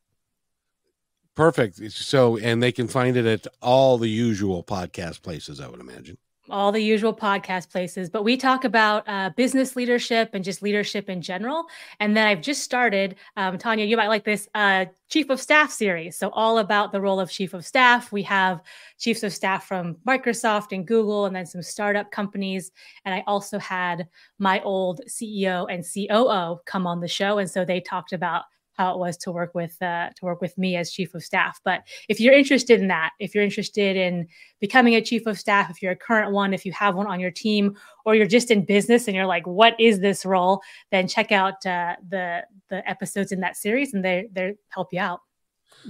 Perfect. 1.35 1.91
So, 1.91 2.37
and 2.37 2.61
they 2.61 2.71
can 2.71 2.87
find 2.87 3.15
it 3.15 3.25
at 3.25 3.47
all 3.61 3.97
the 3.97 4.09
usual 4.09 4.63
podcast 4.63 5.21
places, 5.21 5.61
I 5.61 5.67
would 5.67 5.79
imagine. 5.79 6.17
All 6.49 6.73
the 6.73 6.81
usual 6.81 7.13
podcast 7.13 7.69
places, 7.69 8.09
but 8.09 8.23
we 8.25 8.35
talk 8.35 8.65
about 8.65 9.07
uh, 9.07 9.29
business 9.37 9.77
leadership 9.77 10.31
and 10.33 10.43
just 10.43 10.61
leadership 10.61 11.07
in 11.07 11.21
general. 11.21 11.67
And 12.01 12.17
then 12.17 12.27
I've 12.27 12.41
just 12.41 12.63
started, 12.63 13.15
um, 13.37 13.57
Tanya, 13.57 13.85
you 13.85 13.95
might 13.95 14.09
like 14.09 14.25
this 14.25 14.49
uh, 14.53 14.85
Chief 15.07 15.29
of 15.29 15.39
Staff 15.39 15.71
series. 15.71 16.17
So, 16.17 16.29
all 16.31 16.57
about 16.57 16.91
the 16.91 16.99
role 16.99 17.21
of 17.21 17.31
Chief 17.31 17.53
of 17.53 17.65
Staff. 17.65 18.11
We 18.11 18.23
have 18.23 18.61
chiefs 18.97 19.23
of 19.23 19.31
staff 19.31 19.65
from 19.65 19.95
Microsoft 20.05 20.73
and 20.73 20.85
Google, 20.85 21.25
and 21.25 21.33
then 21.33 21.45
some 21.45 21.61
startup 21.61 22.11
companies. 22.11 22.71
And 23.05 23.15
I 23.15 23.23
also 23.27 23.57
had 23.57 24.09
my 24.37 24.59
old 24.61 24.99
CEO 25.07 25.67
and 25.69 25.85
COO 25.85 26.59
come 26.65 26.85
on 26.85 26.99
the 26.99 27.07
show. 27.07 27.37
And 27.37 27.49
so 27.49 27.63
they 27.63 27.79
talked 27.79 28.11
about 28.11 28.43
how 28.81 28.93
it 28.93 28.99
was 28.99 29.15
to 29.17 29.31
work 29.31 29.53
with 29.53 29.75
uh, 29.81 30.09
to 30.17 30.25
work 30.25 30.41
with 30.41 30.57
me 30.57 30.75
as 30.75 30.91
chief 30.91 31.13
of 31.13 31.23
staff. 31.23 31.59
But 31.63 31.79
if 32.09 32.19
you're 32.19 32.33
interested 32.33 32.81
in 32.81 32.87
that, 32.87 33.11
if 33.19 33.29
you're 33.33 33.43
interested 33.43 33.95
in 33.95 34.27
becoming 34.59 34.95
a 34.95 35.01
chief 35.01 35.23
of 35.27 35.37
staff, 35.37 35.69
if 35.69 35.81
you're 35.81 35.91
a 35.99 36.03
current 36.07 36.31
one, 36.31 36.53
if 36.53 36.65
you 36.65 36.71
have 36.73 36.95
one 36.95 37.07
on 37.13 37.19
your 37.19 37.31
team, 37.31 37.77
or 38.05 38.15
you're 38.15 38.33
just 38.37 38.49
in 38.51 38.65
business 38.65 39.07
and 39.07 39.15
you're 39.15 39.31
like, 39.35 39.45
what 39.45 39.73
is 39.79 39.99
this 39.99 40.25
role? 40.25 40.61
Then 40.91 41.07
check 41.07 41.31
out 41.31 41.63
uh, 41.65 41.95
the 42.09 42.43
the 42.69 42.79
episodes 42.89 43.31
in 43.31 43.39
that 43.41 43.55
series, 43.55 43.93
and 43.93 44.03
they 44.03 44.27
they 44.31 44.55
help 44.69 44.89
you 44.91 44.99
out. 44.99 45.21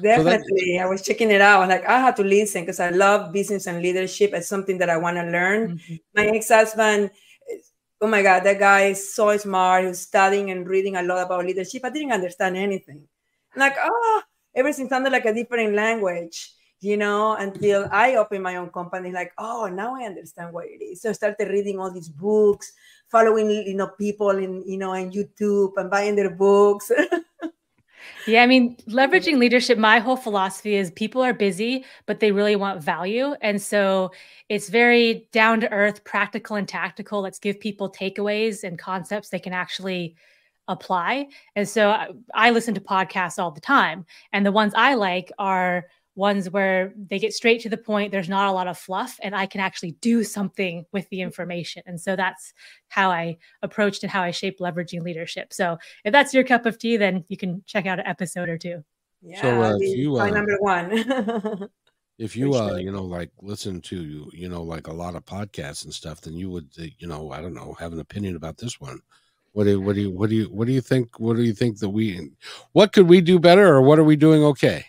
Definitely. 0.01 0.77
So 0.77 0.83
I 0.83 0.85
was 0.85 1.01
checking 1.01 1.31
it 1.31 1.41
out. 1.41 1.67
Like 1.69 1.85
I 1.85 1.99
have 1.99 2.15
to 2.15 2.23
listen 2.23 2.63
because 2.63 2.79
I 2.79 2.89
love 2.89 3.31
business 3.31 3.67
and 3.67 3.81
leadership. 3.81 4.31
It's 4.33 4.47
something 4.47 4.77
that 4.79 4.89
I 4.89 4.97
want 4.97 5.17
to 5.17 5.23
learn. 5.23 5.61
Mm-hmm. 5.77 5.95
My 6.15 6.25
ex-husband 6.27 7.11
oh 8.01 8.07
my 8.07 8.23
God, 8.23 8.43
that 8.43 8.59
guy 8.59 8.85
is 8.85 9.13
so 9.13 9.35
smart. 9.37 9.85
He's 9.85 9.99
studying 9.99 10.49
and 10.49 10.67
reading 10.67 10.95
a 10.95 11.03
lot 11.03 11.25
about 11.25 11.45
leadership. 11.45 11.85
I 11.85 11.89
didn't 11.91 12.11
understand 12.11 12.57
anything. 12.57 13.07
like, 13.55 13.75
oh, 13.79 14.21
everything 14.55 14.89
sounded 14.89 15.11
like 15.11 15.25
a 15.25 15.33
different 15.33 15.75
language, 15.75 16.51
you 16.79 16.97
know, 16.97 17.35
until 17.35 17.87
I 17.91 18.15
opened 18.15 18.43
my 18.43 18.55
own 18.55 18.69
company, 18.69 19.11
like, 19.11 19.33
oh, 19.37 19.67
now 19.67 19.95
I 19.95 20.05
understand 20.05 20.51
what 20.51 20.65
it 20.65 20.83
is. 20.83 21.01
So 21.01 21.09
I 21.09 21.13
started 21.13 21.49
reading 21.49 21.79
all 21.79 21.91
these 21.91 22.09
books, 22.09 22.73
following, 23.09 23.49
you 23.51 23.75
know, 23.75 23.87
people 23.87 24.31
in, 24.31 24.63
you 24.65 24.77
know, 24.77 24.93
in 24.93 25.11
YouTube 25.11 25.73
and 25.77 25.89
buying 25.91 26.15
their 26.15 26.31
books. 26.31 26.91
Yeah, 28.27 28.43
I 28.43 28.47
mean, 28.47 28.75
leveraging 28.87 29.39
leadership, 29.39 29.79
my 29.79 29.99
whole 29.99 30.15
philosophy 30.15 30.75
is 30.75 30.91
people 30.91 31.23
are 31.23 31.33
busy, 31.33 31.85
but 32.05 32.19
they 32.19 32.31
really 32.31 32.55
want 32.55 32.83
value. 32.83 33.33
And 33.41 33.59
so 33.59 34.11
it's 34.47 34.69
very 34.69 35.27
down 35.31 35.59
to 35.61 35.71
earth, 35.71 36.03
practical, 36.03 36.55
and 36.55 36.67
tactical. 36.67 37.21
Let's 37.21 37.39
give 37.39 37.59
people 37.59 37.91
takeaways 37.91 38.63
and 38.63 38.77
concepts 38.77 39.29
they 39.29 39.39
can 39.39 39.53
actually 39.53 40.15
apply. 40.67 41.29
And 41.55 41.67
so 41.67 41.89
I, 41.89 42.09
I 42.35 42.51
listen 42.51 42.75
to 42.75 42.81
podcasts 42.81 43.39
all 43.39 43.51
the 43.51 43.61
time. 43.61 44.05
And 44.31 44.45
the 44.45 44.51
ones 44.51 44.73
I 44.75 44.93
like 44.93 45.31
are 45.39 45.87
ones 46.15 46.49
where 46.49 46.93
they 46.97 47.19
get 47.19 47.33
straight 47.33 47.61
to 47.61 47.69
the 47.69 47.77
point 47.77 48.11
there's 48.11 48.29
not 48.29 48.49
a 48.49 48.51
lot 48.51 48.67
of 48.67 48.77
fluff 48.77 49.17
and 49.23 49.33
i 49.35 49.45
can 49.45 49.61
actually 49.61 49.91
do 50.01 50.23
something 50.23 50.85
with 50.91 51.07
the 51.09 51.21
information. 51.21 51.81
And 51.85 51.99
so 51.99 52.15
that's 52.15 52.53
how 52.89 53.09
i 53.09 53.37
approached 53.61 54.03
and 54.03 54.11
how 54.11 54.21
i 54.21 54.31
shaped 54.31 54.59
leveraging 54.59 55.01
leadership. 55.01 55.53
So 55.53 55.77
if 56.03 56.11
that's 56.11 56.33
your 56.33 56.43
cup 56.43 56.65
of 56.65 56.77
tea 56.77 56.97
then 56.97 57.23
you 57.29 57.37
can 57.37 57.63
check 57.65 57.85
out 57.85 57.99
an 57.99 58.07
episode 58.07 58.49
or 58.49 58.57
two. 58.57 58.83
Yeah 59.21 59.41
so, 59.41 59.61
uh, 59.61 59.77
you, 59.79 60.19
uh, 60.19 60.27
number 60.27 60.57
one. 60.59 61.69
if 62.17 62.35
you 62.35 62.53
uh 62.53 62.75
you 62.75 62.91
know 62.91 63.03
like 63.03 63.31
listen 63.41 63.81
to 63.81 64.29
you 64.33 64.49
know 64.49 64.61
like 64.61 64.87
a 64.87 64.93
lot 64.93 65.15
of 65.15 65.25
podcasts 65.25 65.85
and 65.85 65.93
stuff 65.93 66.21
then 66.21 66.33
you 66.33 66.49
would 66.51 66.67
uh, 66.79 66.83
you 66.99 67.07
know 67.07 67.31
i 67.31 67.41
don't 67.41 67.53
know 67.53 67.73
have 67.79 67.93
an 67.93 67.99
opinion 67.99 68.35
about 68.35 68.57
this 68.57 68.79
one. 68.79 68.99
What 69.53 69.65
do 69.65 69.81
what 69.81 69.95
do 69.95 70.01
you 70.01 70.11
what 70.11 70.29
do 70.29 70.35
you 70.35 70.45
what 70.45 70.67
do 70.67 70.73
you 70.73 70.81
think 70.81 71.19
what 71.19 71.35
do 71.35 71.43
you 71.43 71.53
think 71.53 71.79
that 71.79 71.89
we 71.89 72.31
what 72.73 72.93
could 72.93 73.07
we 73.07 73.21
do 73.21 73.39
better 73.39 73.67
or 73.67 73.81
what 73.81 73.99
are 73.99 74.03
we 74.03 74.15
doing 74.15 74.43
okay 74.43 74.85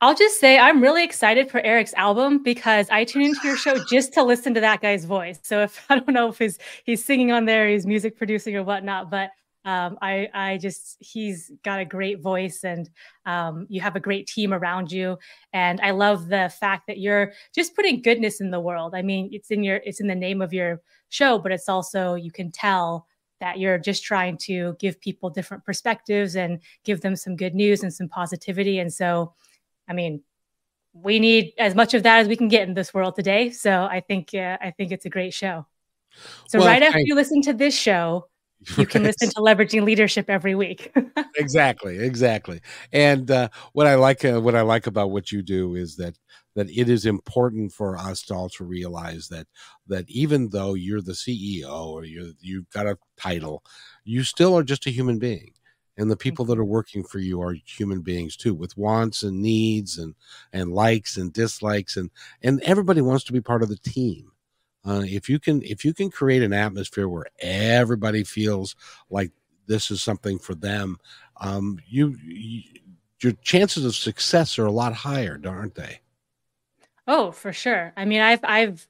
I'll 0.00 0.14
just 0.14 0.38
say 0.38 0.58
I'm 0.58 0.80
really 0.80 1.02
excited 1.02 1.50
for 1.50 1.60
Eric's 1.60 1.92
album 1.94 2.40
because 2.42 2.88
I 2.88 3.02
tune 3.02 3.22
into 3.22 3.40
your 3.42 3.56
show 3.56 3.84
just 3.90 4.12
to 4.14 4.22
listen 4.22 4.54
to 4.54 4.60
that 4.60 4.80
guy's 4.80 5.04
voice. 5.04 5.40
So 5.42 5.62
if 5.62 5.84
I 5.90 5.98
don't 5.98 6.12
know 6.12 6.28
if 6.28 6.38
he's 6.38 6.58
he's 6.84 7.04
singing 7.04 7.32
on 7.32 7.46
there, 7.46 7.68
he's 7.68 7.86
music 7.86 8.16
producing 8.16 8.54
or 8.56 8.62
whatnot, 8.62 9.10
but 9.10 9.30
um, 9.64 9.98
I 10.00 10.28
I 10.32 10.58
just 10.58 10.98
he's 11.00 11.50
got 11.64 11.80
a 11.80 11.84
great 11.84 12.20
voice 12.20 12.62
and 12.62 12.88
um, 13.26 13.66
you 13.68 13.80
have 13.80 13.96
a 13.96 14.00
great 14.00 14.28
team 14.28 14.54
around 14.54 14.92
you, 14.92 15.18
and 15.52 15.80
I 15.80 15.90
love 15.90 16.28
the 16.28 16.52
fact 16.60 16.86
that 16.86 16.98
you're 16.98 17.32
just 17.52 17.74
putting 17.74 18.00
goodness 18.00 18.40
in 18.40 18.52
the 18.52 18.60
world. 18.60 18.94
I 18.94 19.02
mean, 19.02 19.28
it's 19.32 19.50
in 19.50 19.64
your 19.64 19.80
it's 19.84 20.00
in 20.00 20.06
the 20.06 20.14
name 20.14 20.40
of 20.42 20.52
your 20.52 20.80
show, 21.08 21.38
but 21.40 21.50
it's 21.50 21.68
also 21.68 22.14
you 22.14 22.30
can 22.30 22.52
tell 22.52 23.06
that 23.40 23.58
you're 23.58 23.78
just 23.78 24.04
trying 24.04 24.36
to 24.36 24.76
give 24.80 25.00
people 25.00 25.30
different 25.30 25.64
perspectives 25.64 26.36
and 26.36 26.60
give 26.84 27.00
them 27.00 27.16
some 27.16 27.36
good 27.36 27.54
news 27.54 27.82
and 27.82 27.92
some 27.92 28.08
positivity, 28.08 28.78
and 28.78 28.92
so 28.92 29.34
I 29.88 29.92
mean, 29.94 30.22
we 30.92 31.18
need 31.18 31.52
as 31.58 31.74
much 31.74 31.94
of 31.94 32.02
that 32.02 32.20
as 32.20 32.28
we 32.28 32.36
can 32.36 32.48
get 32.48 32.68
in 32.68 32.74
this 32.74 32.92
world 32.92 33.16
today. 33.16 33.50
So 33.50 33.84
I 33.90 34.00
think 34.00 34.34
uh, 34.34 34.58
I 34.60 34.72
think 34.72 34.92
it's 34.92 35.06
a 35.06 35.10
great 35.10 35.34
show. 35.34 35.66
So 36.48 36.58
well, 36.58 36.68
right 36.68 36.82
after 36.82 36.98
I, 36.98 37.02
you 37.04 37.14
listen 37.14 37.42
to 37.42 37.52
this 37.52 37.76
show, 37.76 38.28
you 38.76 38.86
can 38.86 39.02
listen 39.02 39.28
to 39.30 39.36
leveraging 39.36 39.84
leadership 39.84 40.28
every 40.28 40.54
week. 40.54 40.92
exactly, 41.36 41.98
exactly. 41.98 42.60
And 42.92 43.30
uh, 43.30 43.48
what 43.72 43.86
I 43.86 43.94
like 43.94 44.24
uh, 44.24 44.40
what 44.40 44.54
I 44.54 44.62
like 44.62 44.86
about 44.86 45.10
what 45.10 45.30
you 45.30 45.42
do 45.42 45.74
is 45.74 45.96
that 45.96 46.18
that 46.54 46.68
it 46.70 46.88
is 46.88 47.06
important 47.06 47.72
for 47.72 47.96
us 47.96 48.28
all 48.30 48.48
to 48.50 48.64
realize 48.64 49.28
that 49.28 49.46
that 49.86 50.04
even 50.08 50.48
though 50.50 50.74
you're 50.74 51.02
the 51.02 51.12
CEO 51.12 51.86
or 51.86 52.04
you 52.04 52.34
you've 52.40 52.68
got 52.70 52.86
a 52.86 52.98
title, 53.16 53.62
you 54.04 54.24
still 54.24 54.56
are 54.56 54.64
just 54.64 54.86
a 54.86 54.90
human 54.90 55.18
being 55.18 55.52
and 55.98 56.10
the 56.10 56.16
people 56.16 56.44
that 56.46 56.58
are 56.58 56.62
mm-hmm. 56.62 56.70
working 56.70 57.04
for 57.04 57.18
you 57.18 57.42
are 57.42 57.54
human 57.66 58.00
beings 58.00 58.36
too 58.36 58.54
with 58.54 58.76
wants 58.78 59.24
and 59.24 59.42
needs 59.42 59.98
and 59.98 60.14
and 60.52 60.72
likes 60.72 61.16
and 61.18 61.32
dislikes 61.32 61.96
and 61.96 62.10
and 62.42 62.62
everybody 62.62 63.02
wants 63.02 63.24
to 63.24 63.32
be 63.32 63.40
part 63.40 63.62
of 63.62 63.68
the 63.68 63.76
team. 63.76 64.32
Uh, 64.86 65.02
if 65.04 65.28
you 65.28 65.38
can 65.38 65.60
if 65.62 65.84
you 65.84 65.92
can 65.92 66.10
create 66.10 66.42
an 66.42 66.52
atmosphere 66.52 67.08
where 67.08 67.26
everybody 67.40 68.24
feels 68.24 68.76
like 69.10 69.32
this 69.66 69.90
is 69.90 70.00
something 70.00 70.38
for 70.38 70.54
them 70.54 70.96
um, 71.40 71.78
you, 71.86 72.16
you 72.24 72.62
your 73.20 73.32
chances 73.42 73.84
of 73.84 73.94
success 73.94 74.58
are 74.58 74.66
a 74.66 74.72
lot 74.72 74.94
higher 74.94 75.38
aren't 75.44 75.74
they? 75.74 76.00
Oh 77.06 77.32
for 77.32 77.52
sure. 77.52 77.92
I 77.96 78.04
mean 78.04 78.20
i've 78.20 78.44
i've 78.44 78.86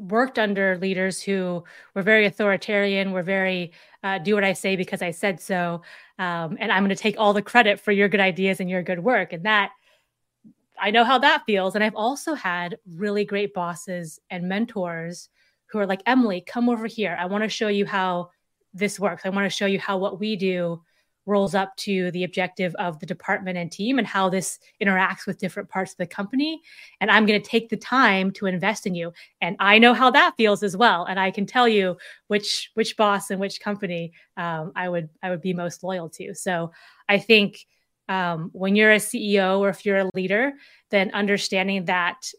worked 0.00 0.38
under 0.38 0.78
leaders 0.78 1.22
who 1.22 1.62
were 1.94 2.02
very 2.02 2.24
authoritarian 2.24 3.12
were 3.12 3.22
very 3.22 3.70
uh, 4.02 4.18
do 4.18 4.34
what 4.34 4.44
i 4.44 4.52
say 4.52 4.74
because 4.74 5.02
i 5.02 5.10
said 5.10 5.38
so 5.38 5.82
um, 6.20 6.58
and 6.60 6.70
I'm 6.70 6.82
going 6.82 6.90
to 6.94 7.02
take 7.02 7.18
all 7.18 7.32
the 7.32 7.40
credit 7.40 7.80
for 7.80 7.92
your 7.92 8.06
good 8.06 8.20
ideas 8.20 8.60
and 8.60 8.68
your 8.68 8.82
good 8.82 9.02
work. 9.02 9.32
And 9.32 9.46
that 9.46 9.70
I 10.78 10.90
know 10.90 11.02
how 11.02 11.18
that 11.18 11.44
feels. 11.46 11.74
And 11.74 11.82
I've 11.82 11.96
also 11.96 12.34
had 12.34 12.76
really 12.94 13.24
great 13.24 13.54
bosses 13.54 14.20
and 14.28 14.46
mentors 14.46 15.30
who 15.70 15.78
are 15.78 15.86
like, 15.86 16.02
Emily, 16.04 16.44
come 16.46 16.68
over 16.68 16.86
here. 16.86 17.16
I 17.18 17.24
want 17.24 17.42
to 17.42 17.48
show 17.48 17.68
you 17.68 17.86
how 17.86 18.28
this 18.74 19.00
works. 19.00 19.22
I 19.24 19.30
want 19.30 19.46
to 19.46 19.56
show 19.56 19.64
you 19.64 19.80
how 19.80 19.96
what 19.96 20.20
we 20.20 20.36
do 20.36 20.82
rolls 21.30 21.54
up 21.54 21.74
to 21.76 22.10
the 22.10 22.24
objective 22.24 22.74
of 22.74 22.98
the 22.98 23.06
department 23.06 23.56
and 23.56 23.72
team 23.72 23.98
and 23.98 24.06
how 24.06 24.28
this 24.28 24.58
interacts 24.82 25.26
with 25.26 25.38
different 25.38 25.68
parts 25.68 25.92
of 25.92 25.98
the 25.98 26.06
company. 26.06 26.60
And 27.00 27.10
i'm 27.10 27.24
going 27.24 27.40
to 27.40 27.48
take 27.48 27.68
the 27.70 27.76
time 27.76 28.30
to 28.32 28.46
invest 28.46 28.86
in 28.86 28.94
you. 28.94 29.12
And 29.40 29.56
i 29.60 29.78
know 29.78 29.94
how 29.94 30.10
that 30.10 30.34
feels 30.36 30.62
as 30.62 30.76
well. 30.76 31.04
And 31.04 31.18
i 31.18 31.30
can 31.30 31.46
tell 31.46 31.68
you 31.68 31.96
which 32.26 32.70
which 32.74 32.96
boss 32.96 33.30
and 33.30 33.40
which 33.40 33.60
company 33.60 34.12
um, 34.36 34.72
i 34.76 34.88
would 34.88 35.08
i 35.22 35.30
would 35.30 35.40
be 35.40 35.54
most 35.54 35.82
loyal 35.82 36.10
to. 36.10 36.34
So 36.34 36.72
i 37.08 37.18
think 37.18 37.66
um, 38.08 38.50
when 38.52 38.74
you're 38.74 38.92
a 38.92 38.96
ceo 38.96 39.60
or 39.60 39.68
if 39.68 39.86
you're 39.86 39.98
a 39.98 40.10
leader 40.14 40.52
then 40.90 41.12
understanding 41.12 41.84
that 41.84 42.32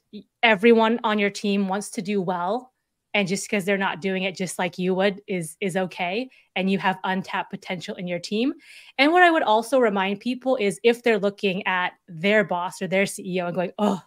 everyone 0.44 1.00
on 1.06 1.18
your 1.18 1.30
team 1.30 1.70
wants 1.70 1.92
to 1.92 2.02
do 2.02 2.22
well 2.22 2.71
and 3.14 3.28
just 3.28 3.50
because 3.50 3.66
they're 3.66 3.78
not 3.78 4.02
doing 4.02 4.24
it 4.24 4.36
just 4.36 4.58
like 4.58 4.78
you 4.78 4.94
would 4.96 5.22
is 5.28 5.58
is 5.60 5.76
okay 5.76 6.30
and 6.56 6.70
you 6.70 6.78
have 6.78 6.98
untapped 7.04 7.50
potential 7.50 7.96
in 7.96 8.08
your 8.08 8.20
team. 8.20 8.54
And 8.98 9.12
what 9.12 9.24
i 9.24 9.32
would 9.32 9.44
also 9.44 9.80
remind 9.80 10.20
people 10.20 10.56
is 10.56 10.80
if 10.84 11.04
they're 11.04 11.20
looking 11.20 11.66
at 11.68 11.94
their 12.08 12.44
boss 12.44 12.82
or 12.82 12.88
their 12.88 13.04
ceo 13.04 13.48
and 13.48 13.56
going 13.56 13.72
oh 13.78 14.02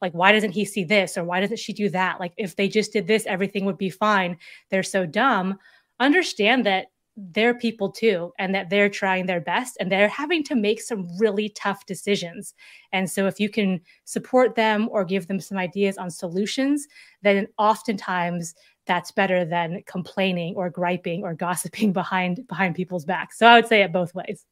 like 0.00 0.12
why 0.12 0.32
doesn't 0.32 0.52
he 0.52 0.64
see 0.64 0.84
this 0.84 1.16
or 1.16 1.24
why 1.24 1.40
doesn't 1.40 1.58
she 1.58 1.72
do 1.72 1.88
that? 1.88 2.20
Like 2.20 2.34
if 2.36 2.56
they 2.56 2.68
just 2.68 2.92
did 2.92 3.06
this 3.06 3.24
everything 3.24 3.64
would 3.64 3.78
be 3.78 3.88
fine. 3.88 4.36
They're 4.70 4.82
so 4.82 5.06
dumb. 5.06 5.58
Understand 5.98 6.66
that 6.66 6.88
they're 7.16 7.54
people 7.54 7.90
too 7.90 8.32
and 8.38 8.54
that 8.54 8.70
they're 8.70 8.88
trying 8.88 9.26
their 9.26 9.40
best 9.40 9.76
and 9.78 9.90
they're 9.90 10.08
having 10.08 10.42
to 10.42 10.56
make 10.56 10.80
some 10.80 11.06
really 11.18 11.48
tough 11.50 11.86
decisions 11.86 12.54
and 12.92 13.08
so 13.08 13.26
if 13.26 13.38
you 13.38 13.48
can 13.48 13.80
support 14.04 14.56
them 14.56 14.88
or 14.90 15.04
give 15.04 15.28
them 15.28 15.38
some 15.38 15.56
ideas 15.56 15.96
on 15.96 16.10
solutions 16.10 16.88
then 17.22 17.46
oftentimes 17.56 18.54
that's 18.86 19.12
better 19.12 19.44
than 19.44 19.82
complaining 19.86 20.54
or 20.56 20.68
griping 20.68 21.22
or 21.22 21.34
gossiping 21.44 21.92
behind 21.92 22.46
behind 22.48 22.74
people's 22.74 23.04
backs 23.04 23.38
so 23.38 23.46
i 23.46 23.54
would 23.54 23.68
say 23.68 23.82
it 23.82 23.92
both 23.92 24.14
ways 24.14 24.44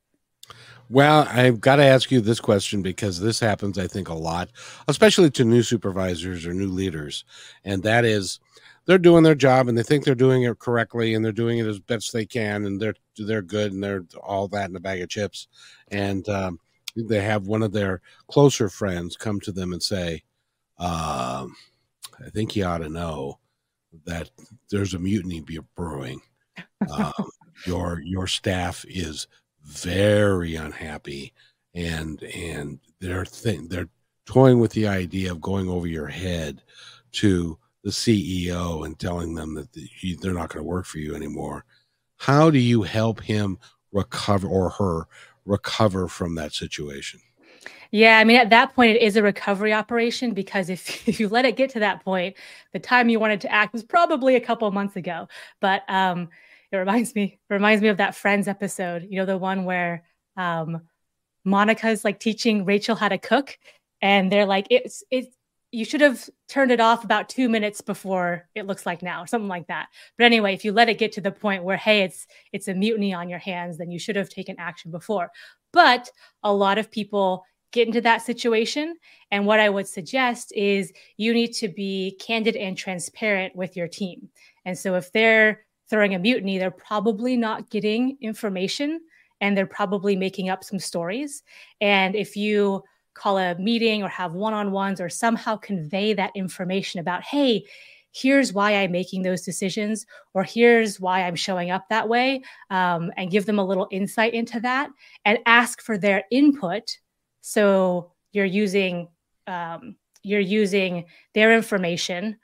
well, 0.90 1.26
I've 1.30 1.60
got 1.60 1.76
to 1.76 1.84
ask 1.84 2.10
you 2.10 2.20
this 2.20 2.40
question 2.40 2.82
because 2.82 3.20
this 3.20 3.40
happens, 3.40 3.78
I 3.78 3.86
think, 3.86 4.10
a 4.10 4.14
lot, 4.14 4.50
especially 4.88 5.30
to 5.30 5.44
new 5.44 5.62
supervisors 5.62 6.44
or 6.44 6.52
new 6.52 6.68
leaders. 6.68 7.24
And 7.64 7.82
that 7.84 8.04
is, 8.04 8.40
they're 8.86 8.98
doing 8.98 9.22
their 9.22 9.34
job 9.34 9.68
and 9.68 9.76
they 9.76 9.82
think 9.82 10.04
they're 10.04 10.14
doing 10.14 10.42
it 10.42 10.58
correctly 10.58 11.14
and 11.14 11.24
they're 11.24 11.32
doing 11.32 11.58
it 11.58 11.66
as 11.66 11.78
best 11.78 12.12
they 12.12 12.26
can 12.26 12.64
and 12.64 12.80
they're 12.80 12.94
they're 13.16 13.42
good 13.42 13.72
and 13.72 13.82
they're 13.82 14.04
all 14.22 14.48
that 14.48 14.70
in 14.70 14.76
a 14.76 14.80
bag 14.80 15.00
of 15.00 15.08
chips. 15.08 15.48
And 15.88 16.28
um, 16.28 16.58
they 16.96 17.20
have 17.20 17.46
one 17.46 17.62
of 17.62 17.72
their 17.72 18.00
closer 18.28 18.68
friends 18.68 19.16
come 19.16 19.40
to 19.40 19.52
them 19.52 19.72
and 19.72 19.82
say 19.82 20.22
uh, 20.78 21.46
i 22.24 22.30
think 22.30 22.56
you 22.56 22.64
ought 22.64 22.78
to 22.78 22.88
know 22.88 23.38
that 24.04 24.30
there's 24.70 24.94
a 24.94 24.98
mutiny 24.98 25.44
brewing. 25.76 26.20
Um, 26.90 27.12
your 27.66 28.00
your 28.04 28.26
staff 28.26 28.84
is 28.88 29.28
very 29.62 30.56
unhappy 30.56 31.32
and 31.74 32.22
and 32.22 32.80
they're 33.00 33.24
th- 33.24 33.68
they're 33.68 33.88
toying 34.26 34.60
with 34.60 34.72
the 34.72 34.86
idea 34.86 35.30
of 35.30 35.40
going 35.40 35.68
over 35.68 35.86
your 35.86 36.08
head 36.08 36.62
to 37.12 37.58
the 37.82 37.90
CEO 37.90 38.86
and 38.86 38.98
telling 38.98 39.34
them 39.34 39.54
that 39.54 39.68
they're 40.20 40.32
not 40.32 40.50
going 40.50 40.64
to 40.64 40.68
work 40.68 40.86
for 40.86 40.98
you 40.98 41.14
anymore. 41.14 41.64
How 42.16 42.50
do 42.50 42.58
you 42.58 42.82
help 42.82 43.20
him 43.20 43.58
recover 43.92 44.46
or 44.46 44.70
her 44.70 45.06
recover 45.44 46.08
from 46.08 46.36
that 46.36 46.52
situation? 46.52 47.20
Yeah, 47.90 48.18
I 48.18 48.24
mean, 48.24 48.38
at 48.38 48.50
that 48.50 48.74
point, 48.74 48.96
it 48.96 49.02
is 49.02 49.16
a 49.16 49.22
recovery 49.22 49.72
operation 49.72 50.32
because 50.32 50.70
if, 50.70 51.06
if 51.08 51.20
you 51.20 51.28
let 51.28 51.44
it 51.44 51.56
get 51.56 51.70
to 51.70 51.80
that 51.80 52.04
point, 52.04 52.36
the 52.72 52.78
time 52.78 53.08
you 53.08 53.20
wanted 53.20 53.40
to 53.42 53.52
act 53.52 53.72
was 53.72 53.82
probably 53.82 54.36
a 54.36 54.40
couple 54.40 54.70
months 54.70 54.96
ago. 54.96 55.28
But 55.60 55.82
um, 55.88 56.28
it 56.70 56.76
reminds 56.76 57.14
me 57.14 57.38
reminds 57.50 57.82
me 57.82 57.88
of 57.88 57.98
that 57.98 58.14
Friends 58.14 58.48
episode. 58.48 59.06
You 59.08 59.18
know, 59.18 59.26
the 59.26 59.36
one 59.36 59.64
where 59.64 60.04
um, 60.36 60.82
Monica's 61.44 62.04
like 62.04 62.18
teaching 62.18 62.64
Rachel 62.64 62.96
how 62.96 63.08
to 63.08 63.18
cook, 63.18 63.58
and 64.00 64.32
they're 64.32 64.46
like, 64.46 64.68
"It's 64.70 65.04
it's 65.10 65.36
you 65.72 65.86
should 65.86 66.02
have 66.02 66.28
turned 66.48 66.70
it 66.70 66.80
off 66.80 67.02
about 67.02 67.30
two 67.30 67.48
minutes 67.48 67.80
before 67.80 68.46
it 68.54 68.66
looks 68.66 68.84
like 68.84 69.02
now, 69.02 69.24
something 69.24 69.48
like 69.48 69.66
that. 69.68 69.88
But 70.18 70.24
anyway, 70.24 70.52
if 70.52 70.64
you 70.64 70.72
let 70.72 70.90
it 70.90 70.98
get 70.98 71.12
to 71.12 71.20
the 71.22 71.32
point 71.32 71.64
where, 71.64 71.78
hey, 71.78 72.02
it's 72.02 72.26
it's 72.52 72.68
a 72.68 72.74
mutiny 72.74 73.14
on 73.14 73.28
your 73.28 73.38
hands, 73.38 73.78
then 73.78 73.90
you 73.90 73.98
should 73.98 74.16
have 74.16 74.28
taken 74.28 74.54
action 74.58 74.90
before. 74.90 75.30
But 75.72 76.10
a 76.42 76.52
lot 76.52 76.76
of 76.76 76.90
people 76.90 77.44
get 77.72 77.86
into 77.86 78.02
that 78.02 78.20
situation. 78.20 78.96
And 79.30 79.46
what 79.46 79.60
I 79.60 79.70
would 79.70 79.88
suggest 79.88 80.52
is 80.54 80.92
you 81.16 81.32
need 81.32 81.54
to 81.54 81.68
be 81.68 82.18
candid 82.20 82.54
and 82.54 82.76
transparent 82.76 83.56
with 83.56 83.74
your 83.74 83.88
team. 83.88 84.28
And 84.66 84.78
so 84.78 84.94
if 84.94 85.10
they're 85.10 85.64
throwing 85.88 86.14
a 86.14 86.18
mutiny, 86.18 86.58
they're 86.58 86.70
probably 86.70 87.34
not 87.34 87.70
getting 87.70 88.18
information 88.20 89.00
and 89.40 89.56
they're 89.56 89.66
probably 89.66 90.16
making 90.16 90.50
up 90.50 90.62
some 90.62 90.78
stories. 90.78 91.42
And 91.80 92.14
if 92.14 92.36
you 92.36 92.84
call 93.14 93.38
a 93.38 93.56
meeting 93.58 94.02
or 94.02 94.08
have 94.08 94.32
one 94.32 94.54
on 94.54 94.72
ones 94.72 95.00
or 95.00 95.08
somehow 95.08 95.56
convey 95.56 96.12
that 96.14 96.32
information 96.34 97.00
about, 97.00 97.22
hey, 97.22 97.64
here's 98.12 98.52
why 98.52 98.76
I'm 98.76 98.92
making 98.92 99.22
those 99.22 99.42
decisions, 99.42 100.06
or 100.34 100.44
here's 100.44 101.00
why 101.00 101.22
I'm 101.22 101.36
showing 101.36 101.70
up 101.70 101.88
that 101.88 102.08
way, 102.08 102.42
um, 102.70 103.10
and 103.16 103.30
give 103.30 103.46
them 103.46 103.58
a 103.58 103.64
little 103.64 103.88
insight 103.90 104.34
into 104.34 104.60
that 104.60 104.90
and 105.24 105.38
ask 105.46 105.80
for 105.80 105.96
their 105.96 106.24
input. 106.30 106.98
So 107.40 108.12
you're 108.32 108.44
using 108.44 109.08
um, 109.46 109.96
you're 110.22 110.40
using 110.40 111.06
their 111.34 111.52
information 111.52 112.38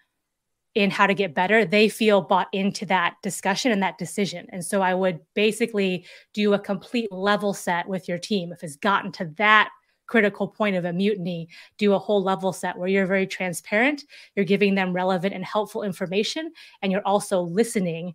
in 0.74 0.90
how 0.90 1.06
to 1.06 1.14
get 1.14 1.34
better, 1.34 1.64
they 1.64 1.88
feel 1.88 2.20
bought 2.20 2.48
into 2.52 2.86
that 2.86 3.16
discussion 3.22 3.72
and 3.72 3.82
that 3.82 3.98
decision. 3.98 4.46
And 4.50 4.64
so 4.64 4.80
I 4.80 4.94
would 4.94 5.20
basically 5.34 6.06
do 6.34 6.52
a 6.52 6.58
complete 6.58 7.10
level 7.10 7.52
set 7.52 7.88
with 7.88 8.08
your 8.08 8.18
team. 8.18 8.52
If 8.52 8.62
it's 8.62 8.76
gotten 8.76 9.10
to 9.12 9.24
that 9.38 9.70
critical 10.08 10.48
point 10.48 10.74
of 10.74 10.84
a 10.84 10.92
mutiny, 10.92 11.48
do 11.76 11.92
a 11.92 11.98
whole 11.98 12.22
level 12.22 12.52
set 12.52 12.76
where 12.76 12.88
you're 12.88 13.06
very 13.06 13.26
transparent, 13.26 14.04
you're 14.34 14.44
giving 14.44 14.74
them 14.74 14.92
relevant 14.92 15.34
and 15.34 15.44
helpful 15.44 15.84
information, 15.84 16.52
and 16.82 16.90
you're 16.90 17.06
also 17.06 17.40
listening 17.40 18.14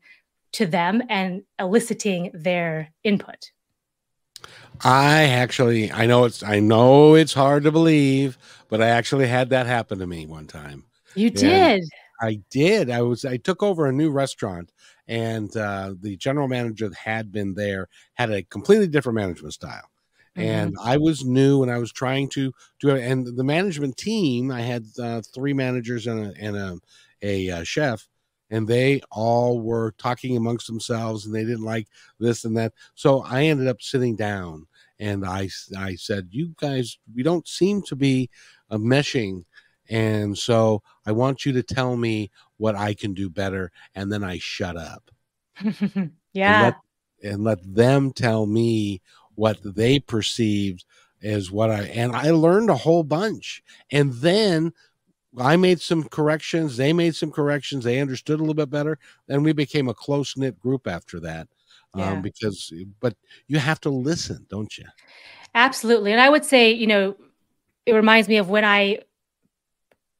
to 0.51 0.65
them 0.65 1.01
and 1.09 1.43
eliciting 1.59 2.29
their 2.33 2.89
input. 3.03 3.51
I 4.83 5.23
actually, 5.23 5.91
I 5.91 6.05
know 6.05 6.25
it's, 6.25 6.43
I 6.43 6.59
know 6.59 7.15
it's 7.15 7.33
hard 7.33 7.63
to 7.63 7.71
believe, 7.71 8.37
but 8.67 8.81
I 8.81 8.89
actually 8.89 9.27
had 9.27 9.49
that 9.51 9.67
happen 9.67 9.99
to 9.99 10.07
me 10.07 10.25
one 10.25 10.47
time. 10.47 10.83
You 11.15 11.29
did. 11.29 11.83
I 12.21 12.41
did. 12.49 12.89
I 12.89 13.01
was, 13.01 13.23
I 13.23 13.37
took 13.37 13.63
over 13.63 13.85
a 13.85 13.93
new 13.93 14.09
restaurant, 14.09 14.71
and 15.07 15.55
uh, 15.55 15.93
the 16.01 16.17
general 16.17 16.47
manager 16.47 16.89
that 16.89 16.97
had 16.97 17.31
been 17.31 17.53
there 17.53 17.87
had 18.13 18.31
a 18.31 18.43
completely 18.43 18.87
different 18.87 19.15
management 19.15 19.53
style. 19.53 19.89
Mm-hmm. 20.37 20.49
And 20.49 20.75
I 20.83 20.97
was 20.97 21.23
new, 21.23 21.61
and 21.61 21.71
I 21.71 21.77
was 21.77 21.91
trying 21.91 22.27
to 22.29 22.51
do 22.79 22.89
it. 22.89 23.03
And 23.03 23.27
the 23.37 23.43
management 23.43 23.97
team, 23.97 24.49
I 24.51 24.61
had 24.61 24.85
uh, 24.99 25.21
three 25.33 25.53
managers 25.53 26.07
and 26.07 26.25
a 26.25 26.33
and 26.41 26.55
a, 26.55 26.79
a, 27.21 27.47
a 27.49 27.57
uh, 27.57 27.63
chef, 27.63 28.07
and 28.53 28.67
they 28.67 29.01
all 29.09 29.59
were 29.59 29.95
talking 29.97 30.37
amongst 30.37 30.67
themselves 30.67 31.25
and 31.25 31.33
they 31.33 31.43
didn't 31.43 31.65
like 31.65 31.87
this 32.19 32.45
and 32.45 32.55
that 32.55 32.71
so 32.93 33.23
i 33.23 33.43
ended 33.43 33.67
up 33.67 33.81
sitting 33.81 34.15
down 34.15 34.65
and 34.99 35.25
i 35.25 35.49
i 35.77 35.95
said 35.95 36.27
you 36.29 36.53
guys 36.57 36.99
we 37.15 37.23
don't 37.23 37.47
seem 37.47 37.81
to 37.81 37.95
be 37.95 38.29
uh, 38.69 38.77
meshing 38.77 39.43
and 39.89 40.37
so 40.37 40.81
i 41.05 41.11
want 41.11 41.45
you 41.45 41.51
to 41.51 41.63
tell 41.63 41.97
me 41.97 42.29
what 42.57 42.75
i 42.75 42.93
can 42.93 43.13
do 43.13 43.29
better 43.29 43.71
and 43.95 44.11
then 44.11 44.23
i 44.23 44.37
shut 44.37 44.77
up 44.77 45.09
yeah 45.63 45.73
and 46.33 46.63
let, 46.63 46.75
and 47.23 47.43
let 47.43 47.75
them 47.75 48.11
tell 48.11 48.45
me 48.45 49.01
what 49.35 49.57
they 49.63 49.99
perceived 49.99 50.85
as 51.21 51.51
what 51.51 51.69
i 51.69 51.83
and 51.83 52.15
i 52.15 52.31
learned 52.31 52.69
a 52.69 52.75
whole 52.75 53.03
bunch 53.03 53.63
and 53.91 54.13
then 54.13 54.73
I 55.37 55.55
made 55.55 55.81
some 55.81 56.03
corrections. 56.03 56.77
They 56.77 56.93
made 56.93 57.15
some 57.15 57.31
corrections. 57.31 57.83
They 57.83 57.99
understood 57.99 58.39
a 58.39 58.43
little 58.43 58.53
bit 58.53 58.69
better. 58.69 58.99
And 59.27 59.43
we 59.43 59.53
became 59.53 59.89
a 59.89 59.93
close 59.93 60.37
knit 60.37 60.59
group 60.59 60.87
after 60.87 61.19
that. 61.21 61.47
Um, 61.93 61.99
yeah. 61.99 62.11
Um, 62.11 62.21
because, 62.21 62.73
but 62.99 63.15
you 63.47 63.59
have 63.59 63.79
to 63.81 63.89
listen, 63.89 64.45
don't 64.49 64.77
you? 64.77 64.85
Absolutely. 65.55 66.11
And 66.11 66.21
I 66.21 66.29
would 66.29 66.45
say, 66.45 66.71
you 66.71 66.87
know, 66.87 67.15
it 67.85 67.93
reminds 67.93 68.27
me 68.27 68.37
of 68.37 68.49
when 68.49 68.65
I 68.65 68.99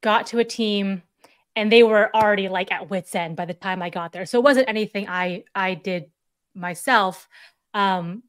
got 0.01 0.27
to 0.27 0.39
a 0.39 0.45
team 0.45 1.03
and 1.55 1.71
they 1.71 1.83
were 1.83 2.13
already 2.15 2.49
like 2.49 2.71
at 2.71 2.89
wits 2.89 3.15
end 3.15 3.35
by 3.35 3.45
the 3.45 3.53
time 3.53 3.81
I 3.81 3.89
got 3.89 4.11
there. 4.11 4.25
So 4.25 4.39
it 4.39 4.43
wasn't 4.43 4.69
anything 4.69 5.07
I 5.07 5.43
I 5.55 5.75
did 5.75 6.09
myself. 6.55 7.27
Um, 7.73 8.23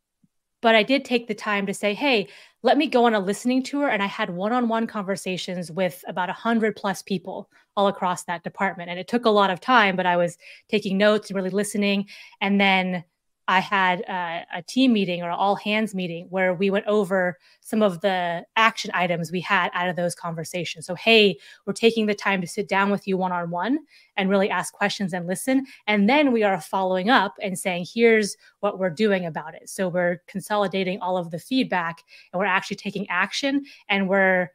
but 0.64 0.74
I 0.74 0.82
did 0.82 1.04
take 1.04 1.28
the 1.28 1.34
time 1.34 1.66
to 1.66 1.74
say, 1.74 1.92
hey, 1.92 2.26
let 2.62 2.78
me 2.78 2.86
go 2.86 3.04
on 3.04 3.12
a 3.12 3.20
listening 3.20 3.62
tour. 3.62 3.90
And 3.90 4.02
I 4.02 4.06
had 4.06 4.30
one 4.30 4.50
on 4.50 4.66
one 4.66 4.86
conversations 4.86 5.70
with 5.70 6.02
about 6.08 6.30
100 6.30 6.74
plus 6.74 7.02
people 7.02 7.50
all 7.76 7.86
across 7.86 8.24
that 8.24 8.44
department. 8.44 8.88
And 8.88 8.98
it 8.98 9.06
took 9.06 9.26
a 9.26 9.30
lot 9.30 9.50
of 9.50 9.60
time, 9.60 9.94
but 9.94 10.06
I 10.06 10.16
was 10.16 10.38
taking 10.70 10.96
notes 10.96 11.28
and 11.28 11.36
really 11.36 11.50
listening. 11.50 12.08
And 12.40 12.58
then 12.58 13.04
I 13.46 13.60
had 13.60 14.00
a, 14.02 14.46
a 14.54 14.62
team 14.62 14.92
meeting 14.92 15.22
or 15.22 15.30
all 15.30 15.54
hands 15.56 15.94
meeting 15.94 16.26
where 16.30 16.54
we 16.54 16.70
went 16.70 16.86
over 16.86 17.38
some 17.60 17.82
of 17.82 18.00
the 18.00 18.44
action 18.56 18.90
items 18.94 19.30
we 19.30 19.40
had 19.40 19.70
out 19.74 19.88
of 19.88 19.96
those 19.96 20.14
conversations. 20.14 20.86
So, 20.86 20.94
hey, 20.94 21.38
we're 21.66 21.74
taking 21.74 22.06
the 22.06 22.14
time 22.14 22.40
to 22.40 22.46
sit 22.46 22.68
down 22.68 22.90
with 22.90 23.06
you 23.06 23.16
one 23.16 23.32
on 23.32 23.50
one 23.50 23.80
and 24.16 24.30
really 24.30 24.48
ask 24.48 24.72
questions 24.72 25.12
and 25.12 25.26
listen. 25.26 25.66
And 25.86 26.08
then 26.08 26.32
we 26.32 26.42
are 26.42 26.60
following 26.60 27.10
up 27.10 27.34
and 27.42 27.58
saying, 27.58 27.86
here's 27.92 28.36
what 28.60 28.78
we're 28.78 28.90
doing 28.90 29.26
about 29.26 29.54
it. 29.54 29.68
So, 29.68 29.88
we're 29.88 30.22
consolidating 30.26 31.00
all 31.00 31.18
of 31.18 31.30
the 31.30 31.38
feedback 31.38 32.02
and 32.32 32.40
we're 32.40 32.46
actually 32.46 32.76
taking 32.76 33.08
action 33.10 33.64
and 33.88 34.08
we're 34.08 34.50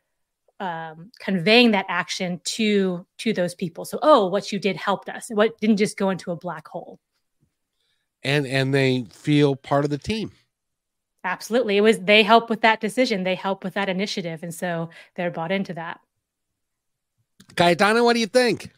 um, 0.59 1.11
conveying 1.19 1.71
that 1.71 1.85
action 1.87 2.41
to 2.43 3.05
to 3.19 3.33
those 3.33 3.55
people. 3.55 3.85
So, 3.85 3.99
oh, 4.01 4.27
what 4.27 4.51
you 4.51 4.59
did 4.59 4.75
helped 4.75 5.09
us. 5.09 5.27
What 5.29 5.57
didn't 5.59 5.77
just 5.77 5.97
go 5.97 6.09
into 6.09 6.31
a 6.31 6.35
black 6.35 6.67
hole 6.67 6.99
and 8.23 8.45
and 8.45 8.73
they 8.73 9.05
feel 9.11 9.55
part 9.55 9.85
of 9.85 9.91
the 9.91 9.97
team. 9.97 10.31
Absolutely. 11.23 11.77
It 11.77 11.81
was 11.81 11.99
they 11.99 12.23
help 12.23 12.49
with 12.49 12.61
that 12.61 12.79
decision. 12.79 13.23
They 13.23 13.35
help 13.35 13.63
with 13.63 13.73
that 13.73 13.89
initiative. 13.89 14.41
And 14.43 14.53
so 14.53 14.89
they're 15.15 15.31
bought 15.31 15.51
into 15.51 15.73
that. 15.73 15.99
Cayetana, 17.55 18.03
what 18.03 18.13
do 18.13 18.19
you 18.19 18.27
think? 18.27 18.71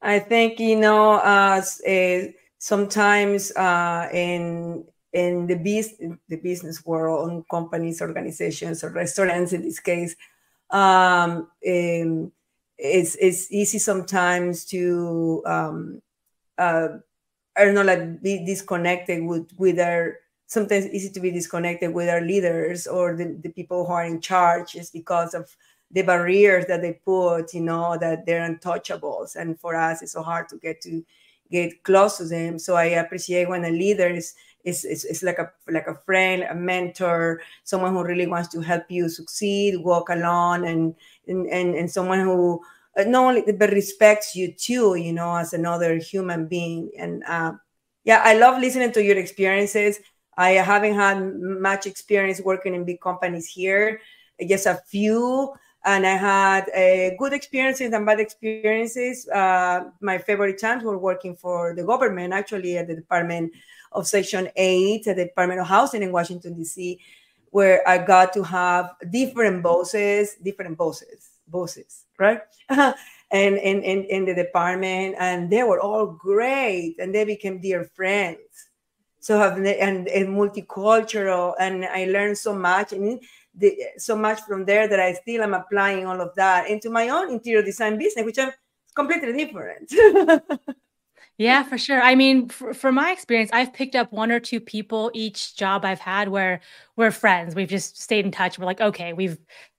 I 0.00 0.18
think 0.18 0.60
you 0.60 0.76
know 0.76 1.12
uh, 1.12 1.62
uh 1.88 2.18
sometimes 2.58 3.52
uh, 3.52 4.08
in 4.12 4.84
in 5.12 5.46
the 5.46 5.56
business 5.56 6.18
the 6.28 6.36
business 6.36 6.84
world 6.84 7.30
on 7.30 7.44
companies 7.50 8.00
organizations 8.02 8.84
or 8.84 8.90
restaurants 8.90 9.52
in 9.52 9.62
this 9.62 9.80
case 9.80 10.14
um, 10.70 11.48
um, 11.66 12.32
it's 12.76 13.16
it's 13.16 13.50
easy 13.50 13.78
sometimes 13.78 14.64
to 14.66 15.42
um, 15.46 16.02
uh, 16.58 16.88
are 17.58 17.72
not 17.72 17.86
like 17.86 18.22
be 18.22 18.44
disconnected 18.44 19.24
with 19.24 19.48
with 19.58 19.78
our 19.78 20.16
sometimes 20.46 20.86
easy 20.86 21.10
to 21.10 21.20
be 21.20 21.30
disconnected 21.30 21.92
with 21.92 22.08
our 22.08 22.20
leaders 22.22 22.86
or 22.86 23.14
the, 23.16 23.36
the 23.42 23.50
people 23.50 23.84
who 23.86 23.92
are 23.92 24.04
in 24.04 24.20
charge 24.20 24.74
is 24.76 24.90
because 24.90 25.34
of 25.34 25.54
the 25.90 26.02
barriers 26.02 26.66
that 26.66 26.82
they 26.82 26.92
put 27.04 27.52
you 27.54 27.60
know 27.60 27.96
that 27.98 28.26
they're 28.26 28.48
untouchables. 28.48 29.36
And 29.36 29.58
for 29.60 29.74
us 29.74 30.02
it's 30.02 30.12
so 30.12 30.22
hard 30.22 30.48
to 30.50 30.56
get 30.58 30.80
to 30.82 31.04
get 31.50 31.82
close 31.82 32.18
to 32.18 32.24
them. 32.24 32.58
So 32.58 32.74
i 32.76 32.84
appreciate 32.84 33.48
when 33.48 33.64
a 33.64 33.70
leader 33.70 34.08
is 34.08 34.34
is, 34.64 34.84
is, 34.84 35.04
is 35.04 35.22
like 35.22 35.38
a 35.38 35.50
like 35.70 35.86
a 35.86 35.94
friend 35.94 36.42
a 36.42 36.54
mentor 36.54 37.40
someone 37.64 37.92
who 37.94 38.04
really 38.04 38.26
wants 38.26 38.48
to 38.48 38.60
help 38.60 38.84
you 38.90 39.08
succeed 39.08 39.76
walk 39.82 40.08
along 40.10 40.66
and 40.66 40.94
and 41.26 41.46
and, 41.46 41.74
and 41.74 41.90
someone 41.90 42.20
who 42.20 42.60
not 43.06 43.36
only 43.36 43.52
but 43.52 43.70
respects 43.70 44.34
you 44.34 44.52
too, 44.52 44.96
you 44.96 45.12
know, 45.12 45.36
as 45.36 45.52
another 45.52 45.96
human 45.96 46.46
being. 46.46 46.90
And 46.98 47.22
uh, 47.24 47.52
yeah, 48.04 48.22
I 48.24 48.34
love 48.34 48.60
listening 48.60 48.92
to 48.92 49.02
your 49.02 49.16
experiences. 49.16 50.00
I 50.36 50.50
haven't 50.50 50.94
had 50.94 51.20
much 51.40 51.86
experience 51.86 52.40
working 52.40 52.74
in 52.74 52.84
big 52.84 53.00
companies 53.00 53.46
here, 53.46 54.00
just 54.46 54.66
a 54.66 54.80
few. 54.86 55.52
And 55.84 56.06
I 56.06 56.16
had 56.16 56.68
uh, 56.70 57.16
good 57.16 57.32
experiences 57.32 57.92
and 57.92 58.04
bad 58.04 58.20
experiences. 58.20 59.28
Uh, 59.28 59.90
my 60.00 60.18
favorite 60.18 60.60
times 60.60 60.82
were 60.82 60.98
working 60.98 61.36
for 61.36 61.74
the 61.74 61.84
government, 61.84 62.32
actually, 62.32 62.76
at 62.78 62.88
the 62.88 62.96
Department 62.96 63.52
of 63.92 64.06
Section 64.06 64.48
8, 64.56 65.06
at 65.06 65.16
the 65.16 65.24
Department 65.26 65.60
of 65.60 65.66
Housing 65.66 66.02
in 66.02 66.12
Washington, 66.12 66.54
D.C., 66.54 66.98
where 67.50 67.88
I 67.88 67.98
got 67.98 68.32
to 68.34 68.42
have 68.42 68.90
different 69.10 69.62
bosses, 69.62 70.36
different 70.42 70.76
bosses, 70.76 71.30
bosses 71.46 72.04
right? 72.18 72.40
and 72.68 72.94
in, 73.30 73.82
in, 73.82 74.24
the 74.24 74.34
department, 74.34 75.16
and 75.18 75.50
they 75.50 75.62
were 75.62 75.80
all 75.80 76.06
great, 76.06 76.96
and 76.98 77.14
they 77.14 77.24
became 77.24 77.60
dear 77.60 77.84
friends. 77.94 78.38
So 79.20 79.38
have 79.38 79.56
and, 79.58 80.08
and 80.08 80.28
multicultural, 80.28 81.54
and 81.58 81.84
I 81.84 82.06
learned 82.06 82.38
so 82.38 82.54
much, 82.54 82.92
and 82.92 83.20
the, 83.54 83.76
so 83.98 84.16
much 84.16 84.40
from 84.42 84.64
there 84.64 84.88
that 84.88 85.00
I 85.00 85.14
still 85.14 85.42
am 85.42 85.54
applying 85.54 86.06
all 86.06 86.20
of 86.20 86.34
that 86.36 86.70
into 86.70 86.90
my 86.90 87.08
own 87.08 87.30
interior 87.30 87.62
design 87.62 87.98
business, 87.98 88.24
which 88.24 88.38
I'm 88.38 88.52
completely 88.94 89.32
different. 89.32 89.92
Yeah, 91.38 91.62
for 91.62 91.78
sure. 91.78 92.02
I 92.02 92.16
mean, 92.16 92.48
for, 92.48 92.74
for, 92.74 92.90
my 92.90 93.12
experience, 93.12 93.50
I've 93.52 93.72
picked 93.72 93.94
up 93.94 94.10
one 94.10 94.32
or 94.32 94.40
two 94.40 94.58
people 94.58 95.12
each 95.14 95.54
job 95.54 95.84
I've 95.84 96.00
had 96.00 96.28
where 96.28 96.60
we're 96.96 97.12
friends. 97.12 97.54
We've 97.54 97.68
just 97.68 98.02
stayed 98.02 98.24
in 98.24 98.32
touch. 98.32 98.58
We're 98.58 98.66
like, 98.66 98.80
okay, 98.80 99.12
we've 99.12 99.38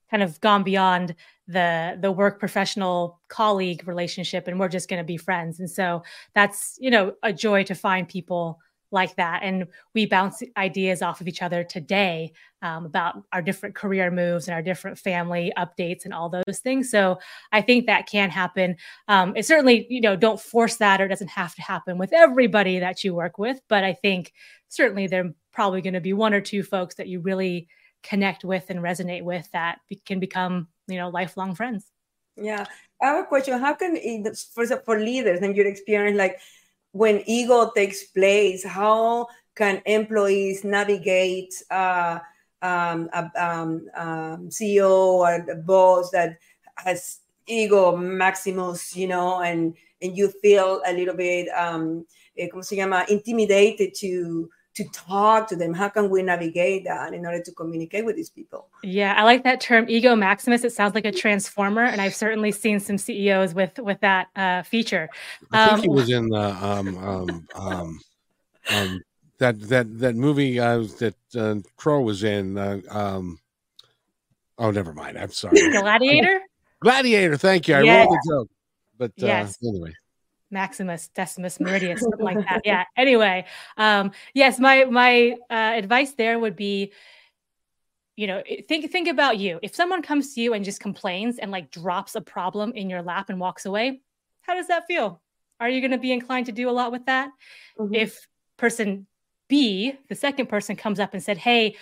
kind 0.09 0.23
of 0.23 0.39
gone 0.39 0.63
beyond 0.63 1.15
the 1.49 1.97
the 1.99 2.11
work 2.11 2.39
professional 2.39 3.19
colleague 3.27 3.87
relationship 3.87 4.47
and 4.47 4.59
we're 4.59 4.69
just 4.69 4.87
going 4.87 4.99
to 4.99 5.03
be 5.03 5.17
friends. 5.17 5.59
And 5.59 5.69
so 5.69 6.03
that's 6.35 6.77
you 6.79 6.91
know 6.91 7.13
a 7.23 7.33
joy 7.33 7.63
to 7.63 7.75
find 7.75 8.07
people 8.07 8.59
like 8.91 9.15
that. 9.15 9.41
And 9.43 9.67
we 9.93 10.05
bounce 10.05 10.41
ideas 10.57 11.01
off 11.01 11.21
of 11.21 11.27
each 11.27 11.43
other 11.43 11.63
today 11.63 12.33
um, 12.63 12.85
about 12.85 13.23
our 13.31 13.41
different 13.41 13.75
career 13.75 14.09
moves 14.09 14.47
and 14.47 14.55
our 14.55 14.63
different 14.63 14.97
family 14.97 15.51
updates 15.57 16.05
and 16.05 16.13
all 16.13 16.29
those 16.29 16.59
things. 16.59 16.89
So 16.91 17.17
i 17.51 17.61
think 17.61 17.87
that 17.87 18.07
can 18.07 18.29
happen. 18.29 18.75
Um, 19.07 19.35
it 19.35 19.45
certainly 19.45 19.87
you 19.89 20.01
know 20.01 20.15
don't 20.15 20.39
force 20.39 20.75
that 20.77 21.01
or 21.01 21.07
doesn't 21.07 21.29
have 21.29 21.55
to 21.55 21.61
happen 21.63 21.97
with 21.97 22.13
everybody 22.13 22.77
that 22.79 23.03
you 23.03 23.15
work 23.15 23.37
with 23.37 23.59
but 23.67 23.83
i 23.83 23.93
think 23.93 24.33
certainly 24.67 25.07
there 25.07 25.25
are 25.25 25.33
probably 25.51 25.81
going 25.81 25.93
to 25.93 26.01
be 26.01 26.13
one 26.13 26.33
or 26.33 26.41
two 26.41 26.63
folks 26.63 26.95
that 26.95 27.07
you 27.07 27.19
really 27.19 27.67
connect 28.03 28.43
with 28.43 28.65
and 28.69 28.79
resonate 28.79 29.23
with 29.23 29.49
that 29.51 29.79
can 30.05 30.19
become 30.19 30.67
you 30.87 30.97
know 30.97 31.09
lifelong 31.09 31.55
friends. 31.55 31.91
Yeah. 32.35 32.65
I 33.01 33.07
have 33.07 33.23
a 33.23 33.27
question. 33.27 33.59
How 33.59 33.73
can 33.73 33.97
for 34.53 34.65
for 34.65 34.99
leaders 34.99 35.41
and 35.41 35.55
your 35.55 35.67
experience 35.67 36.17
like 36.17 36.39
when 36.91 37.23
ego 37.27 37.71
takes 37.75 38.03
place 38.05 38.65
how 38.65 39.27
can 39.55 39.81
employees 39.85 40.63
navigate 40.63 41.53
uh, 41.69 42.19
um, 42.61 43.09
a 43.13 43.31
um, 43.37 43.87
um, 43.95 44.49
ceo 44.49 45.21
or 45.21 45.45
the 45.45 45.55
boss 45.55 46.09
that 46.11 46.37
has 46.75 47.19
ego 47.47 47.95
maximus 47.95 48.95
you 48.95 49.07
know 49.07 49.41
and 49.41 49.75
and 50.01 50.17
you 50.17 50.31
feel 50.41 50.81
a 50.85 50.93
little 50.93 51.15
bit 51.15 51.47
um 51.49 52.05
eh, 52.37 52.47
¿cómo 52.51 52.63
se 52.63 52.77
intimidated 53.09 53.93
to 53.93 54.49
to 54.79 54.89
talk 54.91 55.49
to 55.49 55.55
them. 55.57 55.73
How 55.73 55.89
can 55.89 56.09
we 56.09 56.23
navigate 56.23 56.85
that 56.85 57.13
in 57.13 57.25
order 57.25 57.41
to 57.41 57.51
communicate 57.51 58.05
with 58.05 58.15
these 58.15 58.29
people? 58.29 58.69
Yeah 58.81 59.13
i 59.17 59.23
like 59.23 59.43
that 59.43 59.59
term 59.59 59.85
ego 59.89 60.15
maximus. 60.15 60.63
It 60.63 60.71
sounds 60.71 60.95
like 60.95 61.05
a 61.05 61.11
transformer 61.11 61.83
and 61.83 61.99
i've 62.01 62.15
certainly 62.15 62.51
seen 62.51 62.79
some 62.79 62.97
ceos 62.97 63.53
with 63.53 63.77
with 63.79 63.99
that 63.99 64.27
uh, 64.35 64.63
feature. 64.63 65.09
I 65.51 65.67
think 65.67 65.73
um, 65.73 65.81
he 65.81 65.89
was 65.89 66.09
in 66.09 66.29
the 66.29 66.45
um, 66.65 66.97
um, 66.97 67.47
um, 67.55 67.99
um, 68.69 69.01
that 69.39 69.59
that 69.67 69.99
that 69.99 70.15
movie 70.15 70.59
uh, 70.59 70.79
that 70.99 71.15
uh, 71.35 71.55
Crowe 71.75 72.01
was 72.01 72.23
in 72.23 72.57
uh, 72.57 72.79
um, 72.89 73.39
oh 74.57 74.71
never 74.71 74.93
mind. 74.93 75.17
I'm 75.17 75.31
sorry. 75.31 75.59
Gladiator? 75.71 76.39
Gladiator 76.79 77.35
thank 77.35 77.67
you. 77.67 77.75
I 77.75 77.81
yeah. 77.81 77.97
rolled 77.97 78.13
the 78.13 78.31
joke. 78.31 78.49
But 78.97 79.11
uh, 79.21 79.27
yes. 79.27 79.57
anyway 79.61 79.93
Maximus 80.51 81.09
Decimus 81.09 81.57
Meridius, 81.59 81.99
something 81.99 82.25
like 82.25 82.37
that. 82.37 82.61
Yeah. 82.65 82.85
Anyway, 82.97 83.45
um, 83.77 84.11
yes, 84.33 84.59
my 84.59 84.85
my 84.85 85.35
uh, 85.49 85.73
advice 85.75 86.13
there 86.13 86.39
would 86.39 86.55
be, 86.55 86.91
you 88.15 88.27
know, 88.27 88.43
think 88.67 88.91
think 88.91 89.07
about 89.07 89.37
you. 89.37 89.59
If 89.61 89.75
someone 89.75 90.01
comes 90.01 90.33
to 90.33 90.41
you 90.41 90.53
and 90.53 90.65
just 90.65 90.79
complains 90.79 91.37
and 91.37 91.51
like 91.51 91.71
drops 91.71 92.15
a 92.15 92.21
problem 92.21 92.73
in 92.73 92.89
your 92.89 93.01
lap 93.01 93.29
and 93.29 93.39
walks 93.39 93.65
away, 93.65 94.01
how 94.41 94.55
does 94.55 94.67
that 94.67 94.87
feel? 94.87 95.21
Are 95.59 95.69
you 95.69 95.81
going 95.81 95.91
to 95.91 95.97
be 95.97 96.11
inclined 96.11 96.45
to 96.47 96.51
do 96.51 96.69
a 96.69 96.71
lot 96.71 96.91
with 96.91 97.05
that? 97.05 97.29
Mm-hmm. 97.77 97.93
If 97.93 98.27
person 98.57 99.07
B, 99.47 99.93
the 100.07 100.15
second 100.15 100.47
person, 100.47 100.75
comes 100.75 100.99
up 100.99 101.13
and 101.13 101.21
said, 101.21 101.37
"Hey, 101.37 101.75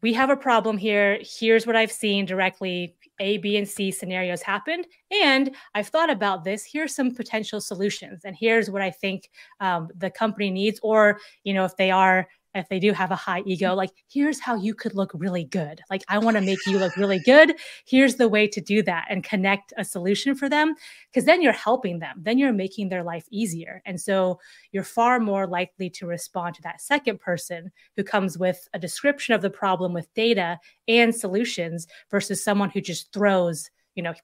we 0.00 0.12
have 0.14 0.30
a 0.30 0.36
problem 0.36 0.78
here. 0.78 1.18
Here's 1.22 1.66
what 1.66 1.76
I've 1.76 1.92
seen 1.92 2.24
directly. 2.24 2.94
A, 3.20 3.38
B, 3.38 3.56
and 3.56 3.68
C 3.68 3.90
scenarios 3.90 4.42
happened. 4.42 4.86
And 5.10 5.54
I've 5.74 5.88
thought 5.88 6.10
about 6.10 6.44
this. 6.44 6.64
Here's 6.64 6.94
some 6.94 7.14
potential 7.14 7.60
solutions. 7.60 8.24
And 8.24 8.36
here's 8.38 8.70
what 8.70 8.82
I 8.82 8.90
think 8.90 9.30
um, 9.60 9.88
the 9.96 10.10
company 10.10 10.50
needs. 10.50 10.80
Or, 10.82 11.18
you 11.44 11.54
know, 11.54 11.64
if 11.64 11.76
they 11.76 11.90
are 11.90 12.28
if 12.58 12.68
they 12.68 12.78
do 12.78 12.92
have 12.92 13.10
a 13.10 13.16
high 13.16 13.42
ego, 13.46 13.68
mm-hmm. 13.68 13.76
like, 13.76 13.90
here's 14.08 14.40
how 14.40 14.54
you 14.54 14.74
could 14.74 14.94
look 14.94 15.10
really 15.14 15.44
good. 15.44 15.80
Like, 15.90 16.02
I 16.08 16.18
want 16.18 16.36
to 16.36 16.40
make 16.40 16.58
you 16.66 16.78
look 16.78 16.96
really 16.96 17.18
good. 17.20 17.54
Here's 17.86 18.16
the 18.16 18.28
way 18.28 18.46
to 18.48 18.60
do 18.60 18.82
that 18.82 19.06
and 19.10 19.24
connect 19.24 19.72
a 19.76 19.84
solution 19.84 20.34
for 20.34 20.48
them. 20.48 20.74
Because 21.10 21.24
then 21.24 21.42
you're 21.42 21.52
helping 21.52 21.98
them, 21.98 22.16
then 22.22 22.38
you're 22.38 22.52
making 22.52 22.88
their 22.88 23.02
life 23.02 23.26
easier. 23.30 23.82
And 23.86 24.00
so 24.00 24.40
you're 24.72 24.84
far 24.84 25.20
more 25.20 25.46
likely 25.46 25.90
to 25.90 26.06
respond 26.06 26.54
to 26.56 26.62
that 26.62 26.80
second 26.80 27.20
person 27.20 27.70
who 27.96 28.04
comes 28.04 28.38
with 28.38 28.68
a 28.74 28.78
description 28.78 29.34
of 29.34 29.42
the 29.42 29.50
problem 29.50 29.92
with 29.92 30.12
data 30.14 30.58
and 30.86 31.14
solutions 31.14 31.86
versus 32.10 32.42
someone 32.42 32.70
who 32.70 32.80
just 32.80 33.12
throws, 33.12 33.70
you 33.94 34.02
know, 34.02 34.14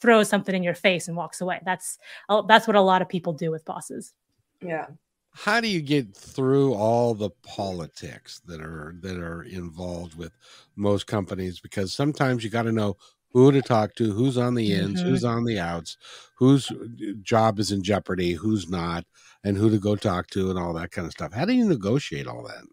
throws 0.00 0.28
something 0.28 0.54
in 0.54 0.62
your 0.62 0.74
face 0.74 1.08
and 1.08 1.16
walks 1.16 1.40
away. 1.40 1.60
That's 1.64 1.98
oh, 2.28 2.46
that's 2.46 2.66
what 2.66 2.76
a 2.76 2.80
lot 2.80 3.02
of 3.02 3.08
people 3.08 3.32
do 3.32 3.50
with 3.50 3.64
bosses. 3.64 4.12
Yeah 4.62 4.86
how 5.36 5.60
do 5.60 5.68
you 5.68 5.82
get 5.82 6.16
through 6.16 6.72
all 6.72 7.12
the 7.14 7.30
politics 7.42 8.40
that 8.46 8.60
are 8.60 8.94
that 9.00 9.18
are 9.18 9.42
involved 9.42 10.16
with 10.16 10.32
most 10.76 11.06
companies 11.06 11.60
because 11.60 11.92
sometimes 11.92 12.42
you 12.42 12.48
got 12.48 12.62
to 12.62 12.72
know 12.72 12.96
who 13.32 13.52
to 13.52 13.60
talk 13.60 13.94
to 13.94 14.12
who's 14.12 14.38
on 14.38 14.54
the 14.54 14.72
ins 14.72 15.00
mm-hmm. 15.00 15.10
who's 15.10 15.24
on 15.24 15.44
the 15.44 15.58
outs 15.58 15.98
whose 16.36 16.72
job 17.22 17.58
is 17.58 17.70
in 17.70 17.82
jeopardy 17.82 18.32
who's 18.32 18.70
not 18.70 19.04
and 19.44 19.56
who 19.56 19.68
to 19.68 19.78
go 19.78 19.94
talk 19.94 20.26
to 20.28 20.48
and 20.48 20.58
all 20.58 20.72
that 20.72 20.90
kind 20.90 21.06
of 21.06 21.12
stuff 21.12 21.32
how 21.32 21.44
do 21.44 21.52
you 21.52 21.68
negotiate 21.68 22.26
all 22.26 22.42
that 22.42 22.64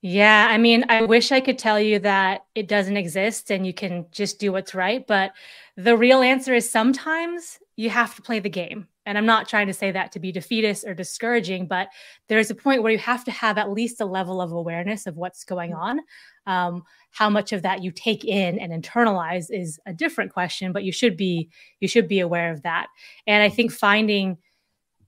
yeah, 0.00 0.46
I 0.48 0.58
mean, 0.58 0.84
I 0.88 1.02
wish 1.02 1.32
I 1.32 1.40
could 1.40 1.58
tell 1.58 1.80
you 1.80 1.98
that 1.98 2.44
it 2.54 2.68
doesn't 2.68 2.96
exist 2.96 3.50
and 3.50 3.66
you 3.66 3.74
can 3.74 4.06
just 4.12 4.38
do 4.38 4.52
what's 4.52 4.72
right. 4.72 5.04
But 5.04 5.32
the 5.76 5.96
real 5.96 6.22
answer 6.22 6.54
is 6.54 6.70
sometimes 6.70 7.58
you 7.74 7.90
have 7.90 8.14
to 8.14 8.22
play 8.22 8.38
the 8.38 8.48
game. 8.48 8.86
And 9.08 9.16
I'm 9.16 9.26
not 9.26 9.48
trying 9.48 9.68
to 9.68 9.72
say 9.72 9.90
that 9.90 10.12
to 10.12 10.20
be 10.20 10.30
defeatist 10.30 10.86
or 10.86 10.92
discouraging, 10.92 11.66
but 11.66 11.88
there's 12.28 12.50
a 12.50 12.54
point 12.54 12.82
where 12.82 12.92
you 12.92 12.98
have 12.98 13.24
to 13.24 13.30
have 13.30 13.56
at 13.56 13.72
least 13.72 14.02
a 14.02 14.04
level 14.04 14.42
of 14.42 14.52
awareness 14.52 15.06
of 15.06 15.16
what's 15.16 15.44
going 15.44 15.72
mm. 15.72 15.78
on. 15.78 16.00
Um, 16.46 16.82
how 17.10 17.30
much 17.30 17.54
of 17.54 17.62
that 17.62 17.82
you 17.82 17.90
take 17.90 18.24
in 18.24 18.58
and 18.58 18.70
internalize 18.70 19.46
is 19.50 19.80
a 19.86 19.94
different 19.94 20.32
question, 20.32 20.72
but 20.72 20.84
you 20.84 20.92
should 20.92 21.16
be 21.16 21.48
you 21.80 21.88
should 21.88 22.06
be 22.06 22.20
aware 22.20 22.52
of 22.52 22.62
that. 22.62 22.88
And 23.26 23.42
I 23.42 23.48
think 23.48 23.72
finding 23.72 24.36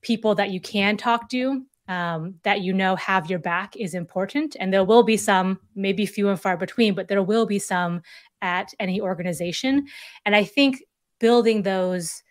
people 0.00 0.34
that 0.36 0.50
you 0.50 0.60
can 0.60 0.96
talk 0.96 1.28
to 1.30 1.62
um, 1.88 2.36
that 2.44 2.62
you 2.62 2.72
know 2.72 2.96
have 2.96 3.28
your 3.28 3.40
back 3.40 3.76
is 3.76 3.94
important. 3.94 4.56
And 4.58 4.72
there 4.72 4.84
will 4.84 5.02
be 5.02 5.18
some, 5.18 5.60
maybe 5.74 6.06
few 6.06 6.30
and 6.30 6.40
far 6.40 6.56
between, 6.56 6.94
but 6.94 7.08
there 7.08 7.22
will 7.22 7.44
be 7.44 7.58
some 7.58 8.00
at 8.40 8.72
any 8.78 9.00
organization. 9.00 9.86
And 10.24 10.34
I 10.34 10.44
think 10.44 10.82
building 11.18 11.62
those 11.62 12.22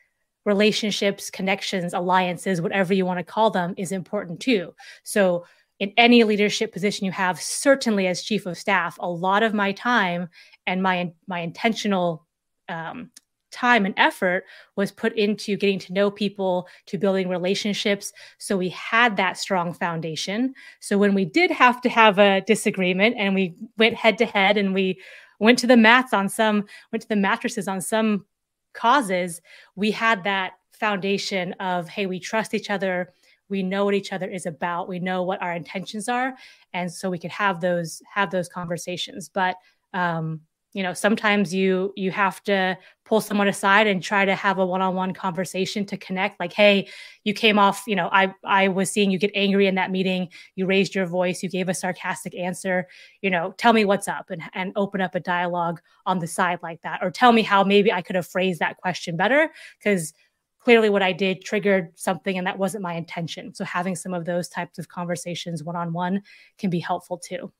relationships, 0.45 1.29
connections, 1.29 1.93
alliances, 1.93 2.61
whatever 2.61 2.93
you 2.93 3.05
want 3.05 3.19
to 3.19 3.23
call 3.23 3.49
them, 3.51 3.73
is 3.77 3.91
important 3.91 4.39
too. 4.39 4.73
So, 5.03 5.45
in 5.79 5.93
any 5.95 6.25
leadership 6.25 6.73
position 6.73 7.05
you 7.05 7.11
have, 7.13 7.41
certainly 7.41 8.07
as 8.07 8.21
chief 8.21 8.45
of 8.45 8.57
staff, 8.57 8.97
a 8.99 9.09
lot 9.09 9.43
of 9.43 9.53
my 9.53 9.71
time 9.71 10.27
and 10.67 10.83
my 10.83 11.13
my 11.27 11.39
intentional 11.39 12.25
um, 12.67 13.11
time 13.51 13.85
and 13.85 13.95
effort 13.97 14.45
was 14.75 14.91
put 14.91 15.15
into 15.17 15.55
getting 15.57 15.79
to 15.79 15.93
know 15.93 16.11
people, 16.11 16.67
to 16.87 16.97
building 16.97 17.29
relationships. 17.29 18.13
So 18.37 18.57
we 18.57 18.69
had 18.69 19.17
that 19.17 19.37
strong 19.37 19.73
foundation. 19.73 20.53
So 20.79 20.97
when 20.97 21.13
we 21.13 21.25
did 21.25 21.51
have 21.51 21.81
to 21.81 21.89
have 21.89 22.19
a 22.19 22.41
disagreement 22.41 23.15
and 23.17 23.33
we 23.33 23.55
went 23.77 23.95
head 23.95 24.17
to 24.19 24.25
head 24.25 24.57
and 24.57 24.73
we 24.73 24.99
went 25.39 25.57
to 25.59 25.67
the 25.67 25.77
mats 25.77 26.13
on 26.13 26.29
some, 26.29 26.65
went 26.91 27.01
to 27.01 27.07
the 27.07 27.15
mattresses 27.15 27.67
on 27.67 27.81
some 27.81 28.25
causes, 28.73 29.41
we 29.75 29.91
had 29.91 30.23
that 30.23 30.53
foundation 30.71 31.53
of, 31.53 31.87
hey, 31.89 32.05
we 32.05 32.19
trust 32.19 32.53
each 32.53 32.69
other. 32.69 33.11
We 33.49 33.63
know 33.63 33.85
what 33.85 33.95
each 33.95 34.13
other 34.13 34.29
is 34.29 34.45
about. 34.45 34.87
We 34.87 34.99
know 34.99 35.23
what 35.23 35.41
our 35.41 35.53
intentions 35.53 36.07
are. 36.07 36.35
And 36.73 36.91
so 36.91 37.09
we 37.09 37.19
could 37.19 37.31
have 37.31 37.61
those, 37.61 38.01
have 38.13 38.31
those 38.31 38.47
conversations. 38.47 39.29
But 39.29 39.55
um, 39.93 40.41
you 40.73 40.83
know 40.83 40.93
sometimes 40.93 41.53
you 41.53 41.91
you 41.95 42.11
have 42.11 42.43
to 42.43 42.77
pull 43.05 43.21
someone 43.21 43.47
aside 43.47 43.87
and 43.87 44.03
try 44.03 44.23
to 44.23 44.35
have 44.35 44.59
a 44.59 44.65
one-on-one 44.65 45.13
conversation 45.13 45.83
to 45.85 45.97
connect 45.97 46.39
like 46.39 46.53
hey 46.53 46.87
you 47.23 47.33
came 47.33 47.57
off 47.57 47.83
you 47.87 47.95
know 47.95 48.07
i 48.11 48.33
i 48.45 48.67
was 48.67 48.91
seeing 48.91 49.09
you 49.09 49.17
get 49.17 49.31
angry 49.33 49.67
in 49.67 49.75
that 49.75 49.91
meeting. 49.91 50.29
You 50.55 50.65
raised 50.67 50.93
your 50.93 51.05
voice. 51.05 51.41
You 51.41 51.49
gave 51.49 51.69
a 51.69 51.73
sarcastic 51.73 52.35
answer. 52.35 52.87
You 53.21 53.29
know 53.29 53.53
tell 53.57 53.73
me 53.73 53.85
what's 53.85 54.07
up 54.07 54.29
and 54.29 54.41
and 54.53 54.71
open 54.75 55.01
up 55.01 55.15
a 55.15 55.19
dialogue 55.19 55.81
on 56.05 56.19
the 56.19 56.27
side 56.27 56.59
like 56.61 56.81
that. 56.83 56.99
Or 57.01 57.09
tell 57.11 57.31
me 57.31 57.41
how 57.41 57.63
maybe 57.63 57.91
i 57.91 58.01
could 58.01 58.15
have 58.15 58.27
phrased 58.27 58.59
that 58.59 58.77
question 58.77 59.17
better 59.17 59.49
because 59.79 60.13
clearly 60.59 60.89
what 60.89 61.01
i 61.01 61.11
did 61.11 61.43
triggered 61.43 61.89
something 61.95 62.37
and 62.37 62.45
that 62.45 62.59
wasn't 62.59 62.83
my 62.83 62.93
intention. 62.93 63.53
So 63.55 63.65
having 63.65 63.95
some 63.95 64.13
of 64.13 64.25
those 64.25 64.49
types 64.49 64.77
of 64.77 64.87
conversations 64.87 65.63
one-on-one 65.63 66.21
can 66.57 66.69
be 66.69 66.79
helpful 66.79 67.17
too 67.17 67.51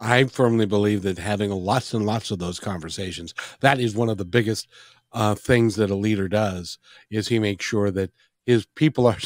I 0.00 0.24
firmly 0.24 0.66
believe 0.66 1.02
that 1.02 1.18
having 1.18 1.50
lots 1.50 1.94
and 1.94 2.04
lots 2.04 2.30
of 2.30 2.38
those 2.38 2.60
conversations, 2.60 3.34
that 3.60 3.80
is 3.80 3.94
one 3.94 4.08
of 4.08 4.18
the 4.18 4.24
biggest 4.24 4.68
uh, 5.12 5.34
things 5.34 5.76
that 5.76 5.90
a 5.90 5.94
leader 5.94 6.28
does 6.28 6.78
is 7.10 7.28
he 7.28 7.38
makes 7.38 7.64
sure 7.64 7.90
that 7.90 8.10
his 8.46 8.66
people 8.74 9.06
are 9.06 9.16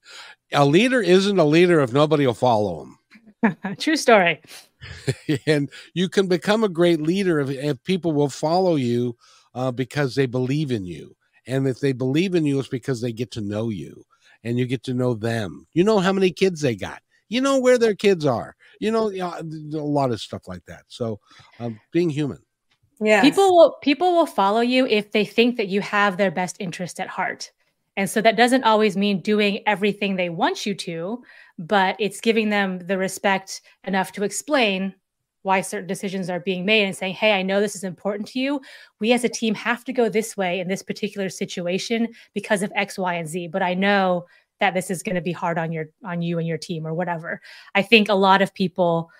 a 0.52 0.64
leader 0.64 1.00
isn't 1.00 1.38
a 1.38 1.44
leader 1.44 1.80
if 1.80 1.92
nobody 1.92 2.26
will 2.26 2.34
follow 2.34 2.84
him. 3.42 3.56
True 3.78 3.96
story. 3.96 4.40
and 5.46 5.70
you 5.94 6.08
can 6.08 6.26
become 6.26 6.64
a 6.64 6.68
great 6.68 7.00
leader 7.00 7.40
if, 7.40 7.50
if 7.50 7.82
people 7.84 8.12
will 8.12 8.28
follow 8.28 8.76
you 8.76 9.16
uh, 9.54 9.70
because 9.70 10.14
they 10.14 10.26
believe 10.26 10.70
in 10.70 10.84
you. 10.84 11.14
And 11.46 11.66
if 11.68 11.78
they 11.78 11.92
believe 11.92 12.34
in 12.34 12.44
you, 12.44 12.58
it's 12.58 12.68
because 12.68 13.00
they 13.00 13.12
get 13.12 13.30
to 13.32 13.40
know 13.40 13.68
you 13.68 14.04
and 14.42 14.58
you 14.58 14.66
get 14.66 14.82
to 14.84 14.94
know 14.94 15.14
them. 15.14 15.66
You 15.72 15.84
know 15.84 16.00
how 16.00 16.12
many 16.12 16.30
kids 16.30 16.60
they 16.60 16.74
got 16.74 17.00
you 17.28 17.40
know 17.40 17.58
where 17.58 17.78
their 17.78 17.94
kids 17.94 18.24
are 18.24 18.54
you 18.80 18.90
know, 18.90 19.10
you 19.10 19.18
know 19.18 19.34
a 19.74 19.80
lot 19.80 20.10
of 20.10 20.20
stuff 20.20 20.48
like 20.48 20.64
that 20.66 20.84
so 20.88 21.20
um, 21.60 21.78
being 21.92 22.10
human 22.10 22.38
yeah 23.00 23.20
people 23.20 23.54
will 23.54 23.76
people 23.82 24.14
will 24.14 24.26
follow 24.26 24.60
you 24.60 24.86
if 24.86 25.12
they 25.12 25.24
think 25.24 25.56
that 25.56 25.68
you 25.68 25.80
have 25.80 26.16
their 26.16 26.30
best 26.30 26.56
interest 26.60 27.00
at 27.00 27.08
heart 27.08 27.50
and 27.98 28.10
so 28.10 28.20
that 28.20 28.36
doesn't 28.36 28.64
always 28.64 28.96
mean 28.96 29.20
doing 29.20 29.60
everything 29.66 30.16
they 30.16 30.28
want 30.28 30.66
you 30.66 30.74
to 30.74 31.22
but 31.58 31.96
it's 31.98 32.20
giving 32.20 32.50
them 32.50 32.78
the 32.78 32.98
respect 32.98 33.62
enough 33.84 34.12
to 34.12 34.24
explain 34.24 34.94
why 35.46 35.60
certain 35.60 35.86
decisions 35.86 36.28
are 36.28 36.40
being 36.40 36.64
made 36.64 36.84
and 36.84 36.96
saying, 36.96 37.14
Hey, 37.14 37.32
I 37.32 37.42
know 37.42 37.60
this 37.60 37.76
is 37.76 37.84
important 37.84 38.26
to 38.30 38.40
you. 38.40 38.60
We 38.98 39.12
as 39.12 39.22
a 39.22 39.28
team 39.28 39.54
have 39.54 39.84
to 39.84 39.92
go 39.92 40.08
this 40.08 40.36
way 40.36 40.58
in 40.58 40.66
this 40.66 40.82
particular 40.82 41.28
situation 41.28 42.08
because 42.34 42.64
of 42.64 42.72
X, 42.74 42.98
Y, 42.98 43.14
and 43.14 43.28
Z. 43.28 43.46
But 43.52 43.62
I 43.62 43.74
know 43.74 44.26
that 44.60 44.74
this 44.74 44.90
is 44.90 45.02
going 45.02 45.14
to 45.14 45.20
be 45.20 45.32
hard 45.32 45.58
on 45.58 45.72
your 45.72 45.86
on 46.04 46.22
you 46.22 46.38
and 46.38 46.46
your 46.46 46.58
team 46.58 46.86
or 46.86 46.94
whatever. 46.94 47.40
I 47.74 47.82
think 47.82 48.08
a 48.08 48.14
lot 48.14 48.42
of 48.42 48.54
people 48.54 49.10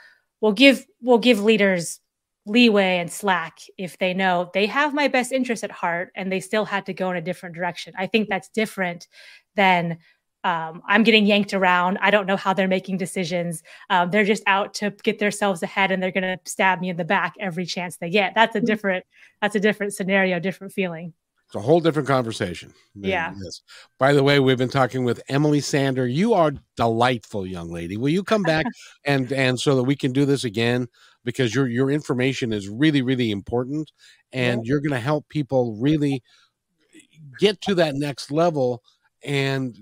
will 0.40 0.52
give 0.52 0.84
will 1.02 1.18
give 1.18 1.42
leaders 1.42 2.00
leeway 2.46 2.98
and 2.98 3.10
slack 3.10 3.58
if 3.76 3.98
they 3.98 4.14
know 4.14 4.50
they 4.54 4.66
have 4.66 4.94
my 4.94 5.08
best 5.08 5.32
interest 5.32 5.64
at 5.64 5.70
heart 5.72 6.12
and 6.14 6.30
they 6.30 6.38
still 6.38 6.64
had 6.64 6.86
to 6.86 6.94
go 6.94 7.10
in 7.10 7.16
a 7.16 7.20
different 7.20 7.56
direction. 7.56 7.92
I 7.98 8.06
think 8.06 8.28
that's 8.28 8.48
different 8.48 9.08
than 9.56 9.98
um, 10.44 10.80
I'm 10.86 11.02
getting 11.02 11.26
yanked 11.26 11.54
around. 11.54 11.98
I 12.00 12.12
don't 12.12 12.26
know 12.26 12.36
how 12.36 12.52
they're 12.52 12.68
making 12.68 12.98
decisions. 12.98 13.64
Um, 13.90 14.12
they're 14.12 14.24
just 14.24 14.44
out 14.46 14.74
to 14.74 14.92
get 15.02 15.18
themselves 15.18 15.60
ahead, 15.64 15.90
and 15.90 16.00
they're 16.00 16.12
going 16.12 16.22
to 16.22 16.38
stab 16.48 16.80
me 16.80 16.88
in 16.88 16.96
the 16.96 17.04
back 17.04 17.34
every 17.40 17.66
chance 17.66 17.96
they 17.96 18.10
get. 18.10 18.32
That's 18.36 18.54
a 18.54 18.58
mm-hmm. 18.58 18.66
different. 18.66 19.06
That's 19.42 19.56
a 19.56 19.60
different 19.60 19.94
scenario, 19.94 20.38
different 20.38 20.72
feeling. 20.72 21.14
It's 21.46 21.54
a 21.54 21.60
whole 21.60 21.80
different 21.80 22.08
conversation. 22.08 22.74
Yeah. 22.94 23.32
Yes. 23.42 23.62
By 23.98 24.12
the 24.12 24.24
way, 24.24 24.40
we've 24.40 24.58
been 24.58 24.68
talking 24.68 25.04
with 25.04 25.22
Emily 25.28 25.60
Sander. 25.60 26.06
You 26.06 26.34
are 26.34 26.52
delightful, 26.76 27.46
young 27.46 27.70
lady. 27.70 27.96
Will 27.96 28.08
you 28.08 28.24
come 28.24 28.42
back 28.42 28.66
and 29.04 29.32
and 29.32 29.60
so 29.60 29.76
that 29.76 29.84
we 29.84 29.94
can 29.94 30.12
do 30.12 30.24
this 30.24 30.42
again? 30.42 30.88
Because 31.24 31.54
your 31.54 31.68
your 31.68 31.90
information 31.90 32.52
is 32.52 32.68
really 32.68 33.02
really 33.02 33.30
important, 33.30 33.92
and 34.32 34.64
yeah. 34.64 34.70
you're 34.70 34.80
going 34.80 34.90
to 34.90 35.00
help 35.00 35.28
people 35.28 35.76
really 35.80 36.22
get 37.38 37.60
to 37.60 37.74
that 37.76 37.94
next 37.94 38.30
level 38.32 38.82
and 39.24 39.76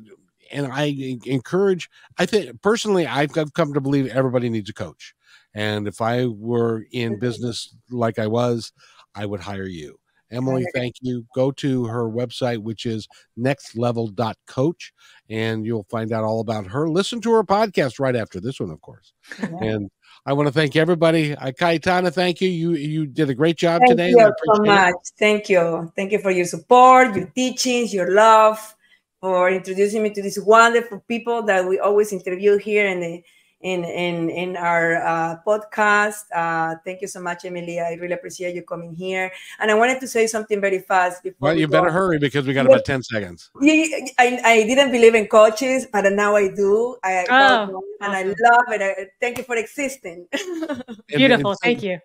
and 0.53 0.71
I 0.73 1.19
encourage. 1.25 1.91
I 2.19 2.27
think 2.27 2.61
personally, 2.63 3.07
I've 3.07 3.33
come 3.33 3.73
to 3.73 3.81
believe 3.81 4.07
everybody 4.09 4.49
needs 4.49 4.71
a 4.71 4.75
coach, 4.75 5.15
and 5.55 5.89
if 5.89 6.01
I 6.01 6.27
were 6.27 6.87
in 6.93 7.19
business 7.19 7.75
like 7.91 8.19
I 8.19 8.27
was, 8.27 8.73
I 9.15 9.27
would 9.27 9.41
hire 9.41 9.67
you. 9.67 9.99
Emily, 10.35 10.65
thank 10.75 10.97
you. 11.01 11.27
Go 11.35 11.51
to 11.53 11.85
her 11.87 12.09
website, 12.09 12.59
which 12.59 12.87
is 12.87 13.09
nextlevel.coach, 13.39 14.93
and 15.31 15.65
you'll 15.65 15.87
find 15.91 16.13
out 16.13 16.25
all 16.25 16.41
about 16.41 16.67
her. 16.67 16.89
Listen 16.89 17.21
to 17.23 17.33
her 17.33 17.45
podcast 17.45 17.99
right 17.99 18.17
after 18.17 18.41
this 18.41 18.61
one, 18.61 18.71
of 18.71 18.81
course. 18.81 19.13
And 19.61 19.91
I 20.27 20.33
want 20.33 20.47
to 20.49 20.53
thank 20.53 20.77
everybody. 20.77 21.35
Uh, 21.35 21.51
Kaitana, 21.51 22.13
thank 22.13 22.41
you. 22.41 22.49
You 22.49 22.73
you 22.73 23.07
did 23.07 23.31
a 23.31 23.35
great 23.35 23.57
job 23.57 23.81
thank 23.81 23.91
today. 23.91 24.13
Thank 24.13 24.33
you 24.45 24.55
so 24.55 24.63
much. 24.63 24.95
It. 24.95 25.11
Thank 25.19 25.49
you. 25.49 25.93
Thank 25.97 26.13
you 26.13 26.19
for 26.19 26.31
your 26.31 26.47
support, 26.47 27.15
your 27.15 27.27
teachings, 27.27 27.93
your 27.93 28.13
love 28.13 28.75
for 29.21 29.51
introducing 29.51 30.03
me 30.03 30.11
to 30.11 30.23
these 30.23 30.39
wonderful 30.39 31.03
people 31.09 31.43
that 31.43 31.67
we 31.67 31.79
always 31.79 32.13
interview 32.13 32.59
here 32.59 32.87
in 32.87 33.01
the 33.01 33.23
in 33.65 33.83
in 33.85 34.29
in 34.29 34.57
our 34.57 35.01
uh, 35.03 35.37
podcast. 35.45 36.29
Uh, 36.33 36.77
thank 36.85 37.01
you 37.01 37.09
so 37.09 37.21
much, 37.21 37.45
Emily. 37.47 37.81
I 37.81 37.95
really 37.95 38.13
appreciate 38.13 38.55
you 38.55 38.63
coming 38.63 38.95
here. 38.95 39.33
And 39.59 39.71
I 39.71 39.75
wanted 39.75 40.01
to 40.01 40.07
say 40.07 40.27
something 40.27 40.61
very 40.61 40.81
fast 40.81 41.23
before. 41.23 41.49
Well, 41.49 41.59
you 41.59 41.67
better 41.67 41.91
hurry 41.91 42.19
because 42.19 42.47
we 42.47 42.53
got 42.53 42.67
about 42.67 42.85
ten 42.85 43.03
seconds. 43.03 43.51
I, 43.61 44.39
I 44.45 44.63
didn't 44.69 44.93
believe 44.93 45.15
in 45.15 45.27
coaches, 45.27 45.87
but 45.91 46.05
now 46.13 46.37
I 46.37 46.49
do. 46.49 46.97
I 47.03 47.25
oh, 47.31 47.83
and 48.03 48.13
I 48.13 48.23
love 48.23 48.69
it. 48.69 48.83
I, 48.83 49.07
thank 49.19 49.39
you 49.39 49.45
for 49.45 49.57
existing. 49.57 50.29
Beautiful. 51.09 51.09
And, 51.09 51.47
and 51.47 51.59
thank 51.63 51.83
you. 51.83 51.99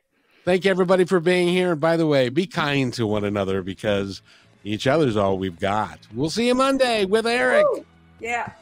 Thank 0.45 0.63
you, 0.63 0.71
everybody, 0.71 1.03
for 1.03 1.19
being 1.19 1.49
here. 1.49 1.73
And 1.73 1.81
by 1.81 1.97
the 1.97 2.07
way, 2.07 2.29
be 2.29 2.47
kind 2.47 2.93
to 2.93 3.05
one 3.05 3.25
another 3.25 3.61
because 3.61 4.21
each 4.63 4.87
other's 4.87 5.17
all 5.17 5.37
we've 5.37 5.59
got. 5.59 5.99
We'll 6.13 6.29
see 6.29 6.47
you 6.47 6.55
Monday 6.55 7.03
with 7.03 7.27
Eric. 7.27 7.65
Yeah. 8.21 8.53